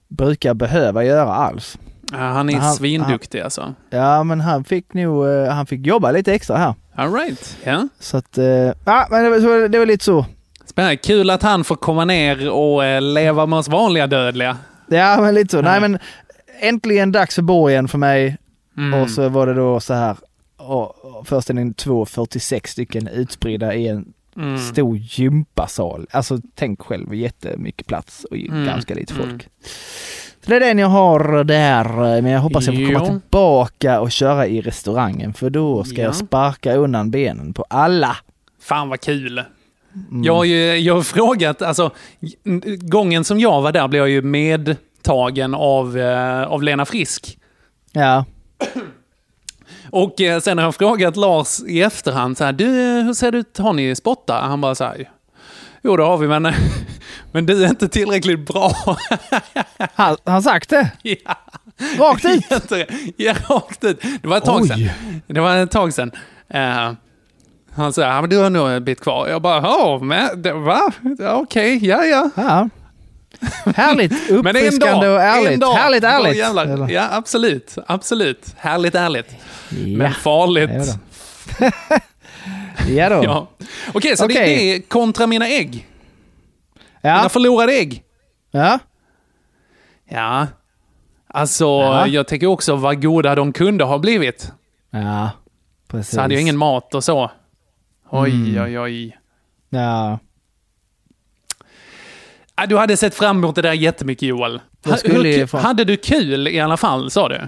brukar 0.09 0.55
behöva 0.55 1.05
göra 1.05 1.35
alls. 1.35 1.79
Ja, 2.13 2.19
han 2.19 2.51
är 2.51 2.57
han- 2.57 2.75
svinduktig 2.75 3.41
alltså. 3.41 3.75
Ja, 3.91 4.25
men 4.25 4.41
han 4.41 4.65
fick 4.65 4.95
nog, 4.95 5.27
eh, 5.29 5.49
han 5.49 5.67
fick 5.67 5.87
jobba 5.87 6.11
lite 6.11 6.35
extra 6.35 6.57
här. 6.57 6.75
All 6.95 7.13
right. 7.13 7.57
Ja. 7.65 7.89
Så 8.01 8.17
att, 8.17 8.39
eh, 8.39 8.45
ja 8.85 9.07
men 9.11 9.25
det 9.25 9.31
var, 9.31 9.69
det 9.69 9.79
var 9.79 9.87
lite 9.87 10.05
så. 10.05 10.27
Spännande. 10.67 10.97
Kul 10.97 11.31
att 11.31 11.43
han 11.43 11.65
får 11.65 11.77
komma 11.77 12.05
ner 12.05 12.51
och 12.51 13.03
leva 13.03 13.47
med 13.47 13.59
oss 13.59 13.69
vanliga 13.69 14.07
dödliga. 14.07 14.57
Ja, 14.89 15.21
men 15.21 15.35
lite 15.35 15.51
så. 15.57 15.63
Nej, 15.63 15.81
men 15.81 15.99
äntligen 16.61 17.13
dags 17.13 17.35
för 17.35 17.43
borgen 17.43 17.89
för 17.89 17.99
mig. 17.99 18.37
Mm. 18.77 19.01
Och 19.03 19.11
så 19.11 19.29
var 19.29 19.47
det 19.47 19.55
då 19.55 19.81
så 19.81 19.95
här, 19.95 20.17
och, 20.57 21.05
och 21.05 21.27
föreställning 21.29 21.75
2, 21.75 22.07
46 22.07 22.71
stycken 22.71 23.09
utspridda 23.09 23.75
i 23.75 23.89
en 23.89 24.13
Mm. 24.37 24.59
stor 24.59 24.97
gympasal. 24.97 26.07
Alltså 26.11 26.39
tänk 26.55 26.83
själv, 26.83 27.15
jättemycket 27.15 27.87
plats 27.87 28.25
och 28.25 28.37
Mm, 28.37 28.65
ganska 28.67 28.95
lite 28.95 29.15
folk. 29.15 29.27
mm. 29.29 29.41
Så 30.45 30.51
det 30.51 30.57
är 30.57 30.61
den 30.61 30.79
jag 30.79 30.89
har 30.89 31.45
där, 31.45 31.85
men 32.23 32.33
jag 32.33 32.41
hoppas 32.41 32.67
jag 32.67 32.75
får 32.77 32.85
komma 32.95 33.07
Jo. 33.13 33.21
tillbaka 33.21 34.01
och 34.01 34.11
köra 34.13 34.47
i 34.47 34.61
restaurangen 34.61 35.35
för 35.35 35.51
då 35.51 35.85
ska 35.85 35.97
Ja. 35.97 36.03
jag 36.03 36.15
sparka 36.15 36.75
undan 36.75 37.11
benen 37.11 37.53
på 37.53 37.65
alla. 37.71 38.17
Fan 38.61 38.89
vad 38.89 39.01
kul. 39.01 39.43
Mm. 40.11 40.25
Jag 40.25 40.35
har 40.35 40.45
ju 40.45 40.77
jag 40.77 40.95
har 40.95 41.03
frågat, 41.03 41.63
alltså 41.63 41.91
gången 42.81 43.25
som 43.25 43.41
jag 43.41 43.63
var 43.63 43.73
där 43.73 43.89
blev 43.89 44.01
jag 44.03 44.09
ju 44.11 44.23
medtagen 44.23 45.55
av, 45.55 45.99
eh, 45.99 46.43
av 46.43 46.63
Lena 46.63 46.85
Frisk. 46.87 47.39
Ja, 47.93 48.25
Och 49.91 50.21
eh, 50.21 50.41
sen 50.41 50.59
har 50.59 50.65
jag 50.65 50.75
frågat 50.75 51.17
Lars 51.17 51.61
i 51.61 51.83
efterhand, 51.83 52.39
så 52.39 52.45
här, 52.45 52.53
du, 52.53 52.67
hur 53.03 53.15
ser 53.15 53.33
det 53.33 53.39
ut, 53.39 53.59
har 53.59 53.73
ni 53.73 53.95
spotta? 53.97 54.35
Han 54.35 54.61
bara 54.61 54.75
så 54.75 54.85
här, 54.85 55.11
jo 55.83 55.97
det 55.97 56.03
har 56.03 56.17
vi, 56.19 56.29
men, 56.29 56.49
men 57.33 57.47
du 57.47 57.65
är 57.65 57.69
inte 57.69 57.89
tillräckligt 57.89 58.47
bra. 58.47 58.73
han 59.95 60.17
har 60.25 60.41
sagt 60.41 60.71
det. 60.71 60.91
ja. 61.03 61.39
Rakt 61.99 62.25
ut. 62.25 62.45
Ja, 63.17 63.35
rakt 63.49 63.85
ut. 63.85 64.01
Det 64.23 64.29
var 64.29 64.37
ett 64.37 64.45
tag 64.45 64.63
Oj. 64.63 64.69
sedan. 64.69 65.23
Det 65.27 65.41
var 65.41 65.57
ett 65.57 65.71
tag 65.71 65.95
sedan. 65.95 66.11
Eh, 66.49 66.93
han 67.77 67.93
sa, 67.93 68.03
ja 68.03 68.21
men 68.21 68.31
du 68.31 68.37
har 68.39 68.51
nog 68.51 68.69
en 68.71 68.85
bit 68.85 69.01
kvar. 69.01 69.29
Jag 69.29 69.43
bara, 69.43 69.63
ja, 69.63 69.99
men 70.03 70.43
det, 70.43 70.53
va? 70.53 70.81
Okej, 71.21 71.87
ja 71.87 72.05
ja. 72.05 72.31
Ja. 72.37 72.69
Härligt, 73.77 74.13
uppfriskande 74.31 75.09
och 75.09 75.21
ärligt. 75.23 75.61
dag, 75.61 75.75
härligt 75.75 76.05
ärligt. 76.05 76.37
jävlar. 76.37 76.91
Ja, 76.91 77.09
absolut. 77.11 77.77
Absolut. 77.87 78.55
Härligt 78.57 78.95
ärligt. 78.95 79.37
Ja. 79.71 79.99
Men 79.99 80.13
farligt. 80.15 80.99
Ja 82.89 83.09
då. 83.09 83.25
Ja. 83.25 83.49
Okej, 83.95 84.17
så 84.17 84.27
det 84.27 84.35
Okej. 84.35 84.71
är 84.77 84.81
kontra 84.81 85.27
mina 85.27 85.49
ägg. 85.49 85.89
Ja. 87.01 87.17
Mina 87.17 87.29
förlorade 87.29 87.73
ägg. 87.73 88.03
ja. 88.51 88.79
Ja. 90.09 90.47
Alltså, 91.29 91.65
Ja. 91.65 92.07
jag 92.07 92.27
tänker 92.29 92.47
också 92.47 92.77
vad 92.77 93.03
goda 93.03 93.35
de 93.35 93.53
kunde 93.53 93.85
ha 93.85 93.99
blivit. 93.99 94.53
Ja. 94.91 95.31
Precis. 95.89 96.15
Så 96.15 96.21
hade 96.21 96.35
jag 96.35 96.41
ingen 96.41 96.57
mat 96.57 96.95
och 96.95 97.05
så. 97.05 97.31
Oj, 98.17 98.31
Mm. 98.31 98.63
oj, 98.65 98.79
oj. 98.79 99.19
Ja. 99.71 100.19
Ah, 102.55 102.67
Du 102.67 102.77
hade 102.77 102.97
sett 102.97 103.15
fram 103.15 103.39
emot 103.39 103.55
det 103.55 103.63
där 103.63 103.73
jättemycket 103.73 104.29
Joel. 104.29 104.61
Hur, 104.85 105.57
Hade 105.59 105.85
du 105.85 105.97
kul 105.97 106.49
i 106.49 106.61
alla 106.61 106.77
fall, 106.77 107.11
sa 107.11 107.29
du? 107.29 107.41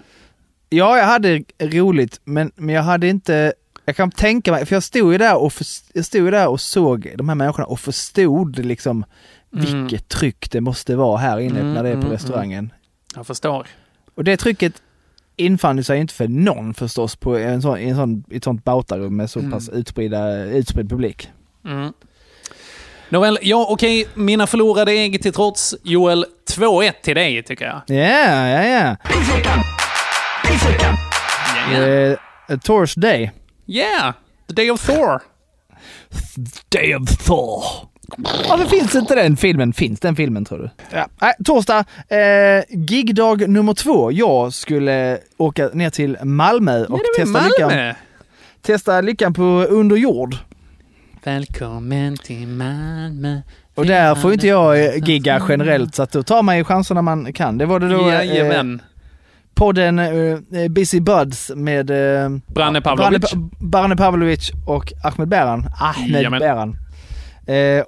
Ja, 0.68 0.98
jag 0.98 1.04
hade 1.06 1.42
roligt, 1.58 2.20
men, 2.24 2.52
men 2.54 2.74
jag 2.74 2.82
hade 2.82 3.08
inte... 3.08 3.52
Jag 3.84 3.96
kan 3.96 4.10
tänka 4.10 4.52
mig, 4.52 4.66
för 4.66 4.76
jag 4.76 4.82
stod 4.82 5.12
ju 5.12 5.18
där 5.18 5.36
och, 5.36 5.52
för, 5.52 5.66
jag 5.92 6.04
stod 6.04 6.32
där 6.32 6.48
och 6.48 6.60
såg 6.60 7.12
de 7.16 7.28
här 7.28 7.36
människorna 7.36 7.66
och 7.66 7.80
förstod 7.80 8.58
liksom 8.58 9.04
Mm. 9.52 9.64
vilket 9.86 10.08
tryck 10.08 10.50
det 10.50 10.60
måste 10.60 10.96
vara 10.96 11.16
här 11.18 11.38
inne 11.40 11.60
Mm, 11.60 11.74
när 11.74 11.82
det 11.82 11.88
är 11.88 11.92
på 11.94 11.98
mm, 12.00 12.12
restaurangen. 12.12 12.72
Jag 13.14 13.26
förstår. 13.26 13.66
Och 14.14 14.24
det 14.24 14.36
trycket 14.36 14.82
infann 15.36 15.84
sig 15.84 16.00
inte 16.00 16.14
för 16.14 16.28
någon 16.28 16.74
förstås 16.74 17.16
på 17.16 17.36
en 17.38 17.62
sån, 17.62 17.78
en 17.78 17.96
sån, 17.96 18.24
ett 18.30 18.44
sånt 18.44 18.64
bautarum 18.64 19.16
med 19.16 19.30
så 19.30 19.38
Mm. 19.38 19.50
pass 19.50 19.68
utspridda, 19.68 20.34
utspridd 20.44 20.90
publik. 20.90 21.28
Mm. 21.64 21.92
Nåväl, 23.08 23.38
ja 23.42 23.66
okej, 23.70 24.08
mina 24.14 24.46
förlorade 24.46 24.92
ägg 24.92 25.22
till 25.22 25.32
trots. 25.32 25.74
Joel, 25.82 26.26
2-1 26.50 26.92
till 27.02 27.14
dig 27.14 27.42
tycker 27.42 27.64
jag. 27.64 27.82
Ja, 27.86 28.48
ja, 28.48 28.64
ja. 28.64 28.96
Yeah. 31.72 32.18
Uh, 32.50 32.58
Thors 32.58 32.94
Day. 32.94 33.30
Yeah! 33.66 34.12
The 34.48 34.54
Day 34.54 34.70
of 34.70 34.86
Thor. 34.86 35.22
Day 36.68 36.94
of 36.94 37.16
Thor. 37.26 37.62
Varför 38.48 38.64
finns 38.64 38.94
inte 38.94 39.14
den 39.14 39.36
filmen? 39.36 39.72
Finns 39.72 40.00
den 40.00 40.16
filmen 40.16 40.44
tror 40.44 40.58
du? 40.58 40.70
Ja. 40.96 41.08
Nej, 41.20 41.34
torsdag, 41.44 41.84
eh, 42.08 42.64
gigdag 42.70 43.48
nummer 43.48 43.74
två. 43.74 44.12
Jag 44.12 44.52
skulle 44.52 45.18
åka 45.36 45.68
ner 45.72 45.90
till 45.90 46.16
Malmö 46.22 46.84
och 46.84 47.00
testa, 47.16 47.40
lyckan, 47.46 47.68
Malmö. 47.68 47.94
testa 48.62 49.00
lyckan 49.00 49.34
på 49.34 49.42
under 49.68 49.96
jord. 49.96 50.36
Välkommen 51.24 52.16
till 52.16 52.46
Malmö. 52.48 53.40
Och 53.74 53.86
där 53.86 54.14
får 54.14 54.32
inte 54.32 54.46
jag 54.46 54.84
eh, 54.84 55.04
gigga 55.04 55.42
generellt 55.48 55.94
så 55.94 56.02
att 56.02 56.12
då 56.12 56.22
tar 56.22 56.42
man 56.42 56.56
ju 56.56 56.64
chanserna 56.64 57.02
man 57.02 57.32
kan. 57.32 57.58
Det 57.58 57.66
var 57.66 57.80
det 57.80 57.88
då 57.88 58.10
eh, 58.10 58.64
podden 59.54 59.98
eh, 59.98 60.68
Busy 60.70 61.00
Buds 61.00 61.50
med 61.54 61.90
eh, 61.90 62.30
Branne 62.46 62.80
Pavlovic. 62.80 63.32
Branne, 63.32 63.48
Branne 63.58 63.96
Pavlovic 63.96 64.50
och 64.66 64.92
Ahmed 65.04 65.28
Beran. 65.28 65.66
Ahmed 65.80 66.10
Jajamän. 66.10 66.40
Beran. 66.40 66.76
Eh, 67.46 67.84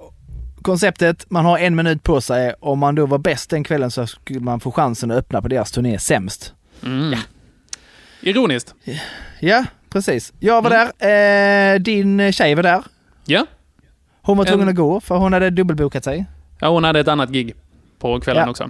konceptet, 0.69 1.25
man 1.29 1.45
har 1.45 1.57
en 1.57 1.75
minut 1.75 2.03
på 2.03 2.21
sig. 2.21 2.53
Om 2.59 2.79
man 2.79 2.95
då 2.95 3.05
var 3.05 3.17
bäst 3.17 3.49
den 3.49 3.63
kvällen 3.63 3.91
så 3.91 4.07
skulle 4.07 4.39
man 4.39 4.59
få 4.59 4.71
chansen 4.71 5.11
att 5.11 5.17
öppna 5.17 5.41
på 5.41 5.47
deras 5.47 5.71
turné 5.71 5.99
sämst. 5.99 6.53
Mm. 6.85 7.19
Ironiskt. 8.21 8.73
Ja, 9.39 9.65
precis. 9.89 10.33
Jag 10.39 10.61
var 10.61 10.71
Mm. 10.71 10.87
där, 10.99 11.73
eh, 11.75 11.79
din 11.79 12.31
tjej 12.33 12.55
var 12.55 12.63
där. 12.63 12.83
Ja. 13.25 13.45
Hon 14.21 14.37
var 14.37 14.45
tvungen 14.45 14.63
En- 14.67 14.69
att 14.69 14.75
gå 14.75 14.99
för 14.99 15.15
hon 15.17 15.33
hade 15.33 15.49
dubbelbokat 15.49 16.03
sig. 16.03 16.25
ja, 16.59 16.69
hon 16.69 16.83
hade 16.83 16.99
ett 16.99 17.07
annat 17.07 17.29
gig 17.29 17.53
på 17.99 18.19
kvällen 18.19 18.43
Ja. 18.45 18.49
också. 18.49 18.69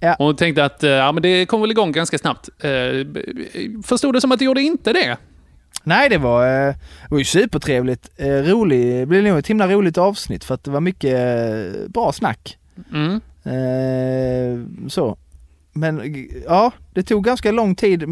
Ja. 0.00 0.14
Hon 0.18 0.36
tänkte 0.36 0.64
att 0.64 0.82
eh, 0.84 0.90
ja, 0.90 1.12
men 1.12 1.22
det 1.22 1.46
kom 1.46 1.60
väl 1.60 1.70
igång 1.70 1.92
ganska 1.92 2.18
snabbt. 2.18 2.48
Eh, 2.58 2.70
förstod 3.84 4.14
det 4.14 4.20
som 4.20 4.32
att 4.32 4.38
det 4.38 4.44
gjorde 4.44 4.62
inte 4.62 4.92
det. 4.92 5.16
Nej, 5.86 6.08
det 6.08 6.18
var, 6.18 6.46
eh, 6.46 6.74
det 7.02 7.10
var 7.10 7.18
ju 7.18 7.24
supertrevligt. 7.24 8.10
Eh, 8.16 8.28
rolig, 8.28 8.96
det 9.00 9.06
blev 9.06 9.24
nog 9.24 9.38
ett 9.38 9.46
himla 9.46 9.68
roligt 9.68 9.98
avsnitt 9.98 10.44
för 10.44 10.54
att 10.54 10.64
det 10.64 10.70
var 10.70 10.80
mycket 10.80 11.14
eh, 11.14 11.88
bra 11.88 12.12
snack. 12.12 12.58
Mm. 12.92 13.20
Så. 14.88 15.18
Men 15.72 16.26
ja, 16.46 16.72
det 16.94 17.02
tog 17.02 17.24
ganska 17.24 17.52
lång 17.52 17.74
tid 17.74 18.04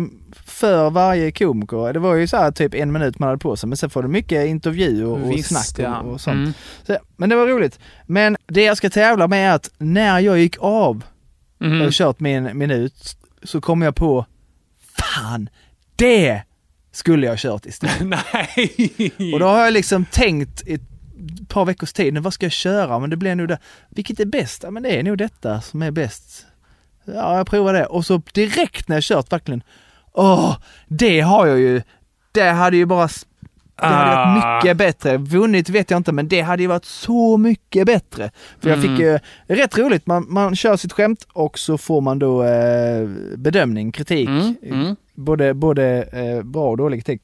för 0.46 0.90
varje 0.90 1.32
komiker. 1.32 1.92
Det 1.92 1.98
var 1.98 2.14
ju 2.14 2.26
så 2.26 2.36
här 2.36 2.50
typ 2.50 2.74
en 2.74 2.92
minut 2.92 3.18
man 3.18 3.26
hade 3.28 3.38
på 3.38 3.56
sig, 3.56 3.68
men 3.68 3.76
sen 3.76 3.90
får 3.90 4.02
du 4.02 4.08
mycket 4.08 4.46
intervju 4.46 5.04
och, 5.04 5.22
och 5.22 5.30
Visst, 5.32 5.48
snack 5.48 5.86
ja. 5.86 6.00
och, 6.00 6.12
och 6.12 6.20
sånt. 6.20 6.34
Mm. 6.36 6.52
Så, 6.86 6.96
men 7.16 7.28
det 7.28 7.36
var 7.36 7.46
roligt. 7.46 7.78
Men 8.06 8.36
det 8.46 8.64
jag 8.64 8.76
ska 8.76 8.90
tävla 8.90 9.28
med 9.28 9.50
är 9.50 9.54
att 9.54 9.70
när 9.78 10.20
jag 10.20 10.38
gick 10.38 10.56
av 10.60 11.04
Mhm. 11.58 11.82
och 11.82 11.92
kört 11.92 12.20
min 12.20 12.58
minut 12.58 13.16
så 13.42 13.60
kom 13.60 13.82
jag 13.82 13.94
på, 13.96 14.26
fan, 14.92 15.48
det 15.96 16.42
skulle 16.96 17.26
jag 17.26 17.38
kört 17.38 17.66
istället. 17.66 18.00
Nej! 18.34 19.32
Och 19.34 19.38
då 19.38 19.46
har 19.46 19.64
jag 19.64 19.72
liksom 19.72 20.04
tänkt 20.04 20.62
ett 20.66 20.80
par 21.48 21.64
veckors 21.64 21.92
tid, 21.92 22.14
nu 22.14 22.20
vad 22.20 22.34
ska 22.34 22.46
jag 22.46 22.52
köra? 22.52 22.98
Men 22.98 23.10
det 23.10 23.16
blir 23.16 23.34
nog 23.34 23.48
det. 23.48 23.58
Vilket 23.88 24.20
är 24.20 24.26
bäst? 24.26 24.62
Ja 24.62 24.70
men 24.70 24.82
det 24.82 24.98
är 24.98 25.02
nog 25.02 25.18
detta 25.18 25.60
som 25.60 25.82
är 25.82 25.90
bäst. 25.90 26.46
Ja, 27.04 27.36
jag 27.36 27.46
provar 27.46 27.72
det. 27.72 27.86
Och 27.86 28.06
så 28.06 28.22
direkt 28.32 28.88
när 28.88 28.96
jag 28.96 29.02
kört 29.02 29.32
verkligen, 29.32 29.62
åh, 30.12 30.56
det 30.88 31.20
har 31.20 31.46
jag 31.46 31.58
ju. 31.58 31.82
Det 32.32 32.50
hade 32.50 32.76
ju 32.76 32.86
bara, 32.86 33.08
det 33.76 33.86
hade 33.86 34.16
Ah. 34.20 34.34
varit 34.34 34.64
mycket 34.64 34.76
bättre. 34.76 35.16
Vunnit 35.16 35.68
vet 35.68 35.90
jag 35.90 35.96
inte, 35.98 36.12
men 36.12 36.28
det 36.28 36.40
hade 36.40 36.62
ju 36.62 36.68
varit 36.68 36.84
så 36.84 37.36
mycket 37.36 37.86
bättre. 37.86 38.30
För 38.60 38.70
jag 38.70 38.78
fick 38.80 38.90
Mm. 38.90 39.00
ju, 39.02 39.18
rätt 39.46 39.78
roligt, 39.78 40.06
man, 40.06 40.26
man 40.28 40.56
kör 40.56 40.76
sitt 40.76 40.92
skämt 40.92 41.26
och 41.32 41.58
så 41.58 41.78
får 41.78 42.00
man 42.00 42.18
då 42.18 42.42
eh, 42.42 43.08
bedömning, 43.36 43.92
kritik. 43.92 44.28
Mm, 44.28 44.54
mm. 44.62 44.96
Både, 45.14 45.54
både 45.54 46.02
eh, 46.02 46.42
bra 46.42 46.70
och 46.70 46.76
dålig 46.76 47.04
kritik. 47.04 47.22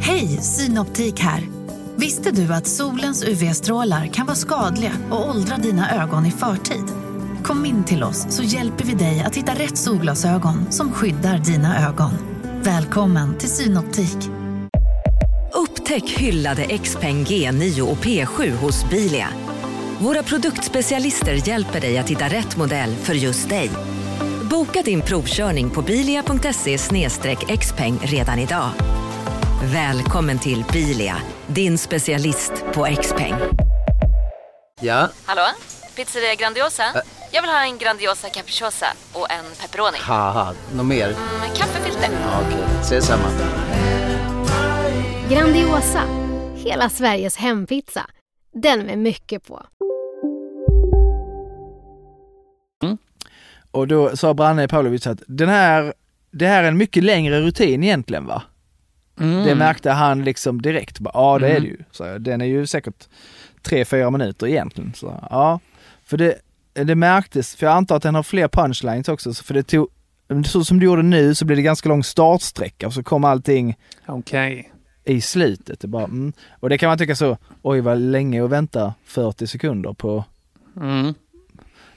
Hej, 0.00 0.26
Synoptik 0.28 1.20
här. 1.20 1.40
Visste 1.96 2.30
du 2.30 2.52
att 2.54 2.66
solens 2.66 3.24
UV-strålar 3.24 4.06
kan 4.06 4.26
vara 4.26 4.36
skadliga 4.36 4.92
och 5.10 5.28
åldra 5.28 5.56
dina 5.56 6.02
ögon 6.02 6.26
i 6.26 6.30
förtid? 6.30 6.84
Kom 7.42 7.64
in 7.66 7.84
till 7.84 8.02
oss 8.04 8.26
så 8.36 8.42
hjälper 8.42 8.84
vi 8.84 8.94
dig 8.94 9.22
att 9.26 9.36
hitta 9.36 9.52
rätt 9.52 9.76
solglasögon 9.76 10.72
som 10.72 10.92
skyddar 10.92 11.38
dina 11.38 11.88
ögon. 11.88 12.10
Välkommen 12.64 13.38
till 13.38 13.48
Synoptik. 13.48 14.16
Upptäck 15.52 16.10
hyllade 16.10 16.78
XPeng 16.78 17.24
G9 17.24 17.80
och 17.80 17.96
P7 17.96 18.50
hos 18.50 18.90
Bilia. 18.90 19.28
Våra 20.00 20.22
produktspecialister 20.22 21.48
hjälper 21.48 21.80
dig 21.80 21.98
att 21.98 22.10
hitta 22.10 22.24
rätt 22.24 22.56
modell 22.56 22.94
för 22.94 23.14
just 23.14 23.48
dig. 23.48 23.70
Boka 24.50 24.82
din 24.82 25.00
provkörning 25.00 25.70
på 25.70 25.82
bilia.se 25.82 26.78
xpeng 27.58 27.98
redan 28.02 28.38
idag. 28.38 28.70
Välkommen 29.64 30.38
till 30.38 30.64
Bilia, 30.72 31.16
din 31.46 31.78
specialist 31.78 32.52
på 32.74 32.96
XPeng. 33.02 33.34
Ja, 34.80 35.08
Hallå? 35.24 35.46
Pizzeria 35.96 36.34
Grandiosa? 36.34 36.84
Jag 37.34 37.42
vill 37.42 37.50
ha 37.50 37.64
en 37.64 37.78
Grandiosa 37.78 38.28
capriciosa 38.28 38.86
och 39.12 39.30
en 39.30 39.44
pepperoni. 39.60 39.98
haha, 40.00 40.54
något 40.76 40.86
mer? 40.86 41.08
Med 41.40 41.56
kaffefilter. 41.56 42.08
Ja, 42.22 42.40
Okej, 42.46 42.64
ses 42.80 43.06
samma. 43.06 43.24
Grandiosa, 45.30 46.02
hela 46.56 46.88
Sveriges 46.88 47.36
hempizza. 47.36 48.06
Den 48.52 48.86
med 48.86 48.98
mycket 48.98 49.46
på. 49.46 49.62
Och 53.70 53.88
då 53.88 54.16
sa 54.16 54.34
Branne 54.34 54.68
Pavlovic 54.68 55.06
att 55.06 55.22
den 55.26 55.48
här, 55.48 55.94
det 56.30 56.46
här 56.46 56.64
är 56.64 56.68
en 56.68 56.76
mycket 56.76 57.04
längre 57.04 57.40
rutin 57.40 57.84
egentligen 57.84 58.26
va? 58.26 58.42
Mm. 59.20 59.44
Det 59.44 59.54
märkte 59.54 59.90
han 59.90 60.24
liksom 60.24 60.62
direkt. 60.62 60.98
Ja 61.14 61.38
det 61.38 61.46
är 61.46 61.50
Mm. 61.50 61.62
det 61.62 61.68
ju. 61.68 61.78
Så 61.90 62.18
den 62.18 62.40
är 62.40 62.44
ju 62.46 62.66
säkert 62.66 63.08
tre, 63.62 63.84
fyra 63.84 64.10
minuter 64.10 64.46
egentligen. 64.46 64.92
Så, 64.94 65.24
ja, 65.30 65.60
för 66.04 66.16
det, 66.16 66.34
det 66.74 66.94
märktes, 66.94 67.54
för 67.56 67.66
jag 67.66 67.74
antar 67.76 67.96
att 67.96 68.02
den 68.02 68.14
har 68.14 68.22
fler 68.22 68.48
punchlines 68.48 69.08
också, 69.08 69.34
så 69.34 69.44
för 69.44 69.54
det 69.54 69.62
tog, 69.62 69.88
så 70.46 70.64
som 70.64 70.80
du 70.80 70.86
gjorde 70.86 71.02
nu 71.02 71.34
så 71.34 71.44
blir 71.44 71.56
det 71.56 71.62
ganska 71.62 71.88
lång 71.88 72.04
startsträcka 72.04 72.86
och 72.86 72.92
så 72.92 73.02
kom 73.02 73.24
allting 73.24 73.76
Okej. 74.06 74.72
i 75.04 75.20
slutet. 75.20 75.80
Det 75.80 75.86
bara, 75.88 76.04
mm. 76.04 76.32
Och 76.60 76.68
det 76.68 76.78
kan 76.78 76.88
man 76.88 76.98
tycka 76.98 77.16
så, 77.16 77.36
oj 77.62 77.80
vad 77.80 77.98
länge 77.98 78.44
att 78.44 78.50
vänta 78.50 78.94
40 79.04 79.46
sekunder 79.46 79.92
på 79.92 80.24
Mm. 80.76 81.14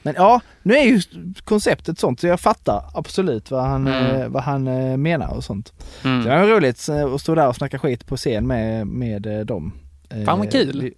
men 0.01 0.13
ja, 0.17 0.41
nu 0.63 0.73
är 0.77 0.83
ju 0.83 1.01
konceptet 1.43 1.99
sånt, 1.99 2.19
så 2.19 2.27
jag 2.27 2.39
fattar 2.39 2.83
absolut 2.93 3.51
vad 3.51 3.63
han, 3.65 3.87
Mm. 3.87 4.15
eh, 4.21 4.27
vad 4.27 4.43
han 4.43 4.67
eh, 4.67 4.97
menar 4.97 5.33
och 5.33 5.43
sånt. 5.43 5.73
Mm. 6.03 6.23
Det 6.23 6.29
var 6.29 6.47
roligt 6.47 6.89
eh, 6.89 7.13
att 7.13 7.21
stå 7.21 7.35
där 7.35 7.47
och 7.47 7.55
snacka 7.55 7.79
skit 7.79 8.05
på 8.07 8.17
scen 8.17 8.47
med, 8.47 8.87
med 8.87 9.25
eh, 9.25 9.45
dem. 9.45 9.73
Eh, 10.09 10.23
Fan 10.23 10.39
vad 10.39 10.51
kul. 10.51 10.93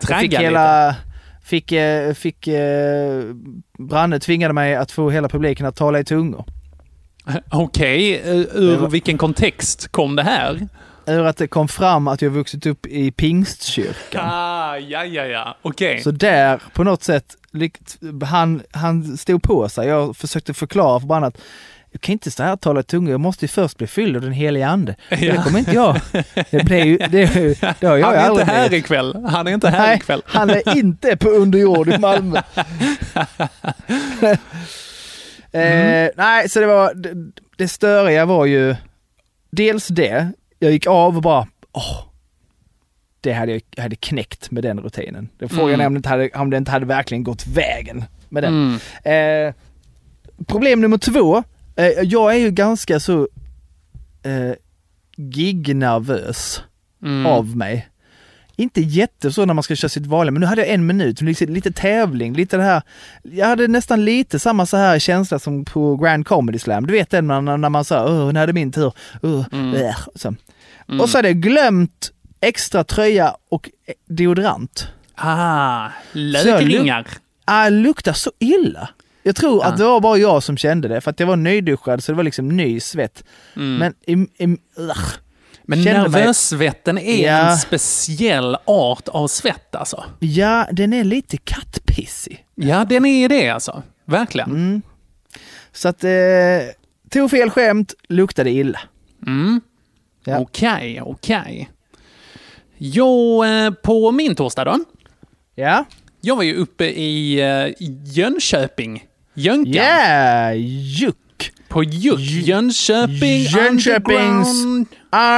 Tragga 0.00 0.22
lite. 0.22 0.42
hela, 0.42 0.96
fick, 1.44 1.72
eh, 1.72 2.14
fick, 2.14 2.46
eh, 2.46 3.24
Branne 3.78 4.20
tvingade 4.20 4.54
mig 4.54 4.74
att 4.74 4.92
få 4.92 5.10
hela 5.10 5.28
publiken 5.28 5.66
att 5.66 5.76
tala 5.76 5.98
i 6.00 6.04
tungor. 6.04 6.44
Okej, 7.50 8.14
eh, 8.14 8.36
ur 8.36 8.88
vilken 8.88 9.18
kontext 9.18 9.88
kom 9.88 10.16
det 10.16 10.22
här? 10.22 10.68
Ur 11.06 11.26
att 11.26 11.36
det 11.36 11.48
kom 11.48 11.68
fram 11.68 12.08
att 12.08 12.22
jag 12.22 12.30
vuxit 12.30 12.66
upp 12.66 12.86
i 12.86 13.10
pingstkyrkan. 13.10 14.28
Ah, 14.30 14.76
ja, 14.76 15.04
ja, 15.04 15.26
ja. 15.26 15.56
Okej. 15.62 16.00
Så 16.00 16.10
där, 16.10 16.62
på 16.74 16.84
något 16.84 17.02
sätt, 17.02 17.36
han, 18.24 18.62
han 18.70 19.16
stod 19.16 19.42
på 19.42 19.68
sig. 19.68 19.88
Jag 19.88 20.16
försökte 20.16 20.54
förklara 20.54 21.00
för 21.00 21.06
Branne 21.06 21.26
att 21.26 21.40
jag 21.94 22.00
kan 22.00 22.12
inte 22.12 22.30
stå 22.30 22.42
här 22.42 22.56
tala 22.56 22.80
i 22.80 22.82
tungor, 22.82 23.10
jag 23.10 23.20
måste 23.20 23.44
ju 23.44 23.48
först 23.48 23.78
bli 23.78 23.86
fylld 23.86 24.16
av 24.16 24.22
den 24.22 24.32
helige 24.32 24.66
ande. 24.68 24.94
Och 25.10 25.16
Det 25.18 25.26
Ja. 25.26 25.42
kommer 25.42 25.58
inte 25.58 25.72
jag. 25.72 26.00
Det, 26.50 26.64
blev 26.64 26.86
ju, 26.86 26.96
det, 26.96 27.60
det 27.80 27.86
har 27.86 27.96
jag 27.96 28.06
Han 28.06 28.14
är 28.16 28.30
inte 28.30 28.44
här 28.44 28.68
blivit. 28.68 28.84
ikväll. 28.84 29.24
Han 29.28 29.46
är 29.46 29.52
inte 29.52 29.68
här 29.68 29.86
Nej, 29.86 29.96
ikväll. 29.96 30.22
han 30.26 30.50
är 30.50 30.76
inte 30.78 31.16
på 31.16 31.28
underjord 31.28 31.88
i 31.88 31.98
Malmö. 31.98 32.40
eh, 35.52 36.08
nej, 36.16 36.48
så 36.48 36.60
det 36.60 36.66
var, 36.66 36.94
det, 36.94 37.32
det 37.56 37.68
störiga 37.68 38.24
var 38.26 38.46
ju 38.46 38.76
dels 39.50 39.88
det, 39.88 40.28
jag 40.58 40.72
gick 40.72 40.86
av 40.86 41.16
och 41.16 41.22
bara, 41.22 41.46
åh, 41.72 42.04
det 43.20 43.32
hade 43.32 43.52
jag 43.52 43.62
jag 43.76 43.82
hade 43.82 43.96
knäckt 43.96 44.50
med 44.50 44.62
den 44.62 44.80
rutinen. 44.80 45.28
Det 45.38 45.48
frågan 45.48 45.80
är 45.80 45.86
om 45.86 45.94
det, 46.50 46.56
inte 46.56 46.70
hade, 46.70 46.86
verkligen 46.86 47.24
gått 47.24 47.46
vägen 47.46 48.04
med 48.28 48.42
den. 48.42 48.78
Mm. 49.04 49.48
Eh, 49.48 49.54
problem 50.46 50.80
nummer 50.80 50.98
två, 50.98 51.36
eh, 51.36 51.42
jag 52.02 52.34
är 52.34 52.38
ju 52.38 52.50
ganska 52.50 53.00
så 53.00 53.28
eh, 54.22 54.54
gignervös 55.16 56.62
Mm. 57.02 57.26
av 57.26 57.56
mig. 57.56 57.88
Inte 58.56 58.80
jätte 58.80 59.32
så 59.32 59.44
när 59.44 59.54
man 59.54 59.62
ska 59.62 59.76
köra 59.76 59.88
sitt 59.88 60.06
vanliga, 60.06 60.32
men 60.32 60.40
nu 60.40 60.46
hade 60.46 60.60
jag 60.62 60.70
en 60.74 60.86
minut, 60.86 61.20
lite, 61.20 61.46
lite 61.46 61.72
tävling, 61.72 62.34
lite 62.34 62.56
det 62.56 62.62
här. 62.62 62.82
Jag 63.22 63.46
hade 63.46 63.68
nästan 63.68 64.04
lite 64.04 64.38
samma 64.38 64.66
så 64.66 64.76
här 64.76 64.98
känsla 64.98 65.38
som 65.38 65.64
på 65.64 65.96
Grand 65.96 66.26
Comedy 66.26 66.58
Slam. 66.58 66.86
Du 66.86 66.92
vet 66.92 67.10
den 67.10 67.26
när, 67.26 67.40
när 67.56 67.68
man 67.68 67.84
sa 67.84 68.04
åh, 68.04 68.36
är 68.36 68.46
det 68.46 68.52
min 68.52 68.72
tur? 68.72 68.92
Uh, 69.24 69.44
Mm. 69.52 69.74
äh, 69.74 69.96
så. 70.14 70.34
Mm. 70.88 71.00
Och 71.00 71.08
så 71.08 71.18
hade 71.18 71.28
jag 71.28 71.36
glömt 71.36 72.12
extra 72.40 72.84
tröja 72.84 73.36
och 73.50 73.70
eh, 73.86 73.94
deodorant. 74.08 74.88
Ah, 75.14 75.88
lökringar. 76.12 77.06
Ah, 77.44 77.68
luktar 77.68 78.12
så 78.12 78.30
illa. 78.38 78.88
Jag 79.26 79.36
tror 79.36 79.62
Ja. 79.62 79.68
att 79.68 79.76
det 79.76 79.84
var 79.84 80.00
bara 80.00 80.18
jag 80.18 80.42
som 80.42 80.56
kände 80.56 80.88
det, 80.88 81.00
för 81.00 81.10
att 81.10 81.20
jag 81.20 81.26
var 81.26 81.36
nyduschad 81.36 82.02
så 82.04 82.12
det 82.12 82.16
var 82.16 82.24
liksom 82.24 82.48
ny 82.56 82.80
svett. 82.80 83.24
Mm. 83.56 83.76
Men, 83.76 83.94
im, 84.06 84.28
im, 84.36 84.58
ugh. 84.76 85.04
Men 85.66 85.82
nervössvetten 85.82 86.98
är 86.98 87.24
Ja. 87.26 87.50
en 87.50 87.56
speciell 87.58 88.56
art 88.64 89.08
av 89.08 89.28
svett 89.28 89.74
alltså. 89.74 90.04
Ja, 90.18 90.66
den 90.72 90.92
är 90.92 91.04
lite 91.04 91.36
kattpissig. 91.36 92.44
Ja, 92.54 92.84
den 92.84 93.04
är 93.06 93.28
det 93.28 93.48
alltså. 93.50 93.82
Verkligen. 94.04 94.50
Mm. 94.50 94.82
Så 95.72 95.88
att, 95.88 96.04
eh, 96.04 96.10
tog 97.10 97.30
fel 97.30 97.50
skämt, 97.50 97.94
luktade 98.08 98.50
illa. 98.50 98.80
Mm. 99.26 99.60
Ja. 100.24 100.38
Okej, 100.38 101.00
okej. 101.02 101.70
Jo, 102.78 103.44
eh, 103.44 103.70
på 103.70 104.12
min 104.12 104.34
torsdag 104.34 104.64
då. 104.64 104.78
Ja. 105.54 105.84
Jag 106.20 106.36
var 106.36 106.42
ju 106.42 106.54
uppe 106.54 106.84
i 106.84 107.40
eh, 107.40 107.74
Jönköping. 108.04 109.04
Jönkan. 109.34 109.74
Yeah, 109.74 110.56
Juck. 111.00 111.16
På 111.68 111.84
Juck. 111.84 112.20
Jönköping 112.20 113.42
Jönköpings. 113.42 114.48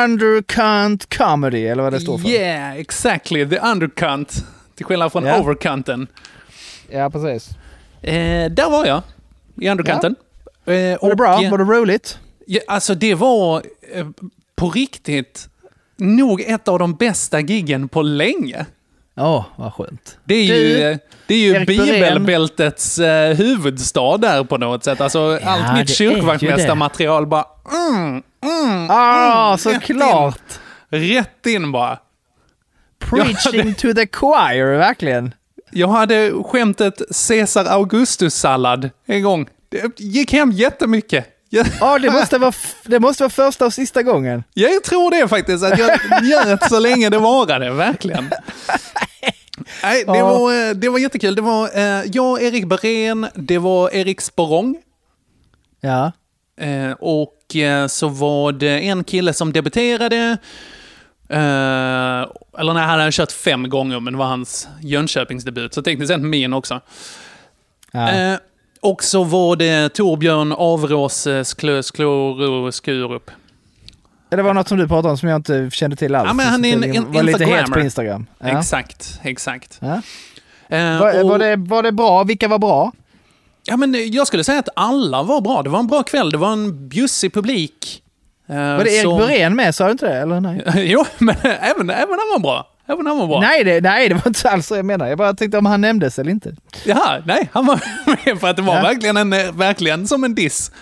Undercunt 0.04 1.14
Comedy, 1.16 1.66
eller 1.66 1.82
vad 1.82 1.92
det 1.92 2.00
står 2.00 2.18
för. 2.18 2.28
Yeah, 2.28 2.76
exactly. 2.78 3.48
The 3.48 3.58
undercunt. 3.58 4.44
Till 4.74 4.86
skillnad 4.86 5.12
från 5.12 5.24
Ja. 5.24 5.40
overcunten. 5.40 6.06
Ja, 6.90 7.10
precis. 7.10 7.50
Eh, 8.02 8.50
där 8.50 8.70
var 8.70 8.86
jag. 8.86 9.02
I 9.60 9.68
undercanten. 9.68 10.16
Eh, 10.66 10.72
Var 11.02 11.08
det 11.08 11.16
bra? 11.16 11.40
Var 11.50 11.58
det 11.58 11.64
roligt? 11.64 12.18
Ja, 12.46 12.60
alltså 12.68 12.94
det 12.94 13.14
var 13.14 13.62
eh, 13.94 14.06
på 14.56 14.70
riktigt 14.70 15.48
nog 15.96 16.40
ett 16.40 16.68
av 16.68 16.78
de 16.78 16.94
bästa 16.94 17.40
giggen 17.40 17.88
på 17.88 18.02
länge. 18.02 18.66
Ja, 19.14 19.46
vad 19.56 19.72
skönt. 19.74 20.18
Det 20.24 20.34
är 20.34 20.42
ju, 20.42 20.54
Du, 20.74 20.82
eh, 20.82 20.96
det 21.26 21.34
är 21.34 21.38
ju 21.38 21.54
Erik 21.54 21.68
bibelbältets 21.68 22.98
eh, 22.98 23.36
huvudstad 23.36 24.16
där 24.18 24.44
på 24.44 24.58
något 24.58 24.84
sätt. 24.84 25.00
Alltså 25.00 25.38
Ja, 25.42 25.50
allt 25.50 25.78
mitt 25.78 25.90
kyrkvaktmästarmaterial 25.96 27.26
bara 27.26 27.44
mm, 27.72 28.22
mm, 28.44 28.90
Ah, 28.90 29.46
mm, 29.48 29.58
såklart! 29.58 30.40
Rätt 30.88 31.46
in, 31.46 31.72
bara. 31.72 31.98
Preaching 32.98 33.74
to 33.74 33.94
the 33.94 34.06
choir, 34.12 34.78
verkligen. 34.78 35.34
Jag 35.70 35.88
hade 35.88 36.32
skämtet 36.44 37.02
Caesar 37.28 37.64
Augustus-sallad 37.64 38.90
en 39.06 39.22
gång. 39.22 39.48
Det 39.68 40.00
gick 40.00 40.32
hem 40.32 40.52
jättemycket. 40.52 41.32
Ja, 41.80 41.98
det 41.98 42.10
måste, 42.10 42.38
vara, 42.38 42.52
det 42.84 43.00
måste 43.00 43.22
vara 43.22 43.30
första 43.30 43.66
och 43.66 43.72
sista 43.72 44.02
gången. 44.02 44.44
jag 44.54 44.84
tror 44.84 45.10
det 45.10 45.28
faktiskt, 45.28 45.64
att 45.64 45.78
jag 45.78 46.00
njöt 46.22 46.68
så 46.68 46.80
länge 46.80 47.10
det 47.10 47.18
varade, 47.18 47.70
verkligen. 47.70 48.30
Nej, 49.82 50.04
det, 50.06 50.18
Ja. 50.18 50.38
var, 50.38 50.68
eh, 50.68 50.74
det 50.74 50.88
var 50.88 50.98
jättekul. 50.98 51.34
Det 51.34 51.42
var 51.42 51.78
eh, 51.78 52.02
jag, 52.12 52.42
Erik 52.42 52.64
Berén, 52.66 53.26
det 53.34 53.58
var 53.58 53.94
Erik 53.94 54.20
Sporrong. 54.20 54.76
Ja. 55.80 56.12
Eh, 56.60 56.92
och 56.92 57.32
så 57.88 58.08
var 58.08 58.52
det 58.52 58.80
en 58.80 59.04
kille 59.04 59.32
som 59.32 59.52
debuterade. 59.52 60.36
Eller 61.28 62.72
nej, 62.74 62.82
han 62.82 62.98
hade 63.00 63.12
kört 63.12 63.32
fem 63.32 63.68
gånger, 63.68 64.00
men 64.00 64.12
det 64.12 64.18
var 64.18 64.26
hans 64.26 64.68
Jönköpingsdebut. 64.80 65.74
Så 65.74 65.82
tekniskt 65.82 66.08
sett 66.12 66.20
min 66.20 66.52
också. 66.52 66.80
ja. 67.92 68.38
Och 68.80 69.04
så 69.04 69.24
var 69.24 69.56
det 69.56 69.88
Torbjörn 69.88 70.52
Avrås 70.52 71.54
Klös 71.58 71.90
Kloro 71.90 72.72
Skurup. 72.72 73.30
Det 74.28 74.42
var 74.42 74.54
något 74.54 74.68
som 74.68 74.78
du 74.78 74.88
pratade 74.88 75.10
om 75.12 75.18
som 75.18 75.28
jag 75.28 75.36
inte 75.38 75.70
kände 75.72 75.96
till 75.96 76.14
alls. 76.14 76.26
Ja, 76.28 76.34
men 76.34 76.46
han 76.46 76.64
är 76.64 76.72
en- 76.72 76.84
en 76.96 77.12
var 77.12 77.22
lite 77.22 77.44
het 77.44 77.66
på. 77.72 77.80
Instagram. 77.80 78.26
Ja. 78.38 78.58
Exakt, 78.58 79.20
exakt. 79.22 79.78
Ja. 79.80 80.00
Eh, 80.76 80.98
Var, 81.00 81.22
och- 81.22 81.28
var, 81.30 81.38
det, 81.38 81.56
var 81.56 81.82
det 81.82 81.92
bra? 81.92 82.24
Vilka 82.24 82.48
var 82.48 82.58
bra? 82.58 82.92
Ja, 83.64 83.76
men 83.76 84.10
jag 84.12 84.26
skulle 84.26 84.44
säga 84.44 84.58
att 84.58 84.68
alla 84.76 85.22
var 85.22 85.40
bra. 85.40 85.62
Det 85.62 85.70
var 85.70 85.78
en 85.78 85.86
bra 85.86 86.02
kväll. 86.02 86.30
Det 86.30 86.38
var 86.38 86.52
en 86.52 86.88
bjussig 86.88 87.34
publik. 87.34 88.02
Eh, 88.48 88.56
Var 88.56 88.84
det 88.84 88.90
Erik 88.90 89.02
som- 89.02 89.18
Berén 89.18 89.56
med? 89.56 89.74
Sa 89.74 89.84
du 89.84 89.90
inte 89.92 90.06
det? 90.06 90.16
Eller 90.18 90.40
nej? 90.40 90.62
jo, 90.92 91.04
men 91.18 91.36
även, 91.42 91.90
även 91.90 92.08
han 92.18 92.28
var 92.32 92.38
bra. 92.38 92.68
Även 92.88 93.06
han 93.06 93.18
var 93.18 93.26
bra. 93.26 93.40
Nej 93.40 93.64
det, 93.64 93.80
nej, 93.80 94.08
det 94.08 94.14
var 94.14 94.22
inte 94.26 94.50
alls 94.50 94.66
så 94.66 94.76
jag 94.76 94.84
menar. 94.84 95.06
Jag 95.06 95.18
bara 95.18 95.34
tänkte 95.34 95.58
om 95.58 95.66
han 95.66 95.80
nämndes 95.80 96.18
eller 96.18 96.30
inte. 96.30 96.54
Jaha, 96.84 97.22
nej, 97.24 97.48
han 97.52 97.66
var 97.66 97.80
med 98.24 98.40
för 98.40 98.48
att 98.48 98.56
det 98.56 98.62
var 98.62 98.76
Ja. 98.76 98.82
verkligen, 98.82 99.16
en, 99.16 99.30
verkligen 99.56 100.06
som 100.08 100.24
en 100.24 100.34
diss. 100.34 100.72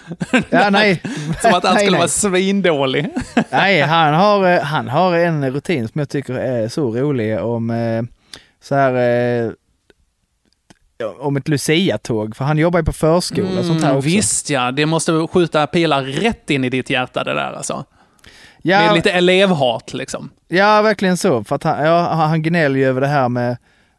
Ja, 0.50 0.70
nej. 0.70 1.02
som 1.42 1.54
att 1.54 1.64
han 1.64 1.74
Nej, 1.74 1.84
skulle 1.84 1.90
nej. 1.90 1.98
vara 1.98 2.08
svindålig. 2.08 3.10
Nej, 3.50 3.80
han 3.80 4.14
har, 4.14 4.48
eh, 4.52 4.60
han 4.62 4.88
har 4.88 5.14
en 5.16 5.50
rutin 5.50 5.88
som 5.88 5.98
jag 5.98 6.08
tycker 6.08 6.34
är 6.34 6.68
så 6.68 6.90
rolig 6.90 7.38
om 7.38 7.70
eh, 7.70 8.02
så 8.62 8.74
här 8.74 8.94
eh, 9.46 9.50
om 11.20 11.36
ett 11.36 11.48
Lucia-tåg, 11.48 12.36
för 12.36 12.44
han 12.44 12.58
jobbar 12.58 12.78
ju 12.80 12.84
på 12.84 12.92
förskola 12.92 13.60
och 13.60 13.64
sånt 13.66 13.80
här 13.82 13.88
Mm, 13.88 13.96
också. 13.98 14.08
visst 14.08 14.50
ja, 14.50 14.70
det 14.72 14.86
måste 14.86 15.26
skjuta 15.32 15.66
pilar 15.66 16.02
rätt 16.02 16.50
in 16.50 16.64
i 16.64 16.68
ditt 16.70 16.90
hjärta 16.90 17.24
det 17.24 17.34
där 17.34 17.52
alltså. 17.52 17.84
Ja, 18.66 18.78
Med 18.80 18.94
lite 18.94 19.10
elevhat 19.10 19.94
liksom. 19.94 20.30
ja, 20.48 20.82
verkligen 20.82 21.16
så. 21.16 21.44
För 21.44 21.56
att 21.56 21.62
han, 21.64 21.84
ja, 21.84 22.00
han 22.12 22.42
gnäller 22.42 22.76
ju 22.76 22.84
över 22.86 23.00
det 23.00 23.06
här 23.06 23.28
med 23.28 23.56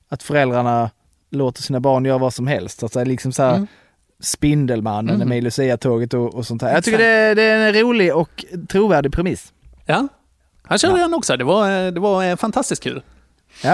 att 0.10 0.24
föräldrarna 0.24 0.90
låter 1.32 1.62
sina 1.62 1.80
barn 1.80 2.06
göra 2.06 2.18
vad 2.18 2.34
som 2.34 2.48
helst. 2.48 2.84
Alltså 2.84 3.04
liksom 3.04 3.32
så 3.32 3.44
här, 3.44 3.56
Mm. 3.56 3.68
Spindelmannen 4.20 5.18
Mhm. 5.20 5.30
med 5.30 5.44
Lucia-tåget 5.44 6.14
och, 6.14 6.36
och 6.36 6.46
sånt 6.46 6.62
här. 6.62 6.74
Jag 6.74 6.84
tycker 6.84 6.98
det, 6.98 7.34
det 7.34 7.42
är 7.44 7.68
en 7.68 7.74
rolig 7.74 8.16
och 8.16 8.46
trovärdig 8.70 9.12
premiss. 9.14 9.54
Ja, 9.86 10.08
han 10.64 10.78
körde 10.78 11.00
den 11.00 11.14
också. 11.14 11.38
Det 11.38 11.44
var, 11.44 11.92
det 11.92 12.00
var 12.00 12.24
eh, 12.24 12.36
fantastiskt 12.36 12.84
kul. 12.84 13.02
Ja. 13.64 13.74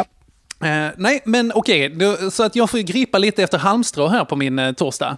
Eh, 0.67 0.87
nej, 0.97 1.21
men 1.25 1.51
okej, 1.55 1.89
då- 1.89 2.31
så 2.31 2.43
att 2.43 2.55
jag 2.55 2.69
får 2.69 2.77
gripa 2.77 3.17
lite 3.17 3.43
efter 3.43 3.57
halmstrå 3.57 4.07
här 4.07 4.25
på 4.25 4.35
min 4.35 4.59
eh, 4.59 4.71
torsdag. 4.71 5.17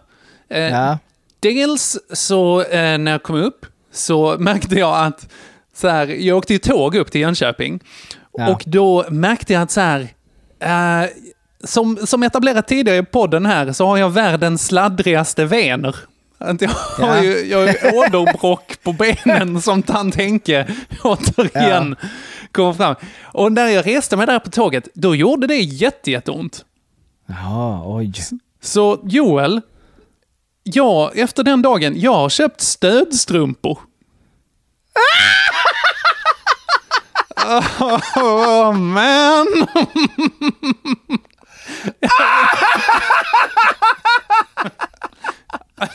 Eh, 0.50 0.60
Ja. 0.62 0.98
Dels 1.40 1.98
så 2.14 2.62
eh, 2.64 2.98
när 2.98 3.12
jag 3.12 3.24
kom 3.24 3.36
upp 3.36 3.66
så 3.92 4.36
märkte 4.40 4.76
jag 4.76 5.06
att 5.06 5.28
så 5.76 5.88
här, 5.88 6.08
jag 6.08 6.38
åkte 6.38 6.54
ju 6.54 6.60
tåg 6.60 6.96
upp 6.96 7.12
till 7.12 7.22
Jönköping. 7.22 7.80
Ja. 8.38 8.52
Och 8.52 8.64
då 8.66 9.06
märkte 9.10 9.54
jag 9.54 9.62
att 9.62 9.72
så 9.72 9.82
här, 9.82 10.08
eh, 10.60 11.10
som, 11.64 11.98
som 11.98 12.24
etablerat 12.24 12.68
tidigare 12.68 12.98
i 12.98 13.04
podden 13.04 13.46
här 13.46 13.72
så 13.72 13.86
har 13.86 13.98
jag 13.98 14.10
världens 14.10 14.66
sladdrigaste 14.66 15.46
vener. 15.46 15.96
Jag 16.40 16.70
har 17.08 17.16
Ja. 17.16 17.24
ju 17.24 17.46
jag 17.46 17.60
har 17.68 17.96
åderbråck 17.98 18.76
på 18.84 18.94
benen 18.94 19.62
som 19.62 19.84
tant 19.84 20.16
Henke 20.16 20.68
återigen 21.04 21.96
kom 22.52 22.76
fram. 22.76 22.96
Och 23.24 23.52
när 23.52 23.68
jag 23.68 23.86
reste 23.88 24.18
mig 24.18 24.28
där 24.28 24.40
på 24.40 24.50
tåget, 24.50 24.88
då 24.94 25.16
gjorde 25.16 25.48
det 25.48 25.56
jätte, 25.60 26.12
jätteont. 26.12 26.66
Jaha, 27.28 27.82
oj. 27.86 28.12
Så 28.62 29.00
Joel, 29.04 29.62
ja, 30.64 31.12
efter 31.16 31.44
den 31.44 31.62
dagen, 31.62 31.94
jag 32.00 32.14
har 32.14 32.30
köpt 32.30 32.62
stödstrumpor 32.62 33.80
oh, 38.16 38.74
man! 38.74 39.48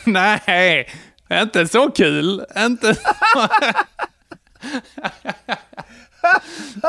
Nej, 0.04 0.88
inte 1.32 1.68
så 1.68 1.90
kul. 1.90 2.44
Inte 2.56 2.94
så... 2.94 3.48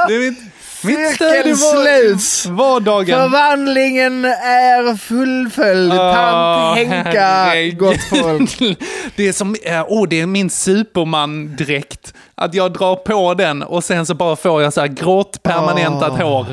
Det 0.07 0.13
är 0.15 0.27
inte 0.27 0.41
mitt 0.83 1.19
var- 1.19 1.83
sluts. 1.83 2.45
vardagen. 2.45 3.19
Förvandlingen 3.21 4.25
är 4.25 4.97
fullföljd. 4.97 5.91
Tant 5.91 6.77
Henka, 6.77 7.21
herregud. 7.21 7.77
gott 7.77 8.03
folk. 8.03 8.59
Det 9.15 9.27
är 9.27 9.33
som, 9.33 9.55
åh, 9.87 10.07
det 10.09 10.21
är 10.21 10.25
min 10.25 10.49
Superman-dräkt. 10.49 12.13
Att 12.35 12.53
jag 12.53 12.73
drar 12.73 12.95
på 12.95 13.33
den 13.33 13.63
och 13.63 13.83
sen 13.83 14.05
så 14.05 14.13
bara 14.13 14.35
får 14.35 14.61
jag 14.61 14.73
så 14.73 14.81
här 14.81 14.87
grått 14.87 15.43
permanentat 15.43 16.11
Åh. 16.11 16.17
hår. 16.21 16.45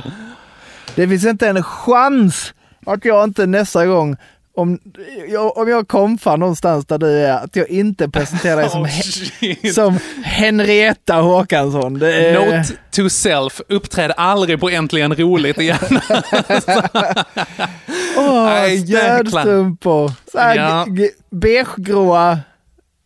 Det 0.94 1.08
finns 1.08 1.24
inte 1.24 1.48
en 1.48 1.62
chans 1.62 2.52
att 2.86 3.04
jag 3.04 3.24
inte 3.24 3.46
nästa 3.46 3.86
gång, 3.86 4.16
om 4.56 4.78
jag, 5.28 5.56
om 5.58 5.68
jag 5.68 5.88
komfar 5.88 6.36
någonstans 6.36 6.86
där 6.86 6.98
du 6.98 7.06
är, 7.10 7.32
att 7.44 7.56
jag 7.56 7.68
inte 7.70 8.08
presenterar 8.08 8.56
dig 8.56 8.70
som, 8.70 8.82
Oh, 8.82 8.88
He- 8.88 9.72
som 9.72 9.98
Henrietta 10.24 11.14
Håkansson. 11.14 11.98
Det 11.98 12.12
är, 12.14 12.34
Note 12.56 12.72
to 12.90 13.08
self, 13.08 13.60
uppträd 13.68 14.12
aldrig 14.16 14.60
på 14.60 14.68
Äntligen 14.70 15.14
Roligt 15.14 15.58
igen. 15.58 15.78
Åh, 18.16 18.74
jäklar. 18.74 19.24
stödstrumpor. 19.30 20.12
Ja. 20.34 20.86
beigegråa. 21.30 22.38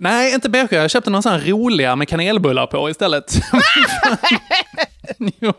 Nej, 0.03 0.35
inte 0.35 0.49
beige. 0.49 0.73
Jag 0.73 0.91
köpte 0.91 1.23
sån 1.23 1.33
här 1.33 1.41
roliga 1.41 1.97
med 1.97 2.09
kanelbullar 2.09 2.67
på 2.67 2.91
istället. 2.91 3.35
jo, 5.41 5.53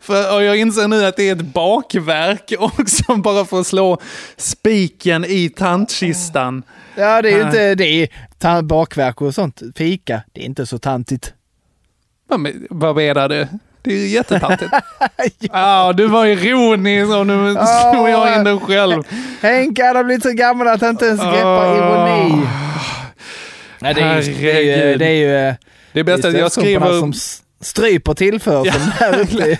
för, 0.00 0.34
och 0.34 0.42
jag 0.42 0.56
inser 0.56 0.88
nu 0.88 1.04
att 1.04 1.16
det 1.16 1.28
är 1.28 1.32
ett 1.32 1.42
bakverk 1.54 2.52
också, 2.58 3.16
bara 3.16 3.44
för 3.44 3.60
att 3.60 3.66
slå 3.66 3.98
spiken 4.36 5.24
i 5.24 5.48
tantkistan. 5.48 6.62
Ja, 6.94 7.22
det 7.22 7.30
är 7.32 7.36
ju 7.36 7.42
inte, 7.42 7.74
det 7.74 7.84
är 7.84 8.62
bakverk 8.62 9.20
och 9.20 9.34
sånt. 9.34 9.62
Fika, 9.76 10.22
det 10.32 10.40
är 10.40 10.44
inte 10.44 10.66
så 10.66 10.78
tantigt. 10.78 11.32
Vad, 12.28 12.40
men- 12.40 12.66
vad 12.70 12.96
menar 12.96 13.28
du? 13.28 13.46
Det 13.82 13.92
är 13.92 13.98
ju 13.98 14.08
jättetantigt. 14.08 14.70
Ja, 15.52 15.92
du 15.96 16.06
var 16.06 16.26
ironisk 16.26 17.16
och 17.16 17.26
nu 17.26 17.54
slog 17.92 18.08
jag 18.08 18.36
in 18.38 18.44
den 18.44 18.60
själv. 18.60 19.02
Henke 19.40 19.84
hade 19.84 20.04
blivit 20.04 20.22
så 20.22 20.32
gammal 20.32 20.68
att 20.68 20.80
han 20.80 20.90
inte 20.90 21.06
ens 21.06 21.20
greppar 21.20 21.76
ironi. 21.76 22.46
Nej, 23.82 23.94
det 23.94 24.00
är 24.00 24.22
ju, 24.22 24.32
det 24.34 24.52
är 24.52 24.60
ju, 24.90 24.96
det 24.96 25.06
är 25.06 25.10
ju 25.48 25.54
Det 25.92 26.00
är 26.00 26.04
bäst 26.04 26.24
att 26.24 26.38
jag 26.38 26.52
skriver... 26.52 27.00
som 27.00 27.12
stryper 27.60 28.14
tillförseln 28.14 28.82
här 28.82 29.20
uppe. 29.20 29.56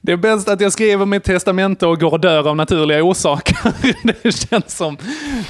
Det 0.00 0.12
är 0.12 0.16
bäst 0.16 0.48
att 0.48 0.60
jag 0.60 0.72
skriver 0.72 1.06
mitt 1.06 1.24
testamente 1.24 1.86
och 1.86 2.00
går 2.00 2.10
och 2.12 2.20
dör 2.20 2.48
av 2.48 2.56
naturliga 2.56 3.02
orsaker. 3.02 3.56
Det 4.22 4.32
känns 4.50 4.76
som 4.76 4.96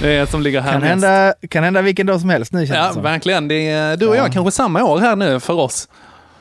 det 0.00 0.30
som 0.30 0.42
ligger 0.42 0.60
här 0.60 0.72
Kan 0.72 0.80
mest. 0.80 0.90
hända, 0.90 1.34
kan 1.48 1.64
hända 1.64 1.82
vilken 1.82 2.06
dag 2.06 2.20
som 2.20 2.30
helst 2.30 2.52
nu 2.52 2.66
känns 2.66 2.76
Ja, 2.78 2.92
som. 2.92 3.02
verkligen. 3.02 3.48
Det 3.48 3.68
är, 3.68 3.96
du 3.96 4.06
och 4.06 4.16
jag 4.16 4.32
kanske 4.32 4.50
samma 4.50 4.84
år 4.84 4.98
här 4.98 5.16
nu 5.16 5.40
för 5.40 5.54
oss. 5.54 5.88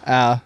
Ja. 0.05 0.39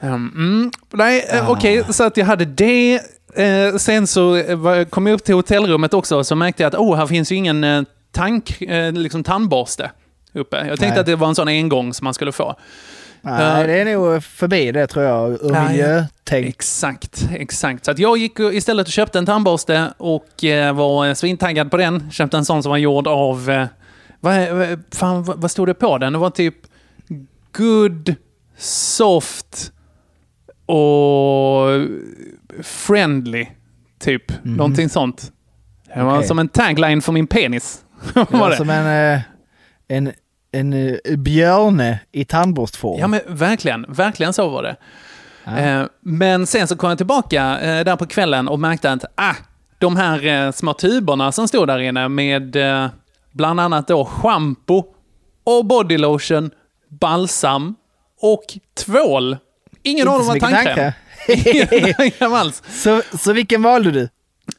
Um, 0.00 0.32
mm, 0.34 0.70
nej, 0.92 1.24
eh, 1.30 1.50
okej, 1.50 1.84
så 1.90 2.04
att 2.04 2.16
jag 2.16 2.26
hade 2.26 2.44
det. 2.44 3.00
Eh, 3.34 3.76
sen 3.78 4.06
så 4.06 4.36
eh, 4.36 4.84
kom 4.84 5.06
jag 5.06 5.14
upp 5.14 5.24
till 5.24 5.34
hotellrummet 5.34 5.94
också 5.94 6.24
så 6.24 6.34
märkte 6.36 6.62
jag 6.62 6.68
att 6.68 6.74
oh, 6.80 6.96
här 6.96 7.06
finns 7.06 7.32
ju 7.32 7.36
ingen 7.36 7.64
eh, 7.64 7.82
tank, 8.12 8.62
eh, 8.62 8.92
liksom 8.92 9.24
tandborste 9.24 9.90
uppe. 10.36 10.56
Jag 10.56 10.66
tänkte 10.66 10.88
Nej. 10.88 10.98
att 10.98 11.06
det 11.06 11.16
var 11.16 11.28
en 11.28 11.34
sån 11.34 11.48
engång 11.48 11.94
som 11.94 12.04
man 12.04 12.14
skulle 12.14 12.32
få. 12.32 12.56
Nej, 13.22 13.60
Eh, 13.60 13.66
det 13.66 13.80
är 13.80 13.84
nog 13.84 14.24
förbi 14.24 14.72
det 14.72 14.86
tror 14.86 15.04
jag, 15.04 15.30
ur 15.32 15.54
Ja, 15.54 15.68
miljötänk. 15.68 16.46
Exakt, 16.46 17.28
exakt. 17.32 17.84
Så 17.84 17.92
jag 17.96 18.18
gick 18.18 18.40
istället 18.40 18.86
och 18.86 18.92
köpte 18.92 19.18
en 19.18 19.26
tandborste 19.26 19.92
och 19.96 20.44
eh, 20.44 20.74
var 20.74 21.14
svintaggad 21.14 21.70
på 21.70 21.76
den. 21.76 22.10
Köpte 22.10 22.36
en 22.36 22.44
sån 22.44 22.62
som 22.62 22.70
var 22.70 22.76
gjord 22.76 23.06
av... 23.06 23.50
Eh, 23.50 23.66
vad, 24.20 24.48
fan, 24.94 25.24
vad, 25.24 25.50
stod 25.50 25.68
det 25.68 25.74
på 25.74 25.98
den? 25.98 26.12
Det 26.12 26.18
var 26.18 26.30
typ 26.30 26.54
good, 27.52 28.14
soft 28.58 29.72
och 30.66 31.68
friendly. 32.62 33.46
Typ. 33.98 34.32
Någonting 34.42 34.88
sånt. 34.88 35.32
Det 35.94 36.02
var 36.02 36.16
Okej. 36.16 36.28
som 36.28 36.38
en 36.38 36.48
tagline 36.48 37.02
för 37.02 37.12
min 37.12 37.26
penis. 37.26 37.84
Var 38.30 38.50
det. 38.50 38.56
som 38.56 38.70
en, 38.70 39.14
eh, 39.14 39.20
en, 39.88 40.12
en 40.58 40.72
eh, 40.72 41.16
björne 41.16 41.98
i 42.12 42.24
tandborstform. 42.24 43.00
Ja, 43.00 43.06
men 43.06 43.20
verkligen. 43.26 43.86
Verkligen 43.88 44.32
så 44.32 44.48
var 44.48 44.62
det. 44.62 44.76
Eh, 45.60 45.84
men 46.00 46.46
sen 46.46 46.68
så 46.68 46.76
kom 46.76 46.88
jag 46.88 46.98
tillbaka 46.98 47.60
eh, 47.60 47.84
där 47.84 47.96
på 47.96 48.06
kvällen 48.06 48.48
och 48.48 48.60
märkte 48.60 48.92
att 48.92 49.04
ah, 49.14 49.34
de 49.78 49.96
här 49.96 50.52
små 50.52 50.72
tuberna 50.72 51.32
som 51.32 51.48
stod 51.48 51.68
där 51.68 51.78
inne 51.78 52.08
med 52.08 52.56
bland 53.32 53.60
annat 53.60 53.88
då 53.88 54.04
schampo 54.04 54.84
och 55.44 55.64
bodylotion, 55.64 56.50
balsam 56.88 57.74
och 58.20 58.44
tvål. 58.84 59.36
Ingen 59.82 60.08
av 60.08 60.18
dem 60.18 60.26
var 60.26 60.38
tandkräm. 60.38 60.92
Ingen 62.04 62.32
alls. 62.32 62.62
så, 62.82 63.02
så 63.18 63.32
vilken 63.32 63.62
valde 63.62 63.90
du? 63.90 64.08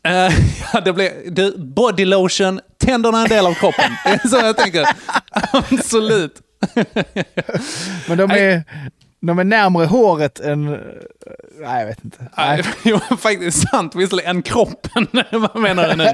Eh, 0.04 0.34
ja, 0.74 0.82
det 0.82 0.94
blev, 0.94 1.12
du, 1.26 1.58
bodylotion, 1.58 2.60
tänderna 2.88 3.18
är 3.18 3.24
en 3.24 3.30
del 3.30 3.46
av 3.46 3.54
kroppen. 3.54 3.92
Det 4.04 4.10
är 4.10 4.28
så 4.28 4.38
jag 4.38 4.58
tänker. 4.58 4.88
Absolut. 5.52 6.42
Men 8.08 8.18
de 8.18 8.32
är, 8.32 8.64
de 9.22 9.40
är 9.40 9.44
närmare 9.44 9.86
håret 9.86 10.40
än... 10.40 10.66
Nej, 11.62 11.80
jag 11.80 11.86
vet 11.86 12.06
inte. 12.06 12.18
Nej. 12.38 12.64
Jo, 12.84 13.00
faktiskt 13.20 13.70
sant. 13.70 13.96
Visserligen 13.96 14.36
än 14.36 14.42
kroppen. 14.42 15.08
Vad 15.32 15.56
menar 15.56 15.90
du 15.90 15.96
nu? 15.96 16.08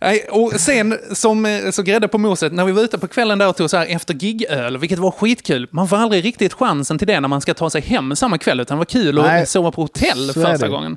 Nej, 0.00 0.26
och 0.30 0.60
sen, 0.60 0.98
som 1.12 1.46
eh, 1.46 1.70
så 1.70 1.82
grädde 1.82 2.08
på 2.08 2.18
moset, 2.18 2.52
när 2.52 2.64
vi 2.64 2.72
var 2.72 2.82
ute 2.82 2.98
på 2.98 3.08
kvällen 3.08 3.38
där 3.38 3.48
och 3.48 3.56
tog 3.56 3.70
så 3.70 3.76
här 3.76 3.86
efter 3.86 4.14
gigöl, 4.14 4.78
vilket 4.78 4.98
var 4.98 5.10
skitkul. 5.10 5.68
Man 5.70 5.88
får 5.88 5.96
aldrig 5.96 6.24
riktigt 6.24 6.52
chansen 6.52 6.98
till 6.98 7.06
det 7.06 7.20
när 7.20 7.28
man 7.28 7.40
ska 7.40 7.54
ta 7.54 7.70
sig 7.70 7.80
hem 7.80 8.16
samma 8.16 8.38
kväll, 8.38 8.60
utan 8.60 8.76
det 8.76 8.78
var 8.78 8.84
kul 8.84 9.14
Nej, 9.14 9.42
att 9.42 9.48
sova 9.48 9.72
på 9.72 9.82
hotell 9.82 10.32
första 10.34 10.68
gången. 10.68 10.96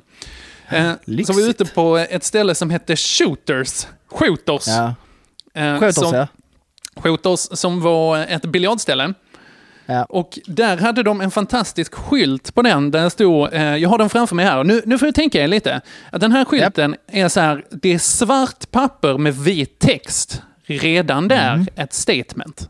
Eh, 0.70 0.92
vi 1.06 1.22
var 1.22 1.48
ute 1.48 1.64
på 1.64 1.96
ett 1.98 2.24
ställe 2.24 2.54
som 2.54 2.70
hette 2.70 2.96
Shooters. 2.96 3.86
Shooters. 4.08 4.66
Ja. 4.66 4.94
Eh, 5.54 5.90
som- 5.90 6.14
ja. 6.14 6.26
Shooters 6.96 7.40
som 7.58 7.80
var 7.80 8.18
ett 8.18 8.42
biljardställe. 8.46 9.14
Och 10.08 10.38
där 10.46 10.76
hade 10.76 11.02
de 11.02 11.20
en 11.20 11.30
fantastisk 11.30 11.94
skylt 11.94 12.54
på 12.54 12.62
den 12.62 12.90
där 12.90 13.02
det 13.04 13.10
stod, 13.10 13.52
eh, 13.52 13.76
jag 13.76 13.88
har 13.88 13.98
den 13.98 14.08
framför 14.10 14.34
mig 14.36 14.44
här, 14.44 14.64
nu, 14.64 14.82
nu 14.86 14.98
får 14.98 15.06
du 15.06 15.12
tänka 15.12 15.42
er 15.42 15.48
lite, 15.48 15.80
att 16.12 16.20
den 16.20 16.32
här 16.32 16.44
skylten 16.44 16.96
är 17.12 17.28
så 17.28 17.40
här, 17.40 17.64
det 17.70 17.94
är 17.94 17.98
svart 17.98 18.70
papper 18.70 19.18
med 19.18 19.34
vit 19.36 19.78
text. 19.78 20.42
Redan 20.66 21.28
där 21.28 21.66
ett 21.76 21.92
statement. 21.92 22.68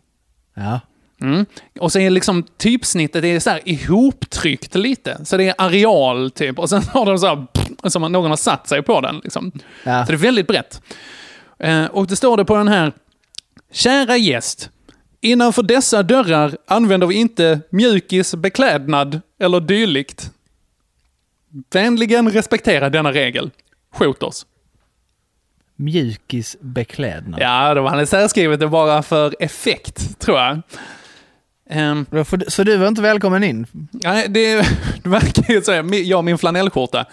Ja. 0.57 0.81
Mm. 1.23 1.47
Och 1.81 1.93
så 1.93 1.99
är 1.99 2.11
liksom 2.11 2.43
typsnittet 2.59 3.23
det 3.23 3.29
är 3.29 3.41
så 3.41 3.51
här 3.51 3.61
ihoptryckt 3.65 4.75
lite. 4.75 5.25
Så 5.25 5.37
det 5.37 5.49
är 5.49 5.55
areal 5.59 6.31
typ. 6.31 6.59
Och 6.59 6.69
sen 6.71 6.83
har 6.83 7.07
de 7.07 7.19
så 7.19 7.27
här, 7.27 7.47
som 7.87 8.05
att 8.05 8.11
någon 8.11 8.31
har 8.31 8.37
satt 8.37 8.69
sig 8.69 8.83
på 8.83 9.01
den. 9.01 9.21
Liksom. 9.25 9.53
Ja. 9.85 10.07
Så 10.07 10.13
det 10.13 10.17
är 10.17 10.19
väldigt 10.19 10.47
brett. 10.47 10.83
Eh, 11.59 11.85
och 11.85 12.07
det 12.07 12.17
står 12.17 12.37
det 12.37 12.45
på 12.45 12.57
den 12.57 12.69
här. 12.69 12.93
Kära 13.73 14.17
gäst. 14.17 14.71
Innanför 15.21 15.63
dessa 15.63 16.03
dörrar 16.03 16.57
använder 16.67 17.07
vi 17.07 17.15
inte 17.15 17.61
mjukis, 17.71 18.35
beklädnad 18.35 19.21
eller 19.41 19.61
dylikt. 19.61 20.31
Vänligen 21.73 22.31
respektera 22.31 22.91
denna 22.91 23.13
regel. 23.13 23.51
Skjut 23.95 24.23
oss. 24.23 24.47
Mjukisbeklädnad. 25.77 27.41
Ja, 27.41 27.75
de 27.75 27.85
hade 27.87 28.07
särskrivet 28.07 28.61
det 28.61 28.69
bara 28.69 29.03
för 29.03 29.35
effekt, 29.41 30.19
tror 30.21 30.39
jag. 30.39 30.61
Då 32.11 32.25
du- 32.37 32.45
Så 32.49 32.63
du 32.65 32.77
var 32.77 32.89
inte 32.89 33.03
välkommen 33.03 33.45
in? 33.45 33.67
Nej, 33.91 34.27
det, 34.29 34.57
det 35.03 35.09
verkar 35.09 35.53
ju 35.55 35.63
så. 35.63 35.73
Jag 36.05 36.19
och 36.19 36.25
min 36.25 36.39
flanellskjorta. 36.39 37.07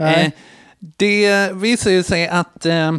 Eh, 0.00 0.30
det 0.98 1.52
visar 1.54 1.90
ju 1.90 2.02
sig 2.02 2.28
att 2.28 2.66
eh, 2.66 2.92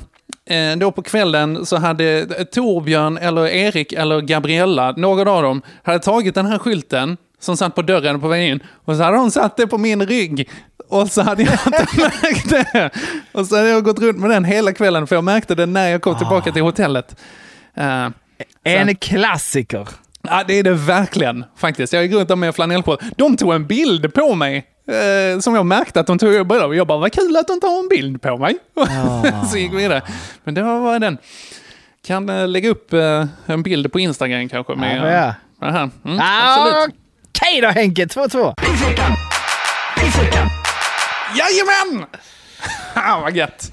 eh, 0.46 0.78
då 0.78 0.92
på 0.92 1.02
kvällen 1.02 1.66
så 1.66 1.78
hade 1.78 2.26
Torbjörn, 2.46 3.18
eller 3.18 3.48
Erik, 3.48 3.94
eller 3.94 4.22
Gabriella, 4.22 4.92
någon 4.92 5.28
av 5.28 5.44
dem, 5.44 5.62
hade 5.84 6.00
tagit 6.00 6.36
den 6.36 6.46
här 6.46 6.58
skylten 6.58 7.18
som 7.40 7.58
satt 7.58 7.76
på 7.76 7.82
dörren 7.82 8.22
på 8.22 8.28
väg 8.28 8.50
in 8.50 8.60
och 8.86 8.96
så 8.96 9.04
hade 9.04 9.18
de 9.18 9.32
satt 9.32 9.58
det 9.58 9.68
på 9.68 9.78
min 9.78 10.06
rygg. 10.06 10.50
Och 10.90 11.08
så 11.08 11.22
hade 11.22 11.44
jag 11.44 11.54
inte 11.54 11.88
märkt 11.98 12.50
det. 12.50 12.90
Och 13.32 13.46
så 13.46 13.56
hade 13.56 13.70
jag 13.70 13.84
gått 13.84 14.00
runt 14.00 14.20
med 14.20 14.30
den 14.30 14.46
hela 14.46 14.74
kvällen, 14.74 15.08
för 15.08 15.16
jag 15.16 15.24
märkte 15.24 15.56
det 15.56 15.66
när 15.66 15.90
jag 15.90 16.02
kom 16.02 16.18
tillbaka 16.18 16.52
till 16.52 16.62
hotellet. 16.62 17.16
En 18.64 18.96
klassiker. 18.96 19.88
Ja, 20.22 20.44
det 20.48 20.54
är 20.54 20.64
det 20.64 20.74
verkligen 20.74 21.46
faktiskt. 21.58 21.94
Jag 21.94 22.04
gick 22.04 22.14
runt 22.14 22.28
där 22.28 22.36
med 22.36 22.56
flanellskjorta. 22.56 23.06
De 23.18 23.38
tog 23.38 23.54
en 23.54 23.68
bild 23.68 24.14
på 24.14 24.36
mig. 24.36 24.66
Eh, 24.88 25.40
som 25.40 25.56
jag 25.56 25.66
märkte 25.66 26.00
att 26.00 26.08
de 26.08 26.18
tog 26.18 26.48
bild 26.48 26.62
av. 26.62 26.76
Jag 26.76 26.88
bara, 26.88 26.98
vad 26.98 27.14
kul 27.14 27.38
att 27.38 27.48
de 27.48 27.60
tar 27.60 27.80
en 27.80 27.88
bild 27.88 28.22
på 28.22 28.38
mig. 28.38 28.58
så 29.52 29.58
gick 29.58 29.72
vi 29.74 29.78
vidare. 29.78 30.02
Men 30.44 30.54
det 30.54 30.62
var 30.64 31.00
den. 31.00 31.18
Kan 32.08 32.30
eh, 32.30 32.48
lägga 32.48 32.70
upp 32.70 32.94
eh, 32.94 33.26
en 33.46 33.64
bild 33.64 33.92
på 33.92 34.00
Instagram 34.00 34.50
kanske. 34.50 34.76
Med, 34.76 34.98
Ja, 34.98 35.34
ja. 35.60 35.72
här. 35.72 35.90
Mm, 36.06 36.20
Ah. 36.22 36.88
Okej 37.30 37.62
då 37.62 37.68
Henke, 37.68 38.06
2-2. 38.06 38.54
Jajamän! 41.38 42.06
ah, 42.94 43.20
vad 43.22 43.36
gött. 43.36 43.72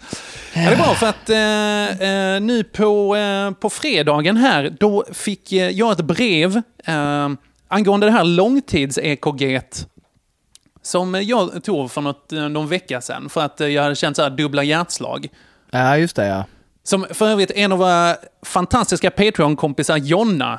Ja, 0.54 0.60
det 0.60 0.66
är 0.72 0.76
bra 0.76 0.94
för 0.94 1.06
att 1.06 1.30
eh, 1.30 2.08
eh, 2.34 2.40
nu 2.40 2.64
på, 2.64 3.16
eh, 3.16 3.50
på 3.50 3.70
fredagen 3.70 4.36
här, 4.36 4.76
då 4.80 5.04
fick 5.12 5.52
eh, 5.52 5.70
jag 5.70 5.92
ett 5.92 6.00
brev 6.04 6.56
eh, 6.84 7.28
angående 7.68 8.06
det 8.06 8.12
här 8.12 8.24
långtids-EKG 8.24 9.60
som 10.88 11.14
jag 11.22 11.64
tog 11.64 11.90
för 11.90 12.00
något, 12.00 12.32
eh, 12.32 12.48
någon 12.48 12.68
vecka 12.68 13.00
sedan 13.00 13.28
för 13.28 13.40
att 13.40 13.60
eh, 13.60 13.68
jag 13.68 13.82
hade 13.82 13.94
känt 13.94 14.16
så 14.16 14.22
här 14.22 14.30
dubbla 14.30 14.62
hjärtslag. 14.62 15.28
Ja, 15.70 15.96
just 15.96 16.16
det 16.16 16.26
ja. 16.26 16.44
Som 16.82 17.06
för 17.10 17.28
övrigt 17.28 17.50
en 17.50 17.72
av 17.72 17.78
våra 17.78 18.16
fantastiska 18.42 19.10
Patreon-kompisar, 19.10 19.96
Jonna, 19.96 20.58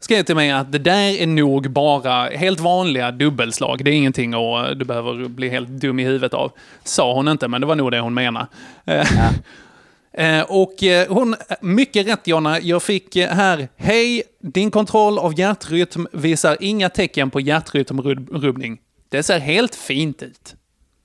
skrev 0.00 0.22
till 0.22 0.34
mig 0.34 0.50
att 0.50 0.72
det 0.72 0.78
där 0.78 1.20
är 1.22 1.26
nog 1.26 1.70
bara 1.70 2.28
helt 2.28 2.60
vanliga 2.60 3.10
dubbelslag. 3.10 3.84
Det 3.84 3.90
är 3.90 3.94
ingenting 3.94 4.34
och 4.34 4.76
du 4.76 4.84
behöver 4.84 5.28
bli 5.28 5.48
helt 5.48 5.68
dum 5.68 6.00
i 6.00 6.04
huvudet 6.04 6.34
av. 6.34 6.52
Sa 6.84 7.14
hon 7.14 7.28
inte, 7.28 7.48
men 7.48 7.60
det 7.60 7.66
var 7.66 7.76
nog 7.76 7.90
det 7.90 8.00
hon 8.00 8.14
menade. 8.14 8.46
Eh, 8.84 9.08
eh, 10.38 10.44
Och 10.48 10.82
eh, 10.82 11.08
hon, 11.08 11.36
mycket 11.60 12.06
rätt 12.06 12.26
Jonna, 12.26 12.60
jag 12.60 12.82
fick 12.82 13.16
eh, 13.16 13.30
här, 13.30 13.68
hej, 13.76 14.22
din 14.40 14.70
kontroll 14.70 15.18
av 15.18 15.38
hjärtrytm 15.38 16.06
visar 16.12 16.56
inga 16.60 16.88
tecken 16.88 17.30
på 17.30 17.40
hjärtrytmrubbning. 17.40 18.78
Det 19.08 19.22
ser 19.22 19.38
helt 19.38 19.74
fint 19.74 20.22
ut. 20.22 20.54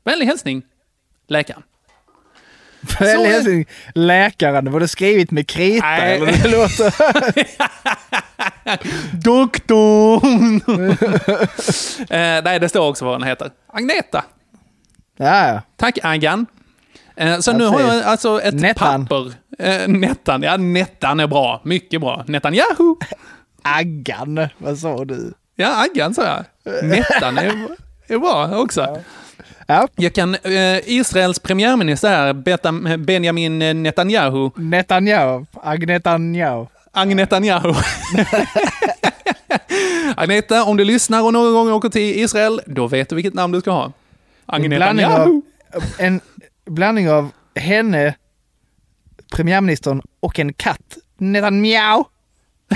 Vänlig 0.04 0.26
hälsning, 0.26 0.64
läkaren. 1.28 1.64
Väl 3.00 3.26
hälsning, 3.26 3.66
läkaren, 3.95 4.72
var 4.72 4.80
det 4.80 4.88
skrivit 4.88 5.32
med 5.32 5.47
krita 5.47 5.86
Nej. 5.86 6.16
eller? 6.16 6.26
Det 6.26 6.50
låter... 6.50 6.93
Doktorn! 9.24 10.56
eh, 12.10 12.43
nej, 12.43 12.60
det 12.60 12.70
står 12.70 12.89
också 12.89 13.06
vad 13.06 13.20
den 13.20 13.28
heter. 13.28 13.52
Agneta. 13.68 14.26
Ja. 15.18 15.62
Tack 15.78 15.97
Aggan. 16.04 16.45
Eh, 17.16 17.39
så 17.39 17.52
Ja, 17.52 17.58
nu 17.58 17.66
har 17.66 17.82
jag 17.82 18.04
alltså 18.04 18.41
ett 18.41 18.54
Nettan. 18.54 19.08
papper. 19.08 19.34
Eh, 19.60 19.88
nettan, 19.88 20.43
ja 20.43 20.58
Nettan 20.58 21.20
är 21.20 21.28
bra. 21.28 21.62
Mycket 21.66 22.02
bra. 22.02 22.24
Netanyahu. 22.28 22.95
Aggan, 23.62 24.47
vad 24.58 24.78
sa 24.80 25.06
du? 25.06 25.34
Ja, 25.56 25.86
Aggan 25.86 26.14
sa 26.14 26.26
jag. 26.26 26.45
Nettan 26.84 27.38
är, 27.38 27.68
är 28.14 28.20
bra 28.20 28.57
också. 28.62 29.01
Ja. 29.68 29.88
Jag 29.95 30.14
kan, 30.14 30.36
eh, 30.36 30.78
Israels 30.89 31.39
premiärminister 31.39 32.12
är 32.12 32.34
Beta- 32.34 32.97
Benjamin 32.97 33.60
Netanyahu. 33.84 34.49
Netanyahu, 34.55 35.45
Agnetanyahu. 35.64 36.66
Agnetanyahu. 36.91 37.74
Agneta, 40.16 40.64
om 40.64 40.78
du 40.78 40.84
lyssnar 40.86 41.24
och 41.24 41.34
någon 41.34 41.53
gång 41.53 41.72
åker 41.72 41.89
till 41.89 42.20
Israel, 42.20 42.62
då 42.66 42.88
vet 42.88 43.10
du 43.10 43.16
vilket 43.16 43.34
namn 43.34 43.53
du 43.53 43.62
ska 43.62 43.72
ha. 43.72 43.91
Agnetanyahu. 44.45 45.41
en 45.99 46.22
blandning 46.66 47.10
av 47.10 47.30
henne, 47.55 48.16
premiärministern 49.36 50.01
och 50.20 50.39
en 50.39 50.53
katt. 50.53 50.97
Netanyahu. 51.18 52.03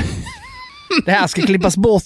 Det 1.06 1.12
här 1.12 1.28
ska 1.28 1.42
klippas 1.42 1.78
bort. 1.78 2.04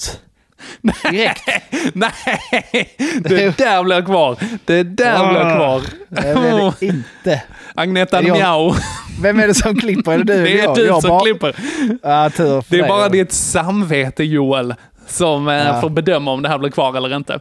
Direkt. 1.11 1.49
Nej, 1.93 2.11
det 3.19 3.57
där 3.57 3.83
blir 3.83 4.05
kvar. 4.05 4.37
Det 4.65 4.83
där 4.83 5.29
blir 5.29 5.55
kvar. 5.55 5.81
Det 6.09 6.39
blir 6.39 6.73
det 6.79 6.85
inte. 6.85 7.43
Agneta 7.75 8.21
Det. 8.21 8.31
Mjau. 8.31 8.73
Vem 9.21 9.39
är 9.39 9.47
det 9.47 9.53
som 9.53 9.79
klipper? 9.79 10.11
Är 10.11 10.17
det 10.17 10.23
du 10.23 10.43
Det 10.43 10.59
är 10.59 10.63
jag? 10.63 10.75
du 10.75 10.85
jag 10.85 11.01
som 11.01 11.09
bara- 11.09 11.23
klipper. 11.23 11.55
Ja, 12.03 12.29
tur 12.29 12.63
Det 12.69 12.77
är 12.77 12.81
dig 12.81 12.87
bara 12.89 13.03
då. 13.03 13.09
ditt 13.09 13.31
samvete, 13.31 14.23
Joel, 14.23 14.75
som 15.07 15.47
eh, 15.47 15.53
Ja. 15.55 15.81
får 15.81 15.89
bedöma 15.89 16.31
om 16.31 16.41
det 16.41 16.49
här 16.49 16.57
blir 16.57 16.69
kvar 16.69 16.97
eller 16.97 17.15
inte. 17.15 17.33
Jag 17.33 17.39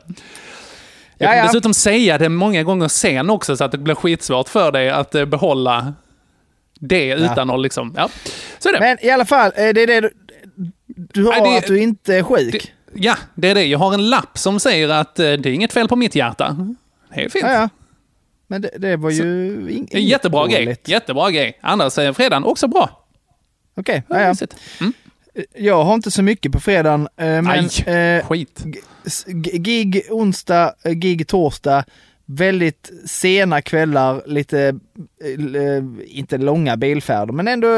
Ja, 1.19 1.27
kan 1.33 1.37
ja. 1.39 1.45
dessutom 1.45 1.75
säga 1.75 2.19
det 2.19 2.29
många 2.29 2.63
gånger 2.63 2.89
sen 2.89 3.31
också, 3.31 3.57
så 3.57 3.65
att 3.65 3.73
det 3.73 3.79
blir 3.79 3.95
skitsvårt 3.95 4.49
för 4.49 4.73
dig 4.73 4.91
att 4.91 5.15
eh, 5.15 5.25
behålla 5.25 5.93
det 6.81 7.09
utan 7.15 7.51
att 7.51 7.61
liksom... 7.61 7.95
Ja, 7.97 8.09
så 8.59 8.69
är 8.69 8.73
det. 8.73 8.81
Men 8.81 8.99
i 9.07 9.11
alla 9.11 9.25
fall, 9.25 9.47
eh, 9.57 9.69
det 9.69 9.83
är 9.83 9.87
det 9.87 10.01
du, 10.01 10.11
du 10.87 11.25
har 11.25 11.33
Nej, 11.33 11.51
det- 11.53 11.59
att 11.59 11.67
du 11.67 11.79
inte 11.83 12.15
är 12.17 12.23
sjuk. 12.23 12.73
Ja, 12.99 13.17
det 13.35 13.49
är 13.49 13.55
det. 13.55 13.65
Jag 13.65 13.79
har 13.79 13.95
en 13.95 14.11
lapp 14.11 14.39
som 14.39 14.61
säger 14.61 14.89
att 14.89 15.19
eh, 15.19 15.25
det 15.25 15.49
är 15.49 15.53
inget 15.53 15.73
fel 15.73 15.89
på 15.89 15.97
mitt 15.97 16.15
hjärta. 16.15 16.57
Det 17.15 17.25
är 17.25 17.29
fint. 17.29 17.45
Ja, 17.45 17.53
ja. 17.53 17.69
Men 18.47 18.63
det, 18.63 18.71
det 18.79 18.97
var 18.97 19.11
ju 19.11 19.53
in, 19.71 19.89
En 19.91 20.05
jättebra 20.05 20.47
grej. 20.47 20.77
Jättebra 20.85 21.31
grej. 21.31 21.59
Annars 21.61 21.99
är 21.99 22.13
fredagen 22.13 22.45
också 22.45 22.69
bra. 22.69 23.07
Okej, 23.77 24.03
ja, 24.09 24.21
ja. 24.21 24.29
mysigt. 24.29 24.57
Mm. 24.81 24.93
Jag 25.55 25.85
har 25.85 25.95
inte 25.95 26.11
så 26.11 26.23
mycket 26.23 26.53
på 26.53 26.61
fredagen, 26.61 27.09
eh, 27.17 27.27
men 27.27 27.49
Aj, 27.49 27.95
eh, 27.95 28.27
skit. 28.27 28.65
gig 29.53 30.03
onsdag, 30.11 30.75
gig 30.85 31.29
torsdag, 31.29 31.85
väldigt 32.25 32.91
sena 33.07 33.63
kvällar, 33.63 34.23
lite, 34.27 34.75
inte 36.07 36.39
långa 36.39 36.77
bilfärder, 36.77 37.33
men 37.33 37.49
ändå 37.49 37.69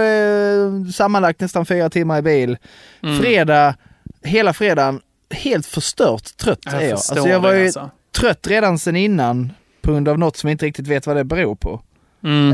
sammanlagt 0.92 1.40
nästan 1.40 1.66
fyra 1.66 1.90
timmar 1.90 2.18
i 2.18 2.22
bil. 2.22 2.56
Mm. 3.02 3.18
Fredag, 3.18 3.74
hela 4.22 4.52
fredagen, 4.52 5.00
helt 5.30 5.66
förstört 5.66 6.36
trött 6.36 6.58
Jag 6.64 6.74
är 6.74 6.80
jag. 6.82 6.92
Alltså 6.92 7.28
jag 7.28 7.40
var 7.40 7.52
det, 7.52 7.58
ju 7.58 7.64
alltså. 7.64 7.90
trött 8.16 8.46
redan 8.46 8.78
sen 8.78 8.96
innan 8.96 9.52
på 9.82 9.92
grund 9.92 10.08
av 10.08 10.18
något 10.18 10.36
som 10.36 10.48
jag 10.48 10.54
inte 10.54 10.66
riktigt 10.66 10.86
vet 10.86 11.06
vad 11.06 11.16
det 11.16 11.24
beror 11.24 11.54
på. 11.54 11.80
Mm. 12.24 12.52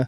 Eh, 0.00 0.06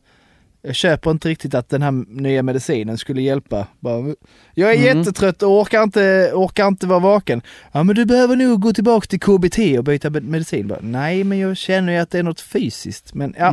jag 0.63 0.75
köper 0.75 1.11
inte 1.11 1.29
riktigt 1.29 1.55
att 1.55 1.69
den 1.69 1.83
här 1.83 1.91
nya 2.21 2.43
medicinen 2.43 2.99
skulle 2.99 3.23
hjälpa. 3.23 3.67
Bara, 3.81 4.15
jag 4.55 4.71
är 4.75 4.77
Mm. 4.89 4.99
jättetrött 4.99 5.43
och 5.43 5.51
orkar 5.61 5.83
inte, 5.83 6.31
orkar 6.35 6.67
inte 6.69 6.87
vara 6.87 6.99
vaken. 6.99 7.43
Ja 7.73 7.83
men 7.83 7.97
du 7.97 8.05
behöver 8.05 8.37
nog 8.37 8.61
gå 8.61 8.73
tillbaka 8.73 9.07
till 9.07 9.21
KBT 9.21 9.79
och 9.79 9.85
byta 9.85 10.11
med- 10.11 10.25
medicin. 10.25 10.69
Bara, 10.69 10.79
Nej 10.83 11.25
men 11.25 11.39
jag 11.39 11.57
känner 11.57 11.93
ju 11.93 11.99
att 11.99 12.11
det 12.11 12.19
är 12.19 12.23
något 12.23 12.41
fysiskt. 12.41 13.15
Men 13.15 13.35
ja, 13.39 13.45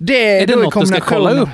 det 0.00 0.24
är, 0.24 0.40
Mm. 0.40 0.42
Är 0.42 0.46
det 0.46 0.54
då 0.54 0.60
i 0.60 0.64
något 0.64 0.80
du 0.80 0.86
ska 0.86 1.00
kolla 1.00 1.30
upp? 1.30 1.48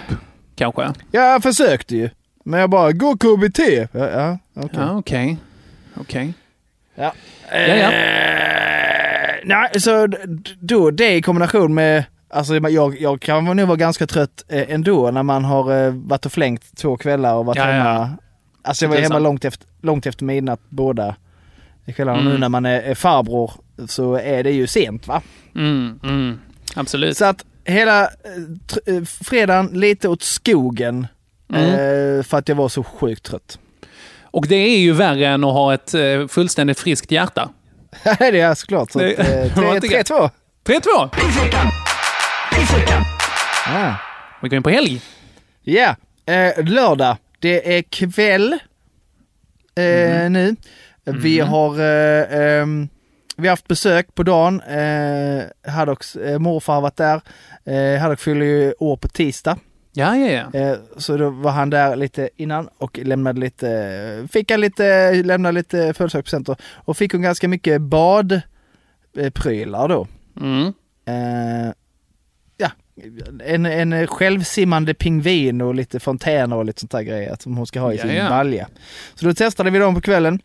Kanske? 0.56 0.92
Jag 1.10 1.42
försökte 1.42 1.96
ju. 1.96 2.10
Men 2.44 2.60
jag 2.60 2.70
bara, 2.70 2.92
gå 2.92 3.16
KBT. 3.16 3.58
Ja, 3.92 4.08
ja 4.10 4.38
okej. 4.54 4.70
Ja, 4.80 4.98
okej. 4.98 5.36
Okej. 6.00 6.34
Ja. 6.96 7.12
Ja, 7.52 7.58
ja. 7.58 7.92
Eh, 7.92 9.34
nej, 9.44 9.80
så 9.80 10.08
då 10.60 10.90
det 10.90 11.14
i 11.14 11.22
kombination 11.22 11.74
med, 11.74 12.04
alltså 12.30 12.54
jag, 12.56 13.00
jag 13.00 13.20
kan 13.20 13.44
nog 13.44 13.60
vara 13.66 13.76
ganska 13.76 14.06
trött 14.06 14.44
eh, 14.48 14.70
ändå 14.74 15.10
när 15.10 15.22
man 15.22 15.44
har 15.44 15.86
eh, 15.86 15.92
varit 15.94 16.26
och 16.26 16.32
flängt 16.32 16.76
två 16.76 16.96
kvällar 16.96 17.34
och 17.34 17.46
varit 17.46 17.56
Ja, 17.56 17.66
ja. 17.66 17.72
hemma. 17.72 18.10
Alltså 18.62 18.84
jag 18.84 18.90
var 18.90 18.96
hemma 18.96 19.08
sant. 19.08 19.22
långt 19.22 19.44
efter, 19.44 19.66
långt 19.82 20.06
efter 20.06 20.24
midnatt 20.24 20.60
båda. 20.68 21.16
kvällarna. 21.94 22.20
Nu 22.20 22.26
Mm. 22.28 22.40
när 22.40 22.48
man 22.48 22.66
är, 22.66 22.94
farbror 22.94 23.50
så 23.88 24.14
är 24.14 24.44
det 24.44 24.50
ju 24.50 24.66
sent 24.66 25.06
va? 25.08 25.22
Mm, 25.54 26.00
mm. 26.02 26.40
Absolut. 26.74 27.16
Så 27.16 27.24
att 27.24 27.44
hela 27.64 28.02
eh, 28.02 29.02
fredagen 29.24 29.66
lite 29.80 30.08
åt 30.08 30.22
skogen. 30.22 31.06
Mm. 31.54 31.64
Eh, 31.64 32.22
för 32.22 32.38
att 32.38 32.48
jag 32.48 32.56
var 32.56 32.68
så 32.68 32.84
sjukt 32.84 33.24
trött. 33.24 33.58
Och 34.36 34.46
det 34.48 34.56
är 34.56 34.78
ju 34.78 34.92
värre 34.92 35.26
än 35.28 35.44
att 35.44 35.52
ha 35.52 35.74
ett 35.74 35.94
eh, 35.94 36.26
fullständigt 36.28 36.78
friskt 36.80 37.10
hjärta. 37.10 37.50
det 38.18 38.40
är 38.40 38.54
såklart. 38.54 38.90
Så 38.90 38.98
att, 38.98 39.16
Det- 39.16 39.44
eh, 39.44 39.56
var 39.56 39.62
tre- 39.62 39.74
inte 39.74 39.86
gött. 39.86 40.10
3-2. 40.10 40.30
3-2! 40.64 41.08
Ah. 43.68 43.94
Vi 44.42 44.48
går 44.48 44.56
in 44.56 44.62
på 44.62 44.70
helg. 44.70 45.00
Ja, 45.62 45.96
eh, 46.26 46.64
lördag. 46.64 47.16
Det 47.38 47.76
är 47.78 47.82
kväll 47.82 48.52
eh, 49.76 50.30
nu. 50.30 50.56
Vi 51.04 51.40
har 51.40 51.70
eh, 51.70 52.66
vi 53.36 53.48
har 53.48 53.52
haft 53.52 53.68
besök 53.68 54.14
på 54.14 54.22
dagen. 54.22 54.60
Eh, 54.60 55.42
Haddocks 55.72 56.16
eh, 56.16 56.38
morfar 56.38 56.74
har 56.74 56.80
varit 56.80 56.96
där. 56.96 57.20
Eh, 57.64 58.00
Haddock 58.00 58.20
fyller 58.20 58.46
ju 58.46 58.74
år 58.78 58.96
på 58.96 59.08
tisdag. 59.08 59.58
Ja, 59.98 60.16
ja, 60.16 60.48
ja. 60.52 60.60
Eh, 60.60 60.78
så 60.96 61.16
då 61.16 61.30
var 61.30 61.50
han 61.50 61.70
där 61.70 61.96
lite 61.96 62.30
innan 62.36 62.68
och 62.78 62.98
lämnade 62.98 63.40
lite, 63.40 64.28
fick 64.32 64.50
han 64.50 64.60
lite, 64.60 65.12
lämnade 65.22 65.52
lite 65.52 65.94
födelsedagspresenter. 65.94 66.56
Och 66.74 66.96
fick 66.96 67.12
hon 67.12 67.22
ganska 67.22 67.48
mycket 67.48 67.82
badprylar 67.82 69.88
då. 69.88 70.06
Mm. 70.40 70.66
Eh, 71.06 71.72
ja, 72.56 72.70
en, 73.44 73.66
en 73.66 74.06
självsimmande 74.06 74.94
pingvin 74.94 75.60
och 75.60 75.74
lite 75.74 76.00
fontäner 76.00 76.56
och 76.56 76.64
lite 76.64 76.80
sånt 76.80 76.92
där 76.92 77.02
grejer 77.02 77.36
som 77.40 77.56
hon 77.56 77.66
ska 77.66 77.80
ha 77.80 77.92
i 77.92 77.98
sin 77.98 78.14
ja. 78.14 78.28
balja. 78.28 78.68
Så 79.14 79.26
då 79.26 79.34
testade 79.34 79.70
vi 79.70 79.78
dem 79.78 79.94
på 79.94 80.00
kvällen. 80.00 80.40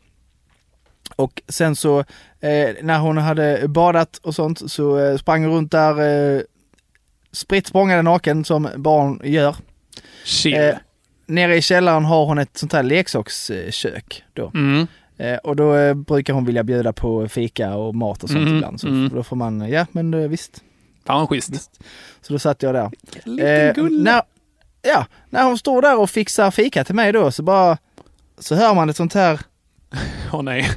Och 1.15 1.41
sen 1.47 1.75
så 1.75 1.99
eh, 2.39 2.69
när 2.81 2.99
hon 2.99 3.17
hade 3.17 3.67
badat 3.67 4.17
och 4.17 4.35
sånt 4.35 4.71
så 4.71 4.99
eh, 4.99 5.17
sprang 5.17 5.43
hon 5.43 5.53
runt 5.53 5.71
där 5.71 5.99
eh, 6.35 6.41
spritt 7.31 7.67
språngande 7.67 8.01
naken 8.01 8.45
som 8.45 8.69
barn 8.75 9.21
gör. 9.23 9.55
Chill. 10.25 10.53
Eh, 10.53 10.75
nere 11.25 11.55
i 11.55 11.61
källaren 11.61 12.05
har 12.05 12.25
hon 12.25 12.37
ett 12.37 12.57
sånt 12.57 12.73
här 12.73 12.83
leksakskök 12.83 14.23
då. 14.33 14.51
Mm. 14.53 14.87
Eh, 15.17 15.37
och 15.37 15.55
då 15.55 15.75
eh, 15.75 15.93
brukar 15.93 16.33
hon 16.33 16.45
vilja 16.45 16.63
bjuda 16.63 16.93
på 16.93 17.27
fika 17.27 17.75
och 17.75 17.95
mat 17.95 18.23
och 18.23 18.29
sånt 18.29 18.41
Mm, 18.41 18.55
ibland. 18.55 18.81
Så 18.81 18.87
mm. 18.87 19.09
då 19.09 19.23
får 19.23 19.35
man, 19.35 19.69
ja 19.69 19.85
men 19.91 20.13
eh, 20.13 20.29
visst. 20.29 20.61
Fan 21.05 21.19
vad 21.19 21.29
schysst. 21.29 21.81
Så 22.21 22.33
då 22.33 22.39
satt 22.39 22.63
jag 22.63 22.73
där. 22.73 22.91
Gulle. 23.73 24.03
när, 24.03 24.21
ja, 24.81 25.05
när 25.29 25.43
hon 25.43 25.57
står 25.57 25.81
där 25.81 25.99
och 25.99 26.09
fixar 26.09 26.51
fika 26.51 26.83
till 26.83 26.95
mig 26.95 27.11
då 27.11 27.31
så 27.31 27.43
bara 27.43 27.77
så 28.39 28.55
hör 28.55 28.73
man 28.75 28.89
ett 28.89 28.95
sånt 28.95 29.13
här, 29.13 29.39
Åh 30.33 30.43
nej. 30.43 30.71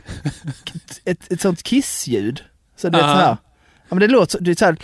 ett, 1.04 1.32
ett 1.32 1.40
sånt 1.40 1.62
kissljud. 1.62 2.42
Så 2.76 2.88
det 2.88 2.98
är 2.98 3.02
så 3.02 3.08
Aha. 3.08 3.20
här. 3.20 3.36
Ja 3.88 3.94
men 3.94 3.98
det 3.98 4.08
låter 4.08 4.38
så, 4.38 4.38
det 4.38 4.50
är 4.50 4.54
så 4.54 4.64
här, 4.64 4.76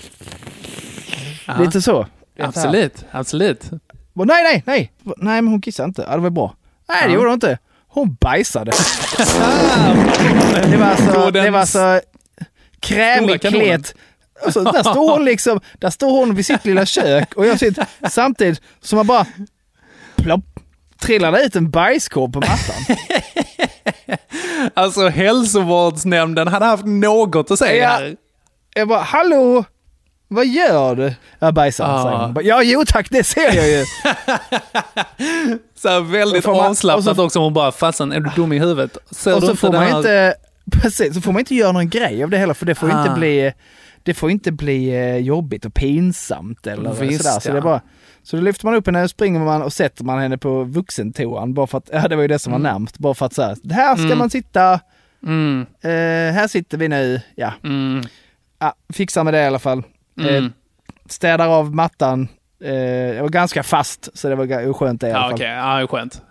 Ja. 1.58 1.64
lite 1.64 1.82
så. 1.82 2.06
Här. 2.38 2.46
Absolut, 2.46 3.04
absolut. 3.10 3.70
Nej, 4.14 4.42
nej, 4.42 4.62
nej! 4.66 4.92
Nej, 5.16 5.42
men 5.42 5.48
hon 5.48 5.60
kissade 5.62 5.86
inte. 5.86 6.04
Ja, 6.08 6.16
det 6.16 6.22
var 6.22 6.30
bra. 6.30 6.54
Nej, 6.88 7.02
det 7.02 7.08
Ja. 7.08 7.14
gjorde 7.14 7.26
hon 7.26 7.34
inte. 7.34 7.58
Hon 7.88 8.14
bajsade. 8.20 8.72
det 10.70 10.76
var 10.76 11.12
så, 11.12 11.30
den 11.30 11.44
det 11.44 11.50
var 11.50 11.64
så 11.66 12.00
krämig 12.80 13.28
stora 13.28 13.38
kanonen. 13.38 13.66
klet. 13.82 13.94
Och 14.46 14.52
så, 14.52 14.60
där 14.72 14.82
står 14.82 15.10
hon 15.12 15.24
liksom, 15.24 15.60
där 15.78 15.90
står 15.90 16.10
hon 16.10 16.34
vid 16.34 16.46
sitt 16.46 16.64
lilla 16.64 16.86
kök 16.86 17.34
och 17.34 17.46
jag 17.46 17.58
sitter 17.58 17.86
samtidigt 18.08 18.60
som 18.80 18.96
man 18.96 19.06
bara 19.06 19.26
plopp, 20.16 20.44
trillade 21.00 21.42
ut 21.44 21.56
en 21.56 21.70
bajskorv 21.70 22.32
på 22.32 22.40
mattan. 22.40 22.96
Alltså 24.74 25.08
hälsovårdsnämnden 25.08 26.48
hade 26.48 26.64
haft 26.64 26.84
något 26.86 27.50
att 27.50 27.58
säga 27.58 27.82
Ja. 27.84 27.88
här. 27.90 28.16
Jag 28.74 28.88
bara, 28.88 29.00
hallå? 29.00 29.64
Vad 30.32 30.46
gör 30.46 30.94
du? 30.96 31.14
Jag 31.38 31.54
bajsar. 31.54 31.84
Ah. 31.84 32.28
Bara, 32.28 32.44
Ja, 32.44 32.62
jo 32.62 32.84
tack, 32.86 33.06
det 33.10 33.24
ser 33.24 33.54
jag 33.56 33.68
ju. 33.68 33.84
Så 35.74 35.88
här 35.88 36.00
väldigt 36.00 36.46
man- 36.46 36.60
avslappnat 36.60 37.08
och 37.08 37.16
så- 37.16 37.24
också. 37.24 37.38
Hon 37.40 37.52
bara, 37.54 37.72
fasen 37.72 38.12
är 38.12 38.20
du 38.20 38.30
dum 38.36 38.52
i 38.52 38.58
huvudet? 38.58 38.96
Ser 39.10 39.36
och 39.36 39.42
så 39.42 39.56
får 39.56 39.72
man 39.72 39.82
här? 39.82 39.96
inte, 39.96 40.34
precis, 40.72 41.14
så 41.14 41.20
får 41.20 41.32
man 41.32 41.40
inte 41.40 41.54
göra 41.54 41.72
någon 41.72 41.88
grej 41.88 42.24
av 42.24 42.30
det 42.30 42.38
heller 42.38 42.54
för 42.54 42.66
det 42.66 42.74
får 42.74 42.90
Ah. 42.90 43.02
inte 43.02 43.14
bli, 43.18 43.52
det 44.02 44.14
får 44.14 44.30
inte 44.30 44.52
bli 44.52 44.88
eh, 44.90 45.16
jobbigt 45.16 45.64
och 45.64 45.74
pinsamt 45.74 46.66
eller 46.66 46.92
Visst, 46.92 47.24
sådär. 47.24 47.40
Så, 47.40 47.48
ja. 47.48 47.52
det 47.52 47.58
är 47.58 47.62
bara, 47.62 47.80
så 48.22 48.36
då 48.36 48.42
lyfter 48.42 48.64
man 48.66 48.74
upp 48.74 48.86
henne, 48.86 49.08
springer 49.08 49.40
man 49.40 49.62
och 49.62 49.72
sätter 49.72 50.04
man 50.04 50.18
henne 50.18 50.38
på 50.38 50.64
vuxentoan 50.64 51.54
bara 51.54 51.66
för 51.66 51.78
att, 51.78 51.90
ja 51.92 52.08
det 52.08 52.16
var 52.16 52.22
ju 52.22 52.28
det 52.28 52.38
som 52.38 52.52
var 52.52 52.58
närmst, 52.58 52.98
bara 52.98 53.14
för 53.14 53.26
att 53.26 53.34
säga, 53.34 53.56
här 53.70 53.94
ska 53.96 54.04
Mm. 54.06 54.18
man 54.18 54.30
sitta, 54.30 54.80
Mm, 55.22 55.66
eh, 55.82 56.34
här 56.34 56.48
sitter 56.48 56.78
vi 56.78 56.88
nu, 56.88 57.20
ja. 57.34 57.52
mm, 57.64 58.02
ja 58.58 58.74
fixar 58.92 59.24
med 59.24 59.34
det 59.34 59.42
i 59.42 59.46
alla 59.46 59.58
fall. 59.58 59.82
Eh, 60.20 60.36
mm. 60.36 60.52
städar 61.08 61.48
av 61.48 61.74
mattan, 61.74 62.28
eh, 62.64 62.68
det 63.14 63.18
var 63.22 63.28
ganska 63.28 63.62
fast 63.62 64.08
så 64.18 64.28
det 64.28 64.34
var 64.34 64.72
skönt 64.72 65.00
det 65.00 65.08
i 65.08 65.12
alla 65.12 65.20
Ja, 65.20 65.24
fall. 65.28 65.34
okej. 65.34 65.46
Ja, 65.48 65.76
det 65.76 65.82
är 65.82 65.86
skönt. 65.86 66.22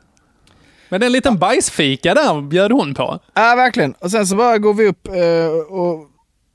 Men 0.89 1.03
en 1.03 1.11
liten 1.11 1.37
bajsfika 1.37 2.13
där 2.13 2.41
bjöd 2.41 2.71
hon 2.71 2.93
på. 2.93 3.19
Ja, 3.33 3.55
verkligen. 3.55 3.93
Och 3.93 4.11
sen 4.11 4.27
så 4.27 4.35
bara 4.35 4.57
går 4.57 4.73
vi 4.73 4.87
upp 4.87 5.07
eh, 5.07 5.75
och 5.77 6.07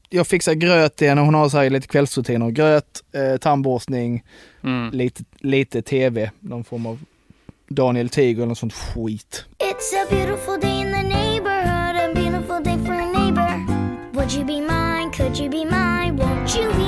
jag 0.08 0.26
fixar 0.26 0.54
gröt 0.54 0.96
till 0.96 1.08
henne. 1.08 1.20
Hon 1.20 1.34
har 1.34 1.48
så 1.48 1.58
här 1.58 1.70
lite 1.70 1.86
kvällsrutiner. 1.88 2.50
Gröt, 2.50 3.02
eh, 3.14 3.36
tandborstning, 3.38 4.22
Mm. 4.64 4.90
lite, 4.90 5.22
lite 5.38 5.82
tv. 5.82 6.30
Någon 6.40 6.64
form 6.64 6.86
av 6.86 6.98
Daniel 7.68 8.08
Tiger 8.08 8.36
eller 8.36 8.46
något 8.46 8.58
sånt 8.58 8.72
skit. 8.74 9.44
It's 9.58 10.02
a 10.02 10.06
beautiful 10.10 10.60
day 10.60 10.80
in 10.80 10.92
the 10.92 11.02
neighborhood, 11.02 11.96
a 11.96 12.14
beautiful 12.14 12.62
day 12.64 12.78
for 12.86 12.92
a 12.92 13.06
neighbor. 13.18 13.66
Would 14.12 14.32
you 14.32 14.44
be 14.44 14.60
mine? 14.60 15.10
Could 15.16 15.38
you 15.38 15.50
be 15.50 15.64
mine? 15.64 16.16
Won't 16.18 16.56
you 16.58 16.72
be 16.72 16.83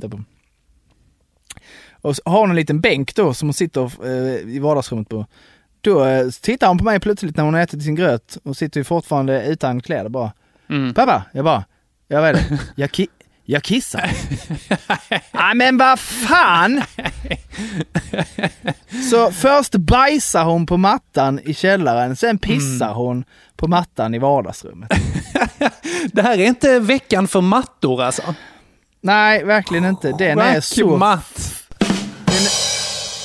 tittar 0.00 0.08
på. 0.08 0.22
Och 2.02 2.14
har 2.24 2.40
hon 2.40 2.50
en 2.50 2.56
liten 2.56 2.80
bänk 2.80 3.14
då 3.14 3.34
som 3.34 3.48
hon 3.48 3.54
sitter 3.54 3.92
eh, 4.06 4.54
i 4.54 4.58
vardagsrummet 4.58 5.08
på. 5.08 5.26
Då 5.80 6.04
eh, 6.04 6.28
tittar 6.30 6.68
hon 6.68 6.78
på 6.78 6.84
mig 6.84 7.00
plötsligt 7.00 7.36
när 7.36 7.44
hon 7.44 7.54
har 7.54 7.60
ätit 7.60 7.82
sin 7.82 7.94
gröt 7.94 8.38
och 8.42 8.56
sitter 8.56 8.80
ju 8.80 8.84
fortfarande 8.84 9.44
utan 9.46 9.80
kläder 9.80 10.08
bara. 10.08 10.32
Mm. 10.70 10.94
Pappa, 10.94 11.22
jag 11.32 11.44
bara, 11.44 11.64
jag 12.08 12.22
vet 12.22 12.48
det. 12.48 12.58
Jag, 12.76 12.90
ki- 12.90 13.08
jag 13.44 13.62
kissar. 13.62 14.10
Nej 15.32 15.54
men 15.54 15.76
vad 15.78 15.98
fan! 16.00 16.82
Så 19.10 19.30
först 19.32 19.74
bajsar 19.74 20.44
hon 20.44 20.66
på 20.66 20.76
mattan 20.76 21.40
i 21.44 21.54
källaren, 21.54 22.16
sen 22.16 22.38
pissar 22.38 22.92
hon 22.94 23.24
på 23.56 23.68
mattan 23.68 24.14
i 24.14 24.18
vardagsrummet. 24.18 24.90
Det 26.12 26.22
här 26.22 26.38
är 26.38 26.46
inte 26.46 26.78
veckan 26.80 27.28
för 27.28 27.40
mattor 27.40 28.02
alltså. 28.02 28.34
Nej, 29.06 29.44
verkligen 29.44 29.84
inte. 29.84 30.12
Den 30.18 30.38
är 30.38 30.60
så... 30.60 30.96
matt. 30.96 31.52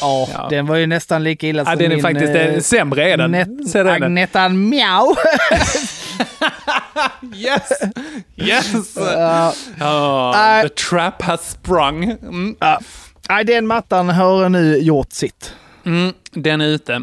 Ja, 0.02 0.28
Ja. 0.34 0.48
den 0.50 0.66
var 0.68 0.76
ju 0.76 0.88
nästan 0.88 1.24
lika 1.24 1.48
illa 1.48 1.62
Ja, 1.62 1.66
som 1.66 1.78
den 1.78 1.92
är 1.92 1.96
min... 1.96 2.02
faktiskt 2.04 2.36
eh, 2.36 2.46
eh, 2.46 2.60
sämre 2.60 3.12
är 3.12 3.18
den. 3.18 3.36
Net- 3.36 3.68
Så 3.70 3.78
är 3.78 3.84
den. 3.84 4.04
Agnettan 4.04 4.70
Mjau. 4.70 5.16
Yes! 7.36 7.70
Yes! 8.36 8.96
Ja. 8.98 9.54
Ja, 9.80 10.60
Äh. 10.60 10.68
the 10.68 10.70
trap 10.70 11.22
has 11.22 11.52
sprung. 11.52 12.04
Mm. 12.04 12.56
Ja. 12.60 12.80
Nej, 13.30 13.46
den 13.46 13.68
mattan 13.68 14.10
har 14.10 14.50
nu 14.50 14.78
gjort 14.78 15.14
sitt. 15.14 15.54
Mm, 15.86 16.14
den 16.32 16.62
är 16.62 16.66
ute. 16.68 17.02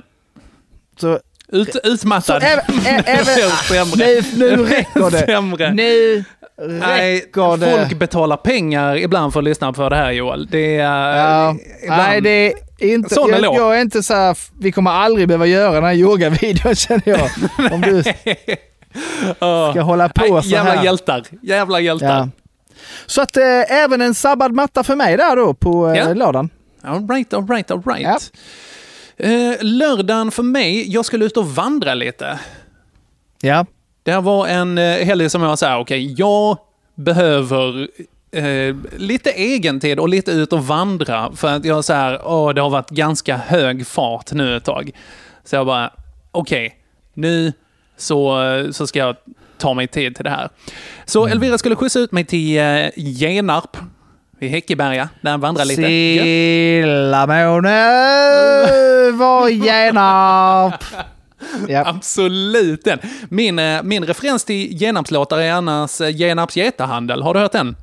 Så, 1.01 1.19
Ut, 1.53 1.73
så 1.73 1.79
utmattad. 1.85 2.43
även, 2.43 2.65
ä- 2.81 3.03
även, 3.07 3.51
Sämre. 3.69 3.97
nu, 4.07 4.23
nu 4.57 4.65
räcker 4.65 5.11
det. 5.11 5.27
Sämre. 5.27 5.73
Nu 5.75 6.25
Nej, 6.67 7.31
det. 7.35 7.77
folk 7.79 7.99
betalar 7.99 8.37
pengar 8.37 8.97
ibland 8.97 9.33
för 9.33 9.41
att 9.41 9.45
lyssna 9.45 9.73
på 9.73 9.89
det 9.89 9.97
här 9.97 10.11
Joel. 10.13 10.47
Det 10.47 10.77
är... 10.77 11.17
Ja, 11.17 11.57
ibland- 11.83 12.03
nej, 12.03 12.21
det 12.21 12.31
är 12.79 12.95
inte, 12.95 13.15
Sån 13.15 13.31
jag, 13.31 13.55
jag 13.55 13.77
är 13.77 13.81
inte 13.81 14.03
så 14.03 14.15
här, 14.15 14.39
vi 14.61 14.73
kommer 14.73 14.91
aldrig 14.91 15.29
behöva 15.29 15.47
göra 15.47 15.73
den 15.75 15.85
här 15.85 15.95
yogavideon 15.95 16.75
känner 16.75 17.09
jag. 17.09 17.31
Om 17.73 17.81
du 17.81 18.03
Ja. 19.39 19.71
ska 19.73 19.81
hålla 19.83 20.09
på 20.09 20.35
Nej, 20.35 20.43
så 20.43 20.49
Jävla 20.49 20.71
här. 20.73 20.85
hjältar. 20.85 21.23
Jävla 21.43 21.81
hjältar. 21.81 22.07
Ja. 22.19 22.29
Så 23.07 23.23
att 23.23 23.37
eh, 23.37 23.73
även 23.73 24.01
en 24.01 24.15
sabbad 24.15 24.53
matta 24.53 24.85
för 24.85 24.97
mig 24.97 25.17
där 25.17 25.37
då 25.37 25.55
på 25.55 25.89
eh, 25.89 25.95
Ja. 25.99 26.15
lördagen. 26.15 26.51
All 26.85 27.09
right, 27.09 27.35
all 27.35 27.47
right, 27.49 27.71
all 27.71 27.83
right. 27.83 28.33
Eh, 29.17 29.53
lördagen 29.61 30.31
för 30.31 30.43
mig, 30.43 30.93
jag 30.93 31.05
skulle 31.05 31.25
ut 31.25 31.37
och 31.37 31.47
vandra 31.47 31.95
lite. 31.95 32.39
Ja. 33.41 33.67
Det 34.09 34.13
här 34.13 34.21
var 34.21 34.47
en 34.47 34.79
eh, 34.79 35.07
helg 35.07 35.31
som 35.31 35.43
jag 35.43 35.49
var 35.49 35.57
så 35.57 35.67
här, 35.67 35.79
okej, 35.79 36.15
jag 36.19 36.59
behöver 36.95 37.89
eh, 38.33 38.77
lite 38.97 39.31
egentid 39.31 39.99
och 39.99 40.09
lite 40.09 40.31
ut 40.31 40.53
och 40.53 40.67
vandra. 40.67 41.33
För 41.37 41.49
att 41.49 41.65
jag 41.65 41.85
så 41.85 41.93
här, 41.93 42.21
åh, 42.25 42.55
det 42.55 42.61
har 42.61 42.71
varit 42.71 42.91
ganska 42.91 43.37
hög 43.37 43.87
fart 43.87 44.33
nu 44.33 44.57
ett 44.57 44.65
tag. 44.65 44.91
Så 45.45 45.57
jag 45.57 45.67
bara, 45.67 45.91
okej, 46.31 46.77
nu 47.15 47.53
så, 47.97 48.41
så 48.73 48.87
ska 48.87 48.99
jag 48.99 49.17
ta 49.59 49.75
mig 49.75 49.87
tid 49.87 50.15
till 50.17 50.25
det 50.25 50.31
här. 50.31 50.49
Så 51.05 51.27
Elvira 51.27 51.59
skulle 51.59 51.77
skjutsa 51.77 51.99
ut 51.99 52.13
mig 52.13 52.25
till 52.25 52.59
eh, 52.59 52.87
Genarp 52.97 53.77
vid 54.39 54.51
Häckeberga, 54.51 55.09
där 55.21 55.31
jag 55.31 55.39
vandrar 55.39 55.65
lite. 55.65 55.83
Gött. 55.83 56.23
Stilla 56.23 57.27
måne 57.27 57.91
var 59.13 59.49
Genarp. 59.49 60.85
Absolut 61.85 62.85
den. 62.85 62.99
Min, 63.29 63.59
eh, 63.59 63.83
min 63.83 64.05
referens 64.05 64.45
till 64.45 64.79
genapslåtar 64.79 65.39
är 65.39 65.53
annars 65.53 66.01
eh, 66.01 66.17
Genaps 66.17 66.57
getahandel. 66.57 67.23
Har 67.23 67.35
du 67.35 67.41
hört 67.41 67.53
den? 67.53 67.77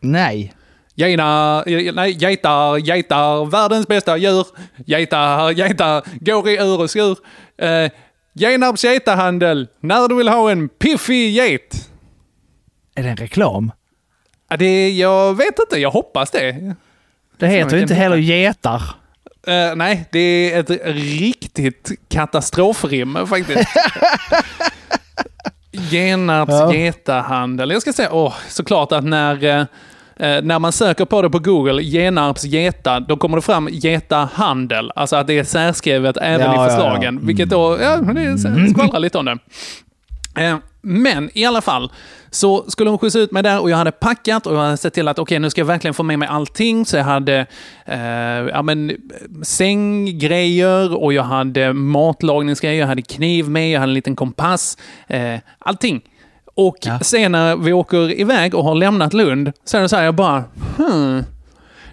Nej. 0.00 0.54
Gena, 0.94 1.62
eh, 1.66 1.94
nej, 1.94 2.12
getar, 2.12 2.76
getar, 2.76 3.44
världens 3.44 3.88
bästa 3.88 4.16
djur. 4.16 4.46
Getar, 4.86 5.50
getar, 5.50 6.02
går 6.20 6.48
i 6.48 6.56
ur 6.56 6.80
och 6.80 6.90
skur. 6.90 7.18
Eh, 7.58 7.90
Genarps 8.34 8.84
getahandel, 8.84 9.68
när 9.80 10.08
du 10.08 10.14
vill 10.14 10.28
ha 10.28 10.50
en 10.50 10.68
piffig 10.68 11.30
get. 11.30 11.90
Är 12.94 13.02
det 13.02 13.08
en 13.08 13.16
reklam? 13.16 13.72
Ja, 14.48 14.56
det, 14.56 14.90
jag 14.90 15.36
vet 15.36 15.58
inte, 15.58 15.78
jag 15.78 15.90
hoppas 15.90 16.30
det. 16.30 16.74
Det 17.38 17.46
heter 17.46 17.76
ju 17.76 17.82
inte 17.82 17.94
heller 17.94 18.16
getar. 18.16 18.82
Eh, 19.46 19.76
nej, 19.76 20.04
det 20.12 20.52
är 20.52 20.60
ett 20.60 20.70
riktigt 20.96 21.90
katastrofrim 22.08 23.18
faktiskt. 23.26 23.68
Genarps 25.90 26.52
Ja. 26.52 26.74
getahandel. 26.74 27.70
Jag 27.70 27.82
ska 27.82 27.92
säga, 27.92 28.12
åh, 28.12 28.34
såklart 28.48 28.92
att 28.92 29.04
när, 29.04 29.44
eh, 29.44 29.60
eh, 30.28 30.42
när 30.42 30.58
man 30.58 30.72
söker 30.72 31.04
på 31.04 31.22
det 31.22 31.30
på 31.30 31.38
Google, 31.38 31.82
Genarps 31.82 32.44
geta, 32.44 33.00
då 33.00 33.16
kommer 33.16 33.36
det 33.36 33.42
fram 33.42 33.68
getahandel. 33.72 34.92
Alltså 34.94 35.16
att 35.16 35.26
det 35.26 35.38
är 35.38 35.44
särskrivet 35.44 36.16
även 36.16 36.40
Ja, 36.40 36.46
ja, 36.46 36.52
i 36.54 36.56
ja. 36.56 36.64
förslagen. 36.68 37.26
Vilket 37.26 37.50
då, 37.50 37.78
ja, 37.82 37.96
det 37.96 38.38
skvallrar 38.70 38.98
lite 38.98 39.18
om 39.18 39.24
det. 39.24 39.38
Eh, 40.44 40.56
Men 40.82 41.30
i 41.34 41.44
alla 41.44 41.60
fall, 41.60 41.92
så 42.30 42.70
skulle 42.70 42.90
hon 42.90 42.98
skjutsa 42.98 43.18
ut 43.18 43.32
mig 43.32 43.42
där 43.42 43.60
och 43.60 43.70
jag 43.70 43.76
hade 43.76 43.92
packat 43.92 44.46
och 44.46 44.54
jag 44.54 44.60
hade 44.60 44.76
sett 44.76 44.94
till 44.94 45.08
att 45.08 45.18
okej, 45.18 45.38
nu 45.38 45.50
ska 45.50 45.60
jag 45.60 45.66
verkligen 45.66 45.94
få 45.94 46.02
med 46.02 46.18
mig 46.18 46.28
allting. 46.28 46.86
Så 46.86 46.96
jag 46.96 47.04
hade 47.04 47.46
eh, 47.84 47.98
ja, 48.52 48.62
men, 48.62 48.96
sänggrejer 49.42 51.02
och 51.02 51.12
jag 51.12 51.22
hade 51.22 51.72
matlagningsgrejer, 51.72 52.80
jag 52.80 52.86
hade 52.86 53.02
kniv 53.02 53.48
med, 53.48 53.70
jag 53.70 53.80
hade 53.80 53.90
en 53.90 53.94
liten 53.94 54.16
kompass. 54.16 54.78
Eh, 55.06 55.38
allting. 55.58 56.00
Och 56.54 56.78
sen 57.00 57.32
när 57.32 57.56
vi 57.56 57.72
åker 57.72 58.20
iväg 58.20 58.54
och 58.54 58.64
har 58.64 58.74
lämnat 58.74 59.14
Lund 59.14 59.52
så 59.64 59.76
är 59.76 59.82
det 59.82 59.88
så 59.88 59.96
här, 59.96 60.04
jag 60.04 60.14
bara 60.14 60.44
hmm. 60.76 61.24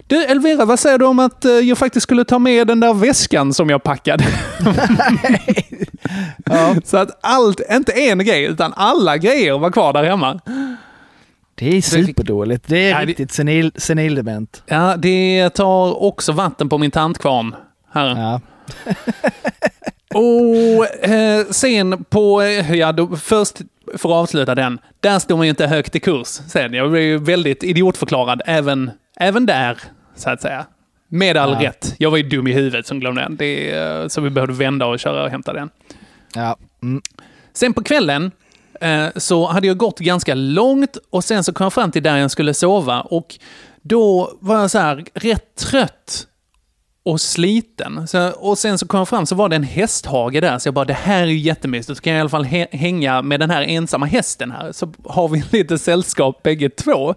Du 0.08 0.24
Elvira, 0.24 0.64
vad 0.64 0.78
säger 0.78 0.98
du 0.98 1.04
om 1.06 1.18
att 1.18 1.44
eh, 1.44 1.50
jag 1.52 1.78
faktiskt 1.78 2.02
skulle 2.04 2.24
ta 2.24 2.38
med 2.38 2.66
den 2.66 2.80
där 2.80 2.94
väskan 2.94 3.54
som 3.54 3.70
jag 3.70 3.82
packade? 3.82 4.24
Så 6.84 6.96
att 6.96 7.18
allt, 7.20 7.60
inte 7.70 7.92
en 7.92 8.18
grej, 8.18 8.44
utan 8.44 8.72
alla 8.76 9.16
grejer 9.16 9.58
var 9.58 9.70
kvar 9.70 9.92
där 9.92 10.04
hemma. 10.04 10.40
Det 11.54 11.76
är 11.76 11.82
superdåligt. 11.82 12.64
Det 12.68 12.90
är 12.90 13.00
Ja, 13.00 13.06
riktigt 13.06 13.32
senil, 13.32 13.72
senildement. 13.76 14.62
Ja, 14.66 14.96
det 14.96 15.50
tar 15.50 16.02
också 16.02 16.32
vatten 16.32 16.68
på 16.68 16.78
min 16.78 16.90
tantkvarn. 16.90 17.54
Här. 17.92 18.08
Ja. 18.16 18.40
Och 20.14 21.04
eh, 21.08 21.46
sen 21.50 22.04
på, 22.04 22.42
eh, 22.42 22.74
ja, 22.74 22.92
då, 22.92 23.16
först 23.16 23.58
för 23.96 24.08
att 24.08 24.14
avsluta 24.14 24.54
den, 24.54 24.78
där 25.00 25.18
stod 25.18 25.38
man 25.38 25.46
ju 25.46 25.50
inte 25.50 25.66
högt 25.66 25.96
i 25.96 26.00
kurs 26.00 26.26
sen. 26.26 26.72
Jag 26.74 26.90
blev 26.90 27.02
ju 27.02 27.18
väldigt 27.18 27.62
idiotförklarad 27.64 28.42
även, 28.46 28.90
även 29.20 29.46
där, 29.46 29.78
så 30.20 30.30
att 30.30 30.42
säga. 30.42 30.66
Med 31.08 31.36
all 31.36 31.52
Ja. 31.52 31.68
rätt. 31.68 31.94
Jag 31.98 32.10
var 32.10 32.16
ju 32.16 32.22
dum 32.28 32.46
i 32.46 32.52
huvudet 32.52 32.86
som 32.86 33.00
glömde 33.00 33.20
den. 33.22 33.36
Det, 33.36 33.70
eh, 33.76 34.08
så 34.08 34.20
vi 34.20 34.30
behövde 34.30 34.54
vända 34.54 34.86
och 34.86 34.98
köra 34.98 35.22
och 35.24 35.30
hämta 35.30 35.52
den. 35.52 35.70
Ja. 36.34 36.56
Mm. 36.82 37.02
Sen 37.52 37.72
på 37.74 37.82
kvällen 37.82 38.30
eh, 38.80 39.06
så 39.16 39.46
hade 39.46 39.66
jag 39.66 39.76
gått 39.76 39.98
ganska 39.98 40.34
långt 40.34 40.96
och 41.10 41.24
sen 41.24 41.44
så 41.44 41.52
kom 41.52 41.64
jag 41.64 41.72
fram 41.72 41.90
till 41.90 42.02
där 42.02 42.16
jag 42.16 42.30
skulle 42.30 42.54
sova 42.54 43.00
och 43.00 43.38
då 43.82 44.32
var 44.40 44.60
jag 44.60 44.70
så 44.70 44.78
här 44.78 45.04
rätt 45.14 45.54
trött 45.56 46.26
och 47.02 47.20
sliten. 47.20 48.08
Så, 48.08 48.30
och 48.30 48.58
sen 48.58 48.78
så 48.78 48.86
kom 48.86 48.98
jag 48.98 49.08
fram 49.08 49.26
så 49.26 49.34
var 49.34 49.48
det 49.48 49.56
en 49.56 49.62
hästhage 49.62 50.40
där, 50.40 50.58
så 50.58 50.66
jag 50.66 50.74
bara 50.74 50.84
det 50.84 50.92
här 50.94 51.22
är 51.22 51.26
ju 51.26 51.38
jättemysigt. 51.38 51.96
Så 51.98 52.02
kan 52.02 52.12
jag 52.12 52.18
i 52.18 52.20
alla 52.20 52.28
fall 52.30 52.44
hä- 52.44 52.66
hänga 52.76 53.22
med 53.22 53.40
den 53.40 53.50
här 53.50 53.62
ensamma 53.62 54.06
hästen 54.06 54.50
här, 54.50 54.72
så 54.72 54.92
har 55.04 55.28
vi 55.28 55.42
lite 55.58 55.78
sällskap 55.78 56.42
bägge 56.42 56.68
två. 56.70 57.14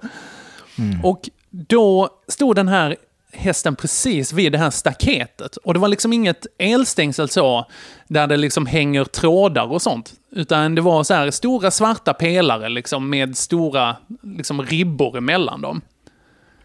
Och 1.04 1.30
då 1.52 2.10
stod 2.28 2.56
den 2.56 2.68
här 2.68 2.96
hästen 3.34 3.76
precis 3.76 4.34
vid 4.34 4.52
det 4.52 4.58
här 4.58 4.70
staketet. 4.70 5.58
Och 5.58 5.74
det 5.74 5.80
var 5.80 5.88
liksom 5.88 6.14
inget 6.14 6.48
elstängsel 6.58 7.30
så, 7.30 7.66
där 8.08 8.28
det 8.28 8.38
liksom 8.38 8.66
hänger 8.66 9.04
trådar 9.04 9.72
och 9.72 9.82
sånt. 9.82 10.14
Utan 10.32 10.76
det 10.76 10.82
var 10.82 11.04
så 11.04 11.14
här 11.14 11.32
stora 11.32 11.72
svarta 11.72 12.14
pelare 12.14 12.70
liksom 12.70 13.10
med 13.10 13.38
stora 13.38 13.96
liksom 14.22 14.62
ribbor 14.62 15.18
emellan 15.18 15.62
dem. 15.62 15.82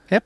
Japp. 0.08 0.24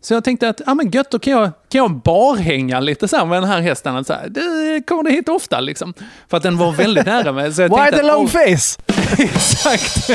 Så 0.00 0.14
jag 0.14 0.24
tänkte 0.24 0.48
att, 0.48 0.60
ja 0.66 0.74
men 0.74 0.90
gött, 0.90 1.10
då 1.10 1.18
kan 1.18 1.32
jag, 1.32 1.44
kan 1.44 1.78
jag 1.78 1.90
barhänga 1.90 2.80
lite 2.80 3.08
så 3.08 3.16
här 3.16 3.26
med 3.26 3.42
den 3.42 3.50
här 3.50 3.60
hästen. 3.60 3.96
Att 3.96 4.06
Så 4.06 4.12
här, 4.12 4.28
du 4.28 4.82
kommer 4.86 5.02
du 5.02 5.10
hit 5.10 5.28
ofta 5.28 5.60
liksom. 5.60 5.94
För 6.28 6.36
att 6.36 6.42
den 6.42 6.58
var 6.58 6.72
väldigt 6.72 7.06
nära 7.06 7.32
mig. 7.32 7.52
Så 7.52 7.62
jag 7.62 7.68
Why 7.68 7.90
the 7.90 7.98
att, 7.98 8.06
long 8.06 8.24
oh, 8.24 8.28
face? 8.28 8.82
Exakt. 9.18 10.10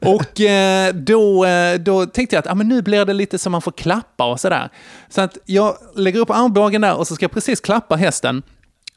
och 0.02 0.40
eh, 0.40 0.94
då, 0.94 1.44
eh, 1.44 1.74
då 1.78 2.06
tänkte 2.06 2.36
jag 2.36 2.40
att 2.40 2.50
ah, 2.52 2.54
men 2.54 2.68
nu 2.68 2.82
blir 2.82 3.04
det 3.04 3.12
lite 3.12 3.38
som 3.38 3.52
man 3.52 3.62
får 3.62 3.72
klappa 3.72 4.24
och 4.30 4.40
sådär. 4.40 4.68
Så 5.08 5.20
att 5.20 5.38
jag 5.44 5.76
lägger 5.96 6.20
upp 6.20 6.30
armbågen 6.30 6.80
där 6.80 6.94
och 6.94 7.06
så 7.06 7.14
ska 7.14 7.24
jag 7.24 7.30
precis 7.32 7.60
klappa 7.60 7.96
hästen. 7.96 8.42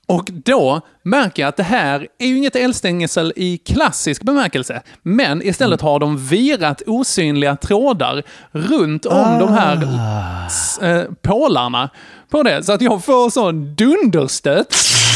Och 0.07 0.29
då 0.31 0.81
märker 1.03 1.41
jag 1.43 1.49
att 1.49 1.57
det 1.57 1.63
här 1.63 2.07
är 2.19 2.27
ju 2.27 2.37
inget 2.37 2.55
eldstängsel 2.55 3.33
i 3.35 3.57
klassisk 3.57 4.23
bemärkelse. 4.23 4.81
Men 5.01 5.41
istället 5.47 5.81
har 5.81 5.99
de 5.99 6.17
virat 6.27 6.81
osynliga 6.87 7.55
trådar 7.55 8.23
runt 8.51 9.05
om 9.05 9.39
de 9.39 9.53
här 9.53 9.79
s- 10.47 10.79
eh, 10.81 11.03
pålarna 11.21 11.89
på 12.29 12.43
det. 12.43 12.63
Så 12.63 12.71
att 12.73 12.81
jag 12.81 13.03
får 13.05 13.29
sån 13.29 13.75
dunderstöt. 13.75 14.73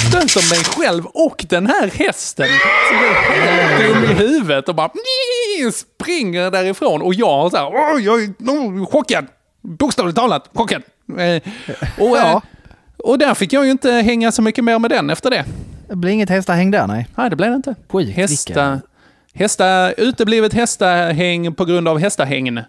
Stöter 0.07 0.49
mig 0.49 0.63
själv 0.63 1.05
och 1.05 1.45
den 1.49 1.67
här 1.67 1.87
hästen. 1.87 2.47
Som 2.89 2.97
är 2.97 3.13
helt 3.13 3.93
dum 3.93 4.03
i 4.03 4.13
huvudet 4.13 4.69
och 4.69 4.75
bara 4.75 4.89
springer 5.73 6.51
därifrån. 6.51 7.01
Och 7.01 7.13
jag 7.13 7.51
så 7.51 7.57
här, 7.57 7.67
"Åh, 7.67 8.01
jag 8.01 8.23
är 8.23 8.27
oh, 8.27 8.85
chockad. 8.85 9.25
Bokstavligt 9.61 10.17
talat 10.17 10.49
chockad. 10.53 10.81
Eh, 11.19 11.41
och, 11.99 12.17
eh, 12.17 12.41
och 12.97 13.17
där 13.17 13.33
fick 13.33 13.53
jag 13.53 13.65
ju 13.65 13.71
inte 13.71 13.91
hänga 13.91 14.31
så 14.31 14.41
mycket 14.41 14.63
mer 14.63 14.79
med 14.79 14.91
den 14.91 15.09
efter 15.09 15.29
det. 15.29 15.45
Det 15.89 15.95
blir 15.95 16.11
inget 16.11 16.29
hästahäng 16.29 16.71
där, 16.71 16.87
nej. 16.87 17.07
Nej, 17.15 17.29
det 17.29 17.35
blev 17.35 17.49
det 17.49 17.55
inte. 17.55 17.75
Skit, 17.89 18.15
Hästa, 18.15 18.79
hästa, 19.33 19.91
uteblivet 19.91 20.53
hästahäng 20.53 21.53
på 21.55 21.65
grund 21.65 21.87
av 21.87 21.99
hästahängn. 21.99 22.59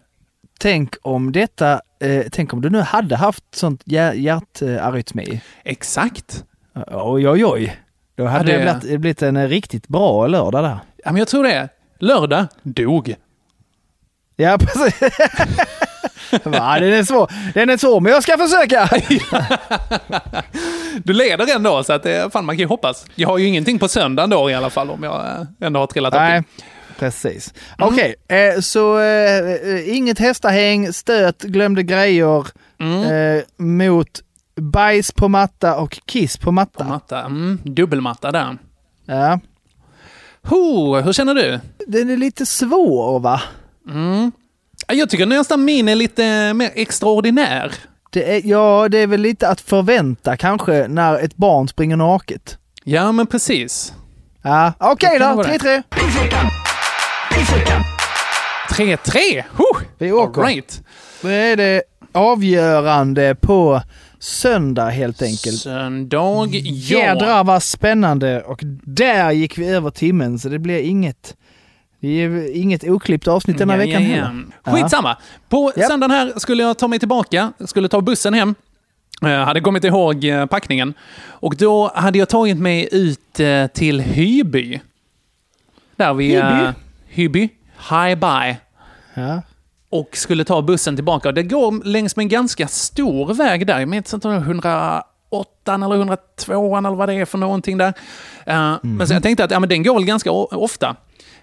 Tänk 0.61 0.95
om 1.03 1.33
detta, 1.33 1.81
eh, 2.05 2.25
tänk 2.33 2.53
om 2.53 2.61
du 2.61 2.71
nu 2.71 2.81
hade 2.81 3.17
haft 3.17 3.45
sånt 3.55 3.83
hjär- 3.85 4.13
hjärtarytmi. 4.15 5.41
Exakt. 5.65 6.45
Oj, 6.93 7.29
oj, 7.29 7.45
oj. 7.47 7.77
Då 8.17 8.27
hade 8.27 8.53
Ja, 8.53 8.59
det 8.59 8.65
det- 8.65 8.79
blivit, 8.81 9.01
blivit 9.01 9.23
en 9.23 9.49
riktigt 9.49 9.89
bra 9.89 10.27
lördag 10.27 10.65
där. 10.65 10.79
Ja, 11.05 11.13
men 11.13 11.17
jag 11.17 11.29
tror 11.29 11.45
det. 11.45 11.69
Lördag, 12.01 12.47
dog. 12.63 13.15
Ja, 14.37 14.59
precis. 14.61 15.01
Va, 16.45 16.79
den 16.81 16.93
är 16.93 17.03
svår. 17.05 17.31
Den 17.55 17.71
är 17.71 17.77
svår, 17.77 18.01
men 18.01 18.13
jag 18.13 18.23
ska 18.23 18.39
försöka. 18.39 18.89
Du 21.05 21.13
leder 21.13 21.57
ändå, 21.57 21.85
så 21.85 21.93
att 21.93 22.03
det, 22.03 22.33
fan, 22.33 22.45
man 22.45 22.55
kan 22.57 22.61
ju 22.61 22.67
hoppas. 22.67 23.07
Jag 23.15 23.29
har 23.29 23.39
ju 23.39 23.47
ingenting 23.47 23.79
på 23.79 23.89
söndagen 23.89 24.31
då 24.31 24.51
i 24.51 24.55
alla 24.55 24.71
fall, 24.71 24.91
om 24.91 25.03
jag 25.03 25.15
eh, 25.27 25.43
ändå 25.67 25.81
har 25.81 25.87
trillat 25.87 26.15
upp. 26.15 26.47
Precis. 26.99 27.55
Mm. 27.79 27.93
Okej, 27.93 28.15
okay, 28.27 28.39
eh, 28.39 28.61
så 28.61 29.01
eh, 29.01 29.97
inget 29.97 30.19
hästahäng, 30.19 30.93
stöt, 30.93 31.43
glömde 31.43 31.83
grejer 31.83 32.47
mm. 32.81 33.03
eh, 33.03 33.43
mot 33.57 34.23
bajs 34.57 35.13
på 35.13 35.29
matta 35.29 35.77
och 35.77 36.01
kiss 36.07 36.37
på 36.37 36.53
matta. 36.53 36.85
På 36.85 36.91
matta. 36.91 37.21
Mm, 37.21 37.59
dubbelmatta 37.65 38.33
där. 38.33 38.59
Ja. 39.07 39.41
Ho, 40.43 40.97
hur 41.01 41.13
känner 41.13 41.35
du? 41.35 41.61
Den 41.87 42.11
är 42.11 42.17
lite 42.17 42.47
svår 42.47 43.21
va? 43.21 43.43
Mm. 43.91 44.33
Jag 44.89 45.11
tycker 45.11 45.27
nästan 45.27 45.65
min 45.65 45.89
är 45.89 45.95
lite 45.95 46.55
mer 46.55 46.71
extraordinär. 46.75 47.73
Det 48.11 48.37
är, 48.37 48.43
ja, 48.45 48.89
det 48.89 48.99
är 48.99 49.07
väl 49.07 49.21
lite 49.21 49.49
att 49.49 49.61
förvänta 49.61 50.37
kanske 50.37 50.89
när 50.89 51.19
ett 51.19 51.37
barn 51.37 51.69
springer 51.69 51.97
naket. 51.97 52.59
Ja, 52.85 53.13
men 53.13 53.27
precis. 53.27 53.93
Ja, 54.43 54.73
okej 54.79 55.17
okay, 55.17 55.19
då. 55.19 55.43
3-3 55.43 56.64
i 57.41 57.45
fickan. 57.45 57.83
3-3! 58.71 59.45
Vi 59.99 60.13
åker. 60.13 60.43
All 60.43 60.49
right. 60.49 60.83
Då 61.23 61.29
är 61.29 61.57
det 61.57 61.83
avgörande 62.13 63.35
på 63.35 63.83
söndag 64.19 64.89
helt 64.91 65.23
enkelt. 65.23 65.59
Söndag, 65.59 66.17
ja. 66.17 66.47
Jädrar 66.63 67.45
vad 67.45 67.63
spännande 67.63 68.43
och 68.43 68.61
där 68.83 69.33
gick 69.33 69.59
vi 69.59 69.69
över 69.69 69.91
timmen 69.91 70.39
så 70.39 70.49
det 70.49 70.59
blir 70.59 70.81
inget 70.81 71.37
inget 72.53 72.85
oklippt 72.85 73.29
avsnitt 73.29 73.59
denna 73.59 73.73
ja, 73.73 73.79
veckan 73.79 74.11
ja, 74.11 74.17
ja. 74.17 74.25
heller. 74.25 74.83
Skitsamma! 74.83 75.17
På 75.49 75.73
ja. 75.77 75.89
söndagen 75.89 76.11
här 76.11 76.33
skulle 76.37 76.63
jag 76.63 76.79
ta 76.79 76.89
mig 76.89 76.99
tillbaka, 76.99 77.53
skulle 77.67 77.89
ta 77.89 78.01
bussen 78.01 78.35
hem. 78.35 78.55
Jag 79.21 79.45
hade 79.45 79.61
kommit 79.61 79.85
ihåg 79.85 80.25
eh, 80.25 80.47
packningen. 80.47 80.95
Och 81.27 81.57
då 81.57 81.93
hade 81.95 82.19
jag 82.19 82.29
tagit 82.29 82.59
mig 82.59 82.89
ut 82.93 83.41
eh, 83.41 83.67
till 83.67 84.01
Hyby. 84.01 84.81
Där 85.97 86.15
vi... 86.15 86.27
Hyby? 86.27 86.73
Hyby. 87.15 87.49
Hi 87.91 88.17
bye. 88.17 88.57
Ja. 89.15 89.43
Och 89.91 90.17
skulle 90.17 90.45
ta 90.45 90.63
bussen 90.63 90.95
tillbaka. 90.97 91.33
Det 91.33 91.43
går 91.43 91.85
längs 91.85 92.17
med 92.17 92.25
en 92.25 92.29
ganska 92.29 92.69
stor 92.69 93.35
väg 93.35 93.67
där. 93.67 93.79
Jag 93.81 93.89
minns 93.89 94.15
inte 94.15 94.29
om 94.29 94.35
det 94.35 94.41
var 94.41 94.47
108 94.47 95.75
eller 95.75 95.95
102 95.97 96.77
eller 96.77 96.91
vad 96.91 97.09
det 97.09 97.15
är 97.15 97.25
för 97.25 97.39
någonting 97.39 97.79
där. 97.79 97.93
Eh, 98.47 98.77
Men 98.83 99.09
så 99.09 99.15
jag 99.15 99.23
tänkte 99.23 99.45
att 99.45 99.51
ja, 99.51 99.61
men 99.61 99.69
den 99.69 99.83
går 99.83 100.01
ganska 100.01 100.31
ofta. 100.33 100.97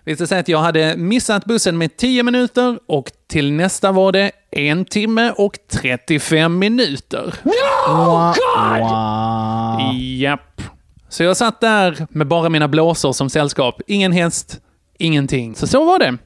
Visst 0.04 0.28
säga 0.28 0.40
att 0.40 0.48
jag 0.48 0.60
hade 0.60 0.98
missat 0.98 1.46
bussen 1.46 1.78
med 1.78 1.98
10 1.98 2.24
minuter 2.24 2.80
och 2.88 3.12
till 3.28 3.52
nästa 3.54 3.92
var 3.92 4.12
det 4.12 4.32
en 4.52 4.86
timme 4.86 5.32
och 5.38 5.58
35 5.72 6.60
minuter. 6.60 7.34
Wow. 7.44 8.34
Wow. 8.80 9.94
Japp. 9.96 10.62
Så 11.10 11.24
jag 11.24 11.38
satt 11.38 11.62
där 11.62 12.08
med 12.10 12.28
bara 12.28 12.50
mina 12.50 12.68
blåsor 12.68 13.14
som 13.14 13.30
sällskap. 13.30 13.82
Ingen 13.88 14.12
häst, 14.12 14.60
ingenting. 15.02 15.56
Så 15.56 15.68
så 15.68 15.86
var 15.86 16.00
det. 16.00 16.18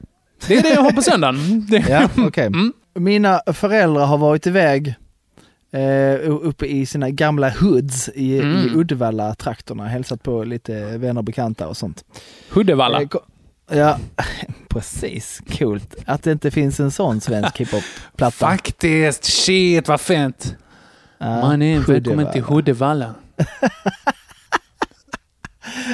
Det 0.48 0.56
är 0.56 0.62
det 0.62 0.68
jag 0.68 0.82
har 0.82 0.92
på 0.92 1.02
söndagen. 1.02 1.66
Ja, 1.88 2.08
okej. 2.16 2.50
Mina 2.94 3.40
föräldrar 3.52 4.06
har 4.06 4.18
varit 4.18 4.46
iväg 4.46 4.94
eh, 5.72 6.30
uppe 6.30 6.66
i 6.66 6.86
sina 6.86 7.10
gamla 7.10 7.50
hoods 7.50 8.08
i, 8.08 8.36
i 8.36 8.40
Mm. 8.40 8.78
Uddevalla-trakterna, 8.80 9.86
hälsat 9.86 10.22
på 10.22 10.44
lite 10.44 10.98
vänner 10.98 11.20
och 11.20 11.24
bekanta 11.24 11.68
och 11.68 11.76
sånt. 11.76 12.04
Huddevalla. 12.50 13.02
Eh, 13.02 13.08
Ja, 13.70 13.98
precis. 14.68 15.42
Coolt. 15.58 15.94
Att 16.06 16.22
det 16.22 16.32
inte 16.32 16.50
finns 16.50 16.80
en 16.80 16.90
sån 16.90 17.20
svensk 17.20 17.56
hiphop-platta. 17.60 18.30
Faktiskt. 18.30 19.24
Shit, 19.24 19.88
vad 19.88 20.00
fint. 20.00 20.56
Man 21.20 21.62
är 21.62 21.78
välkommen 21.80 22.32
till 22.32 22.42
Huddevalla. 22.42 23.14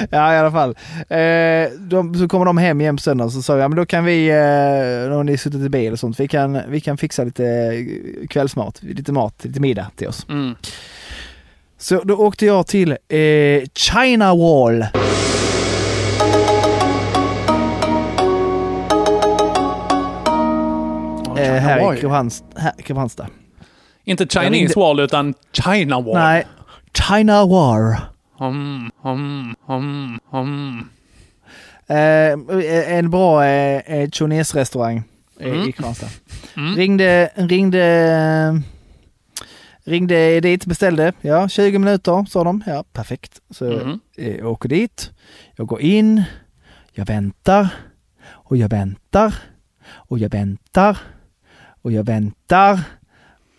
Ja, 0.09 0.33
i 0.33 0.37
alla 0.37 0.51
fall. 0.51 0.69
Eh, 1.09 1.71
de, 1.79 2.15
så 2.15 2.27
kommer 2.27 2.45
de 2.45 2.57
hem 2.57 2.81
igen 2.81 2.95
på 2.95 3.01
söndagen 3.01 3.31
så 3.31 3.41
sa 3.41 3.53
jag, 3.53 3.63
ja, 3.63 3.67
men 3.67 3.75
då 3.77 3.85
kan 3.85 4.05
vi, 4.05 4.29
eh, 4.29 5.15
har 5.15 5.23
ni 5.23 5.37
suttit 5.37 5.61
i 5.61 5.69
bil 5.69 5.93
och 5.93 5.99
sånt, 5.99 6.19
vi 6.19 6.27
kan, 6.27 6.61
vi 6.67 6.79
kan 6.81 6.97
fixa 6.97 7.23
lite 7.23 7.45
eh, 7.45 8.27
kvällsmat, 8.27 8.83
lite 8.83 9.11
mat, 9.11 9.35
lite 9.41 9.59
middag 9.59 9.87
till 9.95 10.07
oss. 10.07 10.25
Mm. 10.29 10.55
Så 11.77 12.01
då 12.03 12.15
åkte 12.17 12.45
jag 12.45 12.67
till 12.67 12.91
eh, 12.91 13.63
China 13.75 14.35
Wall. 14.35 14.85
Eh, 21.37 21.53
här 21.53 21.79
i 21.79 21.81
Wall. 21.83 21.93
Kristianstad. 21.93 22.45
Kristianstad. 22.77 23.27
Inte 24.05 24.25
Chinese 24.27 24.49
ringde- 24.51 24.73
wall, 24.79 24.99
utan 24.99 25.33
China 25.53 26.01
wall. 26.01 26.13
Nej, 26.13 26.47
China 27.09 27.45
War. 27.45 27.97
Hum, 28.39 28.91
hum, 29.03 29.55
hum, 29.67 30.19
hum. 30.31 30.89
Eh, 31.87 32.97
en 32.97 33.09
bra 33.09 33.43
eh, 33.45 33.81
eh, 33.85 34.09
Chinese-restaurang 34.09 35.03
eh, 35.39 35.47
Mm. 35.53 35.61
i 35.61 35.71
Kristianstad. 35.71 36.09
Mm. 36.57 36.75
Ringde, 36.75 37.29
ringde, 37.35 38.61
ringde 39.85 40.39
dit, 40.41 40.65
beställde. 40.65 41.13
Ja, 41.21 41.47
20 41.49 41.79
minuter 41.79 42.25
sa 42.29 42.43
de. 42.43 42.63
Ja, 42.65 42.83
perfekt. 42.93 43.41
Så 43.49 43.65
Mhm. 43.65 43.99
eh, 44.17 44.35
jag 44.37 44.51
åker 44.51 44.69
dit. 44.69 45.11
Jag 45.55 45.67
går 45.67 45.81
in. 45.81 46.23
Jag 46.93 47.05
väntar. 47.05 47.67
Och 48.31 48.57
jag 48.57 48.69
väntar. 48.69 49.33
Och 50.09 50.19
jag 50.19 50.29
väntar. 50.31 50.97
Och 51.83 51.91
jag 51.91 52.03
väntar. 52.05 52.79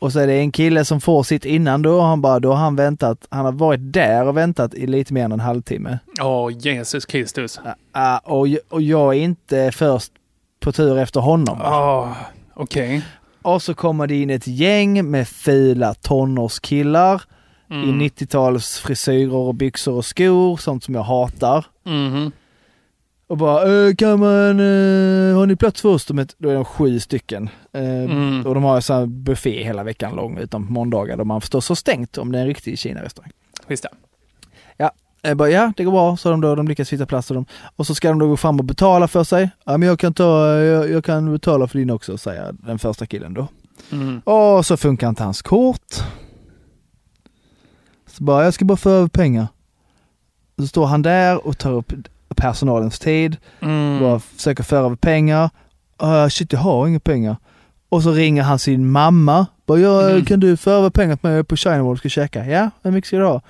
Och 0.04 0.12
så 0.12 0.18
är 0.20 0.26
det 0.26 0.34
en 0.34 0.52
kille 0.52 0.84
som 0.84 1.00
får 1.00 1.22
sitt 1.22 1.44
innan 1.44 1.82
då. 1.82 2.00
Han 2.00 2.20
bara, 2.20 2.40
då 2.40 2.48
har 2.50 2.56
han 2.56 2.76
väntat. 2.76 3.26
Han 3.30 3.44
har 3.44 3.52
varit 3.52 3.92
där 3.92 4.26
och 4.28 4.36
väntat 4.36 4.74
i 4.74 4.86
lite 4.86 5.12
mer 5.14 5.24
än 5.24 5.32
en 5.32 5.40
halvtimme. 5.40 5.98
Åh, 6.22 6.52
Jesus 6.52 7.06
Kristus. 7.06 7.60
Ah, 7.92 8.18
och, 8.18 8.46
och 8.68 8.82
jag 8.82 9.14
är 9.14 9.18
inte 9.18 9.70
först 9.74 10.12
på 10.60 10.72
tur 10.72 10.98
efter 10.98 11.20
honom. 11.20 11.60
Åh, 11.64 12.12
okej. 12.54 13.02
Och 13.42 13.62
så 13.62 13.74
kommer 13.74 14.06
det 14.06 14.14
in 14.22 14.30
ett 14.30 14.46
gäng 14.46 15.10
med 15.10 15.28
fula 15.28 15.94
tonårskillar 15.94 17.22
Mm. 17.70 18.00
i 18.00 18.08
90-tals 18.08 18.78
frisyrer 18.78 19.34
och 19.34 19.54
byxor 19.54 19.94
och 19.94 20.04
skor, 20.04 20.56
sånt 20.56 20.84
som 20.84 20.94
jag 20.94 21.02
hatar. 21.02 21.66
Mhm. 21.84 22.32
Och 23.34 23.38
bara, 23.38 23.88
äh, 23.88 23.94
kan 23.94 24.20
man, 24.20 24.60
äh, 24.60 25.36
har 25.36 25.46
ni 25.46 25.56
plats 25.56 25.80
för 25.80 25.88
oss? 25.88 26.06
Då 26.38 26.48
är 26.48 26.54
de 26.54 26.64
sju 26.64 27.00
stycken. 27.00 27.48
Eh, 27.72 27.82
Mm. 27.84 28.46
Och 28.46 28.54
de 28.54 28.62
har 28.64 28.80
så 28.80 28.94
här 28.94 29.06
buffé 29.06 29.64
hela 29.64 29.84
veckan 29.84 30.16
lång, 30.16 30.38
utom 30.38 30.66
på 30.66 30.72
måndagar 30.72 31.16
då 31.16 31.24
man 31.24 31.40
förstås 31.40 31.68
har 31.68 31.76
stängt 31.76 32.18
om 32.18 32.32
det 32.32 32.38
är 32.38 32.42
en 32.42 32.46
riktig 32.48 32.78
Kina-restaurang. 32.78 33.32
Visst 33.66 33.82
det. 33.82 33.88
Ja, 34.76 34.90
jag 35.22 35.36
bara, 35.36 35.48
ja 35.50 35.72
det 35.76 35.84
går 35.84 35.92
bra, 35.92 36.16
så 36.16 36.30
de 36.30 36.40
då, 36.40 36.54
de 36.54 36.68
lyckas 36.68 36.92
hitta 36.92 37.06
plats 37.06 37.30
och, 37.30 37.34
de, 37.34 37.46
och 37.76 37.86
så 37.86 37.94
ska 37.94 38.08
de 38.08 38.18
då 38.18 38.28
gå 38.28 38.36
fram 38.36 38.58
och 38.58 38.64
betala 38.64 39.08
för 39.08 39.24
sig. 39.24 39.50
Ja 39.64 39.76
men 39.76 39.88
jag 39.88 39.98
kan 39.98 40.14
ta, 40.14 40.56
jag, 40.56 40.90
jag 40.90 41.04
kan 41.04 41.32
betala 41.32 41.68
för 41.68 41.78
din 41.78 41.90
också, 41.90 42.18
säger 42.18 42.52
den 42.52 42.78
första 42.78 43.06
killen 43.06 43.34
då. 43.34 43.48
Mm. 43.92 44.20
Och 44.20 44.66
så 44.66 44.76
funkar 44.76 45.08
inte 45.08 45.22
hans 45.22 45.42
kort. 45.42 45.94
Så 48.06 48.24
bara, 48.24 48.44
jag 48.44 48.54
ska 48.54 48.64
bara 48.64 48.76
få 48.76 48.90
över 48.90 49.08
pengar. 49.08 49.46
Så 50.58 50.66
står 50.66 50.86
han 50.86 51.02
där 51.02 51.46
och 51.46 51.58
tar 51.58 51.72
upp 51.72 51.92
personalens 52.34 52.98
tid, 52.98 53.36
Mm. 53.60 54.00
bara 54.00 54.18
försöker 54.20 54.62
föra 54.62 54.86
över 54.86 54.96
pengar. 54.96 55.50
Uh, 56.02 56.28
shit, 56.28 56.52
jag 56.52 56.60
har 56.60 56.86
inga 56.88 57.00
pengar. 57.00 57.36
Och 57.88 58.02
så 58.02 58.12
ringer 58.12 58.42
han 58.42 58.58
sin 58.58 58.90
mamma. 58.90 59.46
Bara, 59.66 59.78
ja, 59.78 60.10
Mm. 60.10 60.24
kan 60.24 60.40
du 60.40 60.56
föra 60.56 60.74
över 60.74 60.90
pengar 60.90 61.16
till 61.16 61.24
mig? 61.28 61.32
Jag 61.32 61.38
är 61.38 61.42
på 61.42 61.56
China 61.56 61.82
Wall 61.82 61.92
och 61.92 61.98
ska 61.98 62.08
käka. 62.08 62.46
Ja, 62.46 62.70
hur 62.82 62.90
mycket 62.90 63.08
ska 63.08 63.16
du 63.16 63.24
ha? 63.24 63.40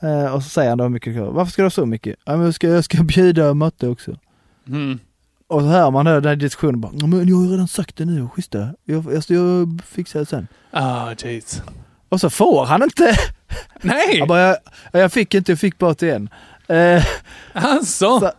Eh, 0.00 0.34
och 0.34 0.42
så 0.42 0.48
säger 0.48 0.68
han 0.68 0.78
då 0.78 0.84
hur 0.84 0.88
mycket, 0.90 1.16
varför 1.22 1.52
ska 1.52 1.62
du 1.62 1.66
ha 1.66 1.70
så 1.70 1.86
mycket? 1.86 2.16
Ja, 2.24 2.36
men 2.36 2.44
jag 2.44 2.54
ska, 2.54 2.68
jag 2.68 2.84
ska 2.84 3.02
bjuda 3.02 3.54
matte 3.54 3.88
också. 3.88 4.16
Mm. 4.68 4.98
Och 5.46 5.60
så 5.60 5.66
hör 5.66 5.90
man 5.90 6.04
då 6.04 6.12
den 6.12 6.24
här 6.24 6.36
diskussionen 6.36 6.80
bara, 6.80 6.92
"Ja, 6.94 7.06
men 7.06 7.28
jag 7.28 7.36
har 7.36 7.44
ju 7.44 7.50
redan 7.52 7.68
sagt 7.68 7.96
det 7.96 8.04
nu, 8.04 8.28
schysst 8.28 8.50
det. 8.52 8.74
Jag, 8.84 9.04
jag, 9.12 9.22
jag 9.28 9.80
fixar 9.86 10.20
det 10.20 10.26
sen. 10.26 10.48
Ah, 10.70 11.10
jeez. 11.18 11.62
Och 12.08 12.20
så 12.20 12.30
får 12.30 12.64
han 12.64 12.82
inte. 12.82 13.16
Nej! 13.82 14.16
Jag, 14.18 14.28
bara, 14.28 14.40
jag, 14.40 14.56
jag 14.92 15.12
fick 15.12 15.34
inte, 15.34 15.52
jag 15.52 15.58
fick 15.58 15.78
bara 15.78 15.94
till 15.94 16.08
en. 16.10 16.28
Eh, 16.72 17.04
Alltså. 17.52 18.20
så, 18.20 18.30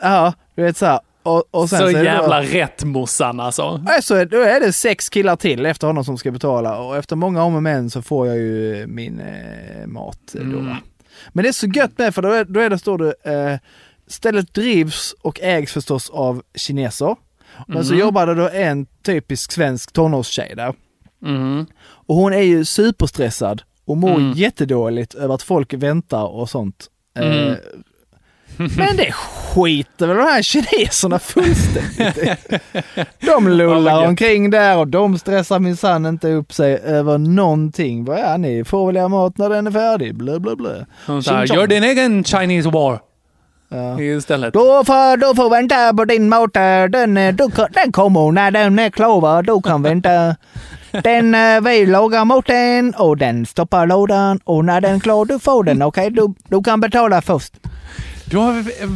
ja, 0.00 0.32
du 0.54 0.62
vet 0.62 0.76
så 0.76 0.86
här. 0.86 1.00
Och, 1.22 1.44
och 1.50 1.70
sen 1.70 1.78
så 1.78 1.84
det 1.86 1.92
jävla 2.04 2.40
Då, 2.40 2.46
rätt 2.46 2.84
morsan 2.84 3.40
alltså. 3.40 3.84
Så 4.02 4.14
är- 4.14 4.26
då 4.26 4.40
är 4.40 4.60
det 4.60 4.72
sex 4.72 5.08
killar 5.08 5.36
till 5.36 5.66
efter 5.66 5.86
honom 5.86 6.04
som 6.04 6.18
ska 6.18 6.30
betala 6.30 6.78
och 6.78 6.96
efter 6.96 7.16
många 7.16 7.42
om 7.42 7.54
och 7.54 7.62
men 7.62 7.90
så 7.90 8.02
får 8.02 8.26
jag 8.26 8.36
ju 8.36 8.86
min 8.86 9.20
eh, 9.20 9.86
mat. 9.86 10.18
Då, 10.32 10.40
Mm. 10.40 10.66
va. 10.68 10.76
Men 11.32 11.42
det 11.42 11.48
är 11.48 11.52
så 11.52 11.66
gött 11.66 11.98
med 11.98 12.14
för 12.14 12.22
då 12.22 12.28
är, 12.32 12.44
då 12.44 12.60
är 12.60 12.70
det, 12.70 12.78
står 12.78 12.98
det, 12.98 13.14
eh, 13.52 13.58
stället 14.06 14.54
drivs 14.54 15.14
och 15.22 15.40
ägs 15.40 15.72
förstås 15.72 16.10
av 16.10 16.42
kineser. 16.54 17.16
Men 17.66 17.84
så 17.84 17.92
Mhm. 17.92 18.00
jobbar 18.00 18.26
det 18.26 18.34
då 18.34 18.48
en 18.48 18.86
typisk 19.04 19.52
svensk 19.52 19.92
tonårstjej 19.92 20.52
där. 20.56 20.74
Mm. 21.24 21.66
Och 21.82 22.14
hon 22.16 22.32
är 22.32 22.42
ju 22.42 22.64
superstressad 22.64 23.62
och 23.84 23.96
mår 23.96 24.14
Mm. 24.14 24.32
jättedåligt 24.32 25.14
över 25.14 25.34
att 25.34 25.42
folk 25.42 25.72
väntar 25.74 26.24
och 26.24 26.50
sånt. 26.50 26.88
Eh, 27.18 27.54
Mm. 28.58 28.70
Men 28.76 28.96
det 28.96 29.12
skiter 29.12 30.06
väl 30.06 30.16
de 30.16 30.22
här 30.22 30.42
kineserna 30.42 31.18
fullständigt. 31.18 32.38
De 33.20 33.48
lullar 33.48 34.06
omkring 34.06 34.50
där 34.50 34.76
och 34.78 34.88
de 34.88 35.18
stressar 35.18 35.58
minsann 35.58 36.06
inte 36.06 36.28
upp 36.32 36.52
sig 36.52 36.76
över 36.76 37.18
någonting. 37.18 38.04
Bara, 38.04 38.18
ja, 38.18 38.36
ni 38.36 38.64
får 38.64 38.86
väl 38.86 38.96
er 38.96 39.08
mat 39.08 39.38
när 39.38 39.48
den 39.48 39.66
är 39.66 39.70
färdig, 39.70 40.14
sa, 41.22 41.30
Ching 41.38 41.46
chong. 41.46 41.56
gör 41.56 41.66
din 41.66 41.84
egen 41.84 42.24
Chinese 42.24 42.70
war. 42.70 43.00
Ja. 43.68 44.00
Istället. 44.00 44.52
Du 44.52 44.58
får, 44.58 45.16
du 45.16 45.36
får 45.36 45.50
vänta 45.50 45.94
på 45.94 46.04
din 46.04 46.28
mat, 46.28 46.56
eh, 46.56 46.84
den, 46.84 47.16
eh, 47.16 47.34
du, 47.34 47.48
den 47.72 47.92
kommer 47.92 48.32
när 48.32 48.50
den 48.50 48.78
är 48.78 48.90
klar, 48.90 49.42
du 49.42 49.62
kan 49.62 49.82
vänta. 49.82 50.36
Den, 51.04 51.34
eh, 51.34 51.60
vi 51.60 51.86
lagar 51.86 52.24
maten 52.24 52.94
och 52.94 53.16
den 53.16 53.46
stoppar 53.46 53.86
lådan 53.86 54.40
och 54.44 54.64
när 54.64 54.80
den 54.80 54.94
är 54.96 55.00
klar 55.00 55.24
du 55.24 55.38
får 55.38 55.64
den, 55.64 55.82
okej? 55.82 56.10
Du, 56.10 56.34
du 56.48 56.62
kan 56.62 56.80
betala 56.80 57.22
först. 57.22 57.54
Du 58.24 58.36
har 58.36 58.58
eh, 58.58 58.88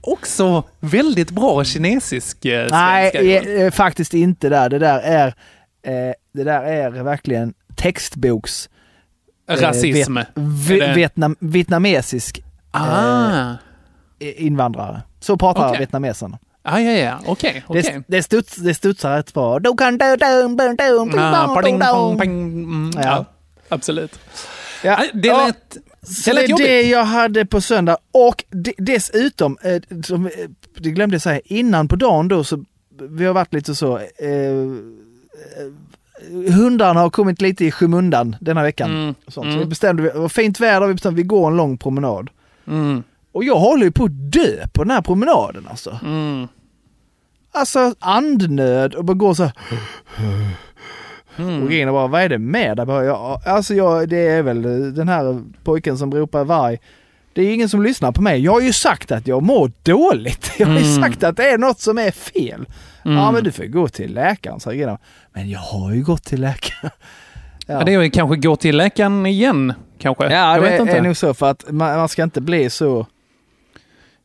också 0.00 0.62
väldigt 0.80 1.30
bra 1.30 1.64
kinesisk 1.64 2.44
eh, 2.44 2.66
Nej, 2.70 3.10
svenska. 3.10 3.52
eh, 3.64 3.70
faktiskt 3.70 4.14
inte 4.14 4.48
där. 4.48 4.68
Det 4.68 4.78
där 4.78 4.98
är, 4.98 5.26
eh, 5.82 6.12
det 6.34 6.44
där 6.44 6.62
är 6.62 6.90
verkligen 6.90 7.54
textboks... 7.76 8.68
Rasism. 9.50 10.14
Vet, 10.14 10.26
Är 10.28 10.40
vi, 10.68 10.80
det- 10.80 10.92
vietnam, 10.94 11.36
vietnamesisk 11.40 12.42
Ah. 12.70 13.52
invandrare. 14.18 15.02
Så 15.20 15.36
pratar 15.36 15.66
Okej. 15.68 15.78
vietnameserna. 15.78 16.38
Ah, 16.72 16.78
ja, 16.80 16.92
ja. 16.92 17.20
Okej, 17.26 17.64
okej. 17.66 17.82
Det, 17.82 18.02
det, 18.16 18.22
studs, 18.22 18.56
det 18.56 18.74
studsar 18.74 19.10
du, 19.10 19.60
du, 19.60 19.68
Ah. 21.84 22.22
Mm, 22.22 22.90
Ja. 22.94 23.02
ja. 23.02 23.24
absolut. 23.68 24.18
Ja, 24.84 24.98
Det 25.12 25.28
lät, 25.28 25.76
Så 26.02 26.32
det 26.32 26.44
är 26.44 26.58
det 26.58 26.82
jag 26.82 27.04
hade 27.04 27.46
på 27.46 27.60
söndag 27.60 27.96
och 28.12 28.44
de, 28.50 28.74
dessutom, 28.78 29.58
eh, 29.62 30.02
som, 30.02 30.26
eh, 30.26 30.32
det 30.78 30.90
glömde 30.90 31.14
jag 31.14 31.22
säga, 31.22 31.40
innan 31.44 31.88
på 31.88 31.96
dagen 31.96 32.28
då 32.28 32.44
så, 32.44 32.64
vi 33.10 33.24
har 33.24 33.34
varit 33.34 33.54
lite 33.54 33.74
så, 33.74 33.98
eh, 33.98 34.28
eh, 34.28 34.66
hundarna 36.52 37.00
har 37.00 37.10
kommit 37.10 37.40
lite 37.40 37.64
i 37.64 37.70
skymundan 37.70 38.36
denna 38.40 38.62
veckan. 38.62 38.90
Mm, 38.90 39.14
sånt. 39.28 39.34
Så 39.34 39.42
mm. 39.42 39.58
vi 39.58 39.64
bestämde, 39.64 40.02
det 40.02 40.18
var 40.18 40.28
fint 40.28 40.60
väder, 40.60 40.86
vi 40.86 40.94
bestämde 40.94 41.16
vi 41.16 41.22
går 41.26 41.50
en 41.50 41.56
lång 41.56 41.78
promenad. 41.78 42.30
Mm, 42.66 43.02
Och 43.32 43.44
jag 43.44 43.56
håller 43.56 43.84
ju 43.84 43.90
på 43.92 44.04
att 44.04 44.32
dö 44.32 44.66
på 44.72 44.84
den 44.84 44.90
här 44.90 45.02
promenaden 45.02 45.66
alltså. 45.70 46.00
mm. 46.04 46.48
Alltså 47.52 47.94
andnöd 47.98 48.94
och 48.94 49.04
bara 49.04 49.14
gå 49.14 49.34
så 49.34 49.42
här. 49.42 49.52
Mm. 51.38 51.62
och 51.62 51.72
in 51.72 51.88
och 51.88 51.94
bara, 51.94 52.06
vad 52.06 52.22
är 52.22 52.28
det 52.28 52.38
med 52.38 52.76
dig? 52.76 52.86
Ja, 52.88 53.42
Alltså 53.46 53.74
jag, 53.74 54.08
det 54.08 54.28
är 54.28 54.42
väl 54.42 54.62
den 54.94 55.08
här 55.08 55.42
pojken 55.64 55.98
som 55.98 56.14
ropar 56.14 56.44
varg. 56.44 56.78
Det 57.32 57.42
är 57.42 57.54
ingen 57.54 57.68
som 57.68 57.82
lyssnar 57.82 58.12
på 58.12 58.22
mig. 58.22 58.40
Jag 58.44 58.52
har 58.52 58.60
ju 58.60 58.72
sagt 58.72 59.12
att 59.12 59.26
jag 59.26 59.42
mår 59.42 59.72
dåligt. 59.82 60.50
Jag 60.58 60.66
har 60.66 60.78
ju 60.78 60.86
Mm. 60.86 61.02
sagt 61.02 61.24
att 61.24 61.36
det 61.36 61.50
är 61.50 61.58
något 61.58 61.80
som 61.80 61.98
är 61.98 62.10
fel. 62.10 62.66
Mm. 63.04 63.16
Ja 63.16 63.32
men 63.32 63.44
du 63.44 63.52
får 63.52 63.64
gå 63.64 63.88
till 63.88 64.14
läkaren, 64.14 64.60
sa 64.60 64.70
Regina. 64.70 64.98
Men 65.32 65.50
jag 65.50 65.60
har 65.60 65.92
ju 65.94 66.02
gått 66.02 66.24
till 66.24 66.40
läkaren. 66.40 66.90
Ja. 67.70 67.84
Det 67.84 67.94
är 67.94 68.08
kanske 68.10 68.36
gå 68.36 68.56
till 68.56 68.76
läkaren 68.76 69.26
igen, 69.26 69.72
kanske? 69.98 70.24
Ja, 70.24 70.30
jag 70.54 70.62
det 70.64 70.70
vet 70.70 70.80
inte. 70.80 70.92
är 70.92 71.02
nog 71.02 71.16
så 71.16 71.34
för 71.34 71.50
att 71.50 71.64
man, 71.70 71.96
man 71.96 72.08
ska 72.08 72.22
inte 72.22 72.40
bli 72.40 72.70
så... 72.70 73.06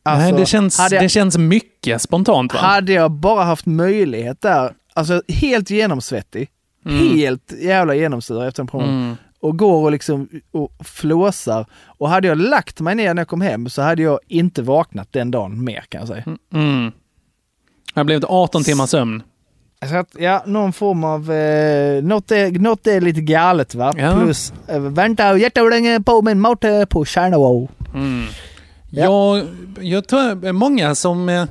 Nej, 0.06 0.14
Alltså, 0.14 0.36
det 0.36 0.46
känns, 0.46 0.78
jag- 0.90 1.02
det 1.02 1.08
känns 1.08 1.38
mycket 1.38 2.02
spontant 2.02 2.54
va? 2.54 2.60
Hade 2.60 2.92
jag 2.92 3.10
bara 3.10 3.44
haft 3.44 3.66
möjlighet 3.66 4.40
där, 4.40 4.72
alltså 4.94 5.22
helt 5.28 5.70
genomsvettig, 5.70 6.48
Mm. 6.86 7.16
helt 7.16 7.52
jävla 7.62 7.94
genomsur 7.94 8.44
efter 8.44 8.62
en 8.62 8.66
promenad 8.66 8.94
Mm. 8.94 9.16
och 9.40 9.58
går 9.58 9.84
och 9.84 9.92
liksom 9.92 10.28
och 10.52 10.72
flåsar. 10.84 11.66
Och 11.86 12.08
hade 12.08 12.28
jag 12.28 12.38
lagt 12.38 12.80
mig 12.80 12.94
ner 12.94 13.14
när 13.14 13.20
jag 13.20 13.28
kom 13.28 13.40
hem 13.40 13.68
så 13.68 13.82
hade 13.82 14.02
jag 14.02 14.18
inte 14.28 14.62
vaknat 14.62 15.12
den 15.12 15.30
dagen 15.30 15.64
mer 15.64 15.84
kan 15.88 15.98
jag 15.98 16.08
säga. 16.08 16.24
Mm. 16.54 16.92
Det 17.94 18.00
har 18.00 18.04
blivit 18.04 18.24
18 18.24 18.64
timmars 18.64 18.90
sömn. 18.90 19.22
Så 19.90 19.96
att, 19.96 20.08
ja, 20.18 20.42
någon 20.46 20.72
form 20.72 21.04
av, 21.04 21.32
eh, 21.32 22.02
något, 22.02 22.30
är, 22.30 22.50
något 22.50 22.86
är 22.86 23.00
lite 23.00 23.20
galet 23.20 23.74
va? 23.74 23.92
Ja. 23.96 24.20
Plus, 24.24 24.52
eh, 24.68 24.80
vänta 24.80 25.38
jättelänge 25.38 26.00
på 26.00 26.22
min 26.22 26.40
motor 26.40 26.84
på 26.86 27.04
China 27.04 27.36
Mm. 27.94 28.24
Jag, 29.02 29.46
jag 29.80 30.06
tror 30.08 30.34
det 30.34 30.48
är 30.48 30.52
många 30.52 30.94
som, 30.94 31.28
eh, 31.28 31.44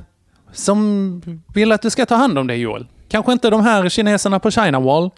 som 0.52 1.22
vill 1.54 1.72
att 1.72 1.82
du 1.82 1.90
ska 1.90 2.06
ta 2.06 2.14
hand 2.14 2.38
om 2.38 2.46
det 2.46 2.56
Joel. 2.56 2.86
Kanske 3.08 3.32
inte 3.32 3.50
de 3.50 3.64
här 3.64 3.88
kineserna 3.88 4.40
på 4.40 4.50
China 4.50 4.80
Wall. 4.80 5.10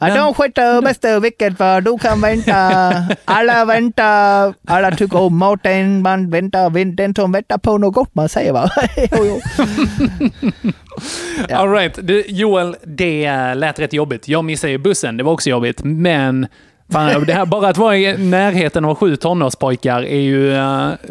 Ja, 0.00 0.14
de 0.14 0.34
sköter 0.34 0.82
bästa 0.82 1.20
vilket 1.20 1.56
för 1.56 1.80
du 1.80 1.98
kan 1.98 2.20
vänta. 2.20 2.92
Alla 3.24 3.64
väntar. 3.64 4.54
Alla 4.66 4.90
tycker 4.90 5.18
om 5.18 5.36
maten. 5.36 6.02
Man 6.02 6.30
väntar. 6.30 6.94
Den 6.96 7.14
som 7.14 7.32
väntar 7.32 7.58
på 7.58 7.78
något 7.78 7.94
gott 7.94 8.14
man 8.14 8.28
säger 8.28 8.52
va? 8.52 8.70
jo. 9.12 9.40
All 11.56 11.72
right. 11.72 11.98
Du, 12.02 12.24
Joel, 12.28 12.76
det 12.84 13.54
lät 13.54 13.78
rätt 13.78 13.92
jobbigt. 13.92 14.28
Jag 14.28 14.44
missade 14.44 14.70
ju 14.70 14.78
bussen, 14.78 15.16
det 15.16 15.22
var 15.22 15.32
också 15.32 15.50
jobbigt. 15.50 15.80
Men 15.84 16.46
fan, 16.92 17.24
det 17.24 17.32
här, 17.32 17.46
bara 17.46 17.68
att 17.68 17.76
vara 17.76 17.96
i 17.96 18.16
närheten 18.16 18.84
av 18.84 18.94
sju 18.94 19.16
tonårspojkar 19.16 20.02
är 20.02 20.20
ju 20.20 20.50
det 20.50 20.56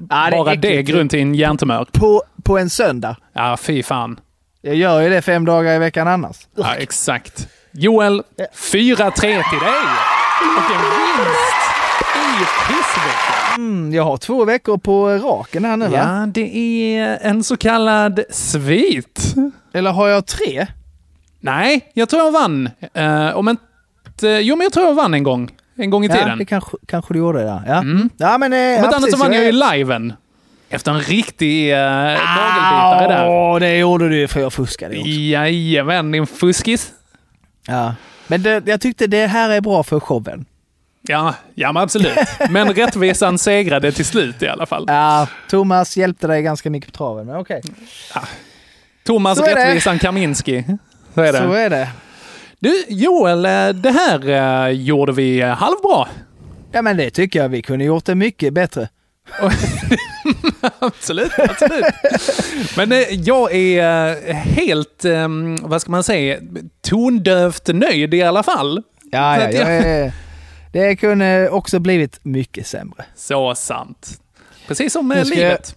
är 0.10 0.32
bara 0.32 0.56
det 0.56 0.68
äckligt. 0.68 0.90
grund 0.90 1.10
till 1.10 1.20
en 1.20 1.36
hjärntumör. 1.36 1.86
På, 1.92 2.24
på 2.44 2.58
en 2.58 2.70
söndag. 2.70 3.16
Ja, 3.34 3.58
fy 3.58 3.84
fan. 3.84 4.20
Jag 4.62 4.76
gör 4.76 5.02
ju 5.02 5.10
det 5.10 5.22
fem 5.22 5.46
dagar 5.46 5.76
i 5.76 5.80
veckan 5.80 6.08
annars. 6.08 6.38
Ja, 6.56 6.76
exakt. 6.76 7.48
Joel, 7.72 8.24
4-3 8.54 9.12
till 9.12 9.60
dig. 9.60 9.82
Och 10.58 10.72
en 10.76 10.82
vinst 10.82 11.68
i 12.16 12.46
pissveckan. 12.68 13.56
Mm, 13.56 13.94
jag 13.94 14.04
har 14.04 14.18
två 14.18 14.46
veckor 14.46 14.78
på 14.78 15.10
raken 15.10 15.66
här 15.66 15.78
nu 15.78 15.88
va? 15.88 15.98
Ja, 15.98 16.26
det 16.26 16.58
är 16.58 17.18
en 17.22 17.44
så 17.44 17.58
kallad 17.58 18.20
svit. 18.30 19.36
Eller 19.74 19.92
har 19.92 20.08
jag 20.08 20.26
tre? 20.26 20.68
Nej, 21.40 21.92
jag 21.94 22.10
tror 22.10 22.24
jag 22.24 22.32
vann. 22.32 22.70
Uh, 22.98 23.38
om 23.38 23.50
inte... 23.50 24.28
Jo, 24.28 24.56
men 24.56 24.66
jag 24.66 24.74
tror 24.74 24.86
jag 24.86 24.94
vann 24.94 25.14
en 25.14 25.24
gång. 25.24 25.52
En 25.78 25.90
gång 25.90 26.04
i 26.04 26.08
Ja, 26.08 26.14
tiden. 26.16 26.38
det 26.38 26.46
kanske, 26.46 26.78
kanske 26.86 27.14
du 27.14 27.20
gjorde 27.20 27.42
ja. 27.42 27.62
Ja, 27.68 27.78
Mm. 27.78 28.10
ja 28.18 28.38
men... 28.38 28.54
Eh, 28.54 28.58
Om 28.60 28.90
ja, 28.92 28.98
annat 28.98 29.12
så 29.12 29.18
vann 29.18 29.34
jag 29.34 29.44
ju 29.46 29.52
liven. 29.52 30.14
Efter 30.70 30.92
en 30.92 31.02
riktig 31.02 31.72
uh, 31.74 31.78
nagelbitare 31.78 33.08
där. 33.08 33.26
Ja, 33.26 33.58
det 33.60 33.78
gjorde 33.78 34.10
du 34.10 34.28
för 34.28 34.40
jag 34.40 34.54
fuskade 34.54 34.98
också. 34.98 35.10
Jajamän, 35.10 36.12
din 36.12 36.28
fuskis. 36.28 36.92
Ja. 37.68 37.96
Men 38.28 38.44
det, 38.44 38.68
jag 38.68 38.82
tyckte 38.82 39.08
det 39.08 39.28
här 39.28 39.50
är 39.50 39.62
bra 39.62 39.84
för 39.84 40.00
showen. 40.00 40.46
Ja, 41.02 41.34
ja 41.56 41.72
men 41.72 41.84
absolut. 41.84 42.18
Men 42.50 42.74
rättvisan 42.74 43.38
segrade 43.38 43.92
till 43.92 44.06
slut 44.06 44.42
i 44.44 44.48
alla 44.48 44.66
fall. 44.66 44.86
Ja, 44.88 45.28
Thomas 45.50 45.98
hjälpte 45.98 46.28
dig 46.28 46.42
ganska 46.42 46.70
mycket 46.70 46.92
på 46.92 46.98
traven, 46.98 47.26
men 47.26 47.36
okej. 47.36 47.62
Thomas 49.06 49.38
Så 49.38 49.44
är 49.46 49.56
det. 49.56 49.66
Rättvisan 49.66 50.00
Kaminski. 50.00 50.64
Så 51.14 51.22
är 51.22 51.34
det. 51.34 51.38
Så 51.40 51.54
är 51.54 51.70
det. 51.70 51.90
Du, 52.60 52.84
Joel, 52.88 53.46
eh, 53.46 53.70
det 53.70 53.92
här 53.92 54.30
eh, 54.68 54.72
gjorde 54.72 55.12
vi 55.12 55.42
eh, 55.42 55.48
halvbra. 55.48 56.08
Ja, 56.72 56.82
men 56.82 56.98
det 56.98 57.10
tycker 57.10 57.42
jag 57.42 57.50
vi 57.50 57.62
kunde 57.62 57.86
gjort 57.86 58.06
det 58.06 58.16
mycket 58.16 58.54
bättre. 58.54 58.90
absolut, 60.80 61.32
absolut. 61.40 61.86
Men 62.78 62.92
eh, 62.92 62.98
jag 63.12 63.56
är 63.56 64.34
helt, 64.34 65.06
eh, 65.06 65.28
vad 65.62 65.82
ska 65.82 65.92
man 65.92 66.04
säga, 66.04 66.38
tondövt 66.82 67.68
nöjd 67.68 68.14
i 68.14 68.22
alla 68.24 68.44
fall. 68.44 68.84
Ja, 69.12 69.42
ja, 69.42 69.52
jag 69.52 69.76
är, 69.76 70.12
det 70.72 70.96
kunde 70.96 71.50
också 71.50 71.80
blivit 71.80 72.20
mycket 72.24 72.68
sämre. 72.68 73.06
Så 73.16 73.56
sant. 73.56 74.22
Precis 74.68 74.94
som 74.94 75.08
med 75.08 75.18
Nu 75.18 75.26
ska 75.26 75.36
livet. 75.36 75.76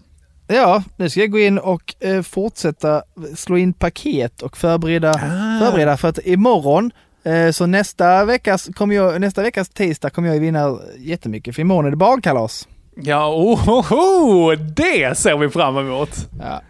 Ja, 0.53 0.83
nu 0.97 1.11
ska 1.11 1.21
jag 1.21 1.31
gå 1.31 1.39
in 1.39 1.59
och 1.59 1.95
eh, 2.01 2.23
fortsätta 2.23 3.03
slå 3.37 3.57
in 3.59 3.73
paket 3.73 4.43
och 4.43 4.57
förbereda, 4.57 5.11
Ah. 5.11 5.59
förbereda 5.65 5.97
för 5.97 6.09
att 6.09 6.19
imorgon, 6.25 6.91
eh, 7.25 7.51
så 7.51 7.67
nästa 7.67 8.25
veckas, 8.25 8.69
kommer 8.75 8.95
jag, 8.95 9.21
nästa 9.21 9.43
veckas 9.43 9.69
tisdag 9.69 10.11
kommer 10.11 10.29
jag 10.29 10.41
vinna 10.41 10.79
jättemycket, 10.99 11.55
för 11.55 11.63
imorgon 11.63 11.87
är 11.87 11.91
det 11.91 11.97
barnkalas. 11.97 12.69
Ja, 12.97 13.29
oh, 13.35 13.69
oh, 13.69 13.93
oh, 13.93 14.53
det 14.53 15.19
ser 15.19 15.37
vi 15.37 15.49
fram 15.49 15.77
emot. 15.79 16.11
Ja. 16.41 16.61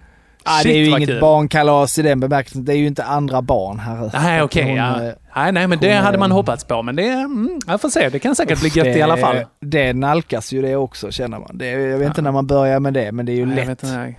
Ah, 0.45 0.57
Shit, 0.59 0.64
det 0.64 0.72
är 0.72 0.76
ju 0.78 0.86
inget 0.91 1.09
kul. 1.09 1.20
barnkalas 1.20 1.99
i 1.99 2.03
den 2.03 2.20
bemärkelsen, 2.20 2.64
det 2.64 2.72
är 2.72 2.76
ju 2.76 2.86
inte 2.86 3.05
andra 3.05 3.43
barn 3.43 3.78
här. 3.78 4.11
Nej, 4.14 4.43
okej. 4.43 4.64
Hon, 4.64 4.74
ja. 4.76 5.03
eh, 5.05 5.12
nej, 5.36 5.53
nej, 5.53 5.66
men 5.66 5.78
det 5.78 5.93
hade 5.93 6.18
man 6.18 6.30
eh, 6.30 6.36
hoppats 6.36 6.64
på. 6.64 6.82
Men 6.82 6.97
det, 6.97 7.09
mm, 7.09 7.61
jag 7.66 7.80
får 7.80 7.88
se. 7.88 8.09
Det 8.09 8.18
kan 8.18 8.36
säkert 8.36 8.61
bli 8.61 8.68
gött 8.68 8.86
i 8.97 9.03
alla 9.03 9.16
fall. 9.16 9.36
Det 9.61 9.93
nalkas 9.93 10.53
ju 10.53 10.62
det 10.62 10.76
också 10.76 11.11
känner 11.11 11.38
man. 11.38 11.51
Det, 11.59 11.66
jag 11.70 11.99
vet 11.99 12.07
inte 12.09 12.22
när 12.22 12.32
man 12.32 12.47
börjar 12.47 12.80
med 12.80 12.95
det, 12.95 13.12
men 13.12 13.26
det 13.26 13.32
är 13.32 13.36
ju 13.36 13.47
Nej, 13.47 13.57
lätt. 13.57 13.68
inte. 13.68 14.14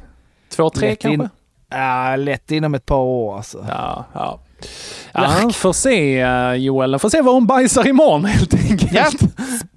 Två, 0.55 0.69
tre 0.69 0.89
Lätt 0.89 0.99
kanske? 1.01 1.23
in- 1.23 1.29
Ja, 1.73 2.15
lätt 2.15 2.51
inom 2.51 2.75
ett 2.75 2.85
par 2.85 2.95
år 2.97 3.35
alltså. 3.37 3.65
Ja, 3.69 4.05
ja. 4.13 4.39
Ja, 5.11 5.49
får 5.53 5.73
se 5.73 6.19
eh, 6.21 6.53
Joel. 6.53 6.99
Får 6.99 7.09
se 7.09 7.21
vad 7.21 7.33
hon 7.33 7.47
bajsar 7.47 7.87
imorgon 7.87 8.25
helt 8.35 8.53
enkelt. 8.53 8.93
Ja, 8.93 9.05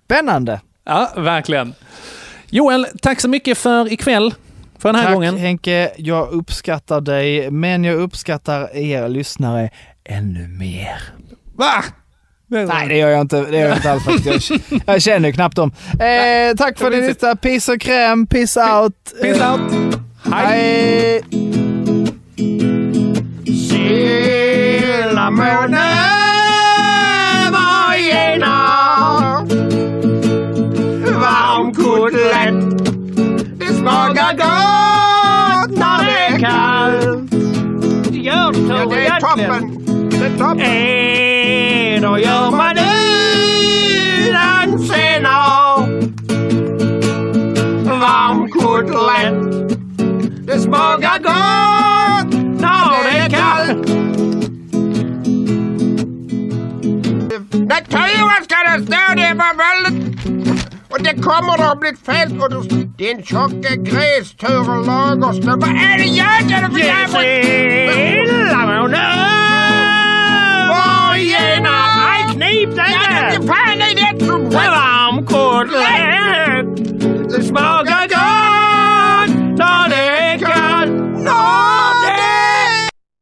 spännande. 0.04 0.60
Ja, 0.84 1.10
verkligen. 1.16 1.74
Joel, 2.50 2.86
tack 3.02 3.20
så 3.20 3.28
mycket 3.28 3.58
för 3.58 3.92
ikväll. 3.92 4.34
För 4.84 4.88
den 4.92 4.96
här 5.00 5.04
Tack 5.04 5.14
gången. 5.14 5.36
Henke, 5.36 5.90
jag 5.96 6.28
uppskattar 6.28 7.00
dig, 7.00 7.50
men 7.50 7.84
jag 7.84 7.96
uppskattar 7.96 8.76
er 8.76 9.08
lyssnare 9.08 9.70
ännu 10.04 10.48
mer. 10.48 11.02
Va? 11.56 11.84
Nej, 12.48 12.88
det 12.88 12.96
gör 12.96 13.08
jag 13.08 13.20
inte. 13.20 13.40
Det 13.40 13.58
gör 13.58 13.68
jag 13.68 13.76
inte 13.78 13.92
alls 13.92 14.04
faktiskt. 14.04 14.50
Jag, 14.50 14.60
jag 14.86 15.02
känner 15.02 15.28
ju 15.28 15.32
knappt 15.32 15.56
dem. 15.56 15.72
Eh, 15.92 16.56
tack 16.56 16.78
för 16.78 16.90
din 16.90 17.06
lista. 17.06 17.36
Peace 17.36 17.72
och 17.72 17.80
kräm. 17.80 18.26
Peace 18.26 18.60
out. 18.60 18.94
Peace 19.22 19.44
Eh, 19.44 19.52
out. 19.52 19.72
Hej. 20.34 21.22
Sillamåne 24.64 25.93
Ja, 39.36 39.40
det 39.40 39.44
är 39.44 39.60
toppen. 39.60 40.10
Det 40.10 40.26
är 40.26 40.38
toppen. 40.38 40.60
Eh, 40.60 42.10
då 42.10 42.18
gör 42.18 42.50
man 42.50 42.78
utan 44.28 44.78
senap 44.78 45.88
Varm 48.00 48.50
kotlett 48.50 49.68
Det 50.46 50.58
smakar 50.58 51.18
gott 51.18 52.32
när 52.60 53.04
det 53.04 53.18
är 53.18 53.30
kallt 53.30 53.88
Naturen 57.52 58.44
ska 58.44 58.56
det 58.66 58.86
stå, 58.86 59.14
det 59.16 59.34
var 60.94 61.04
väldigt... 61.04 61.18
Och 61.18 61.18
det 61.18 61.22
kommer 61.22 61.72
att 61.72 61.80
bli 61.80 61.92
fel 62.06 62.42
och 62.42 62.50
du... 62.50 62.84
Din 62.84 63.22
tjocke 63.22 63.76
gris, 63.76 64.36
Ture 64.36 64.84
Lagerström. 64.86 65.60
Vad 65.60 65.68
är 65.70 65.98
det 65.98 66.04
jag 66.04 66.42
gör 66.50 66.70
för 66.70 66.78
jävla... 66.78 67.20
Sillamåne! 67.94 69.06
Var 70.68 71.16
genom... 71.16 71.72
Nej, 71.96 72.24
knip 72.32 72.76
dig 72.76 72.92
inte! 72.92 73.34
Ja, 73.34 73.54
fan 73.54 73.80
är 73.80 74.18
det 74.18 74.26
som... 74.26 74.50
Varm 74.50 75.26
kotlett! 75.26 76.76
Det 77.30 77.42
smakar 77.42 78.08
gott 78.08 79.58
när 79.58 79.88
det 79.88 79.96
är 79.96 80.38
kallt. 80.38 80.92
När 81.18 82.06
det 82.06 82.22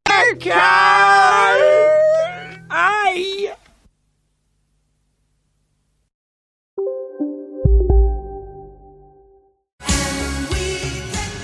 är 0.09 0.40
kallt! 0.40 1.22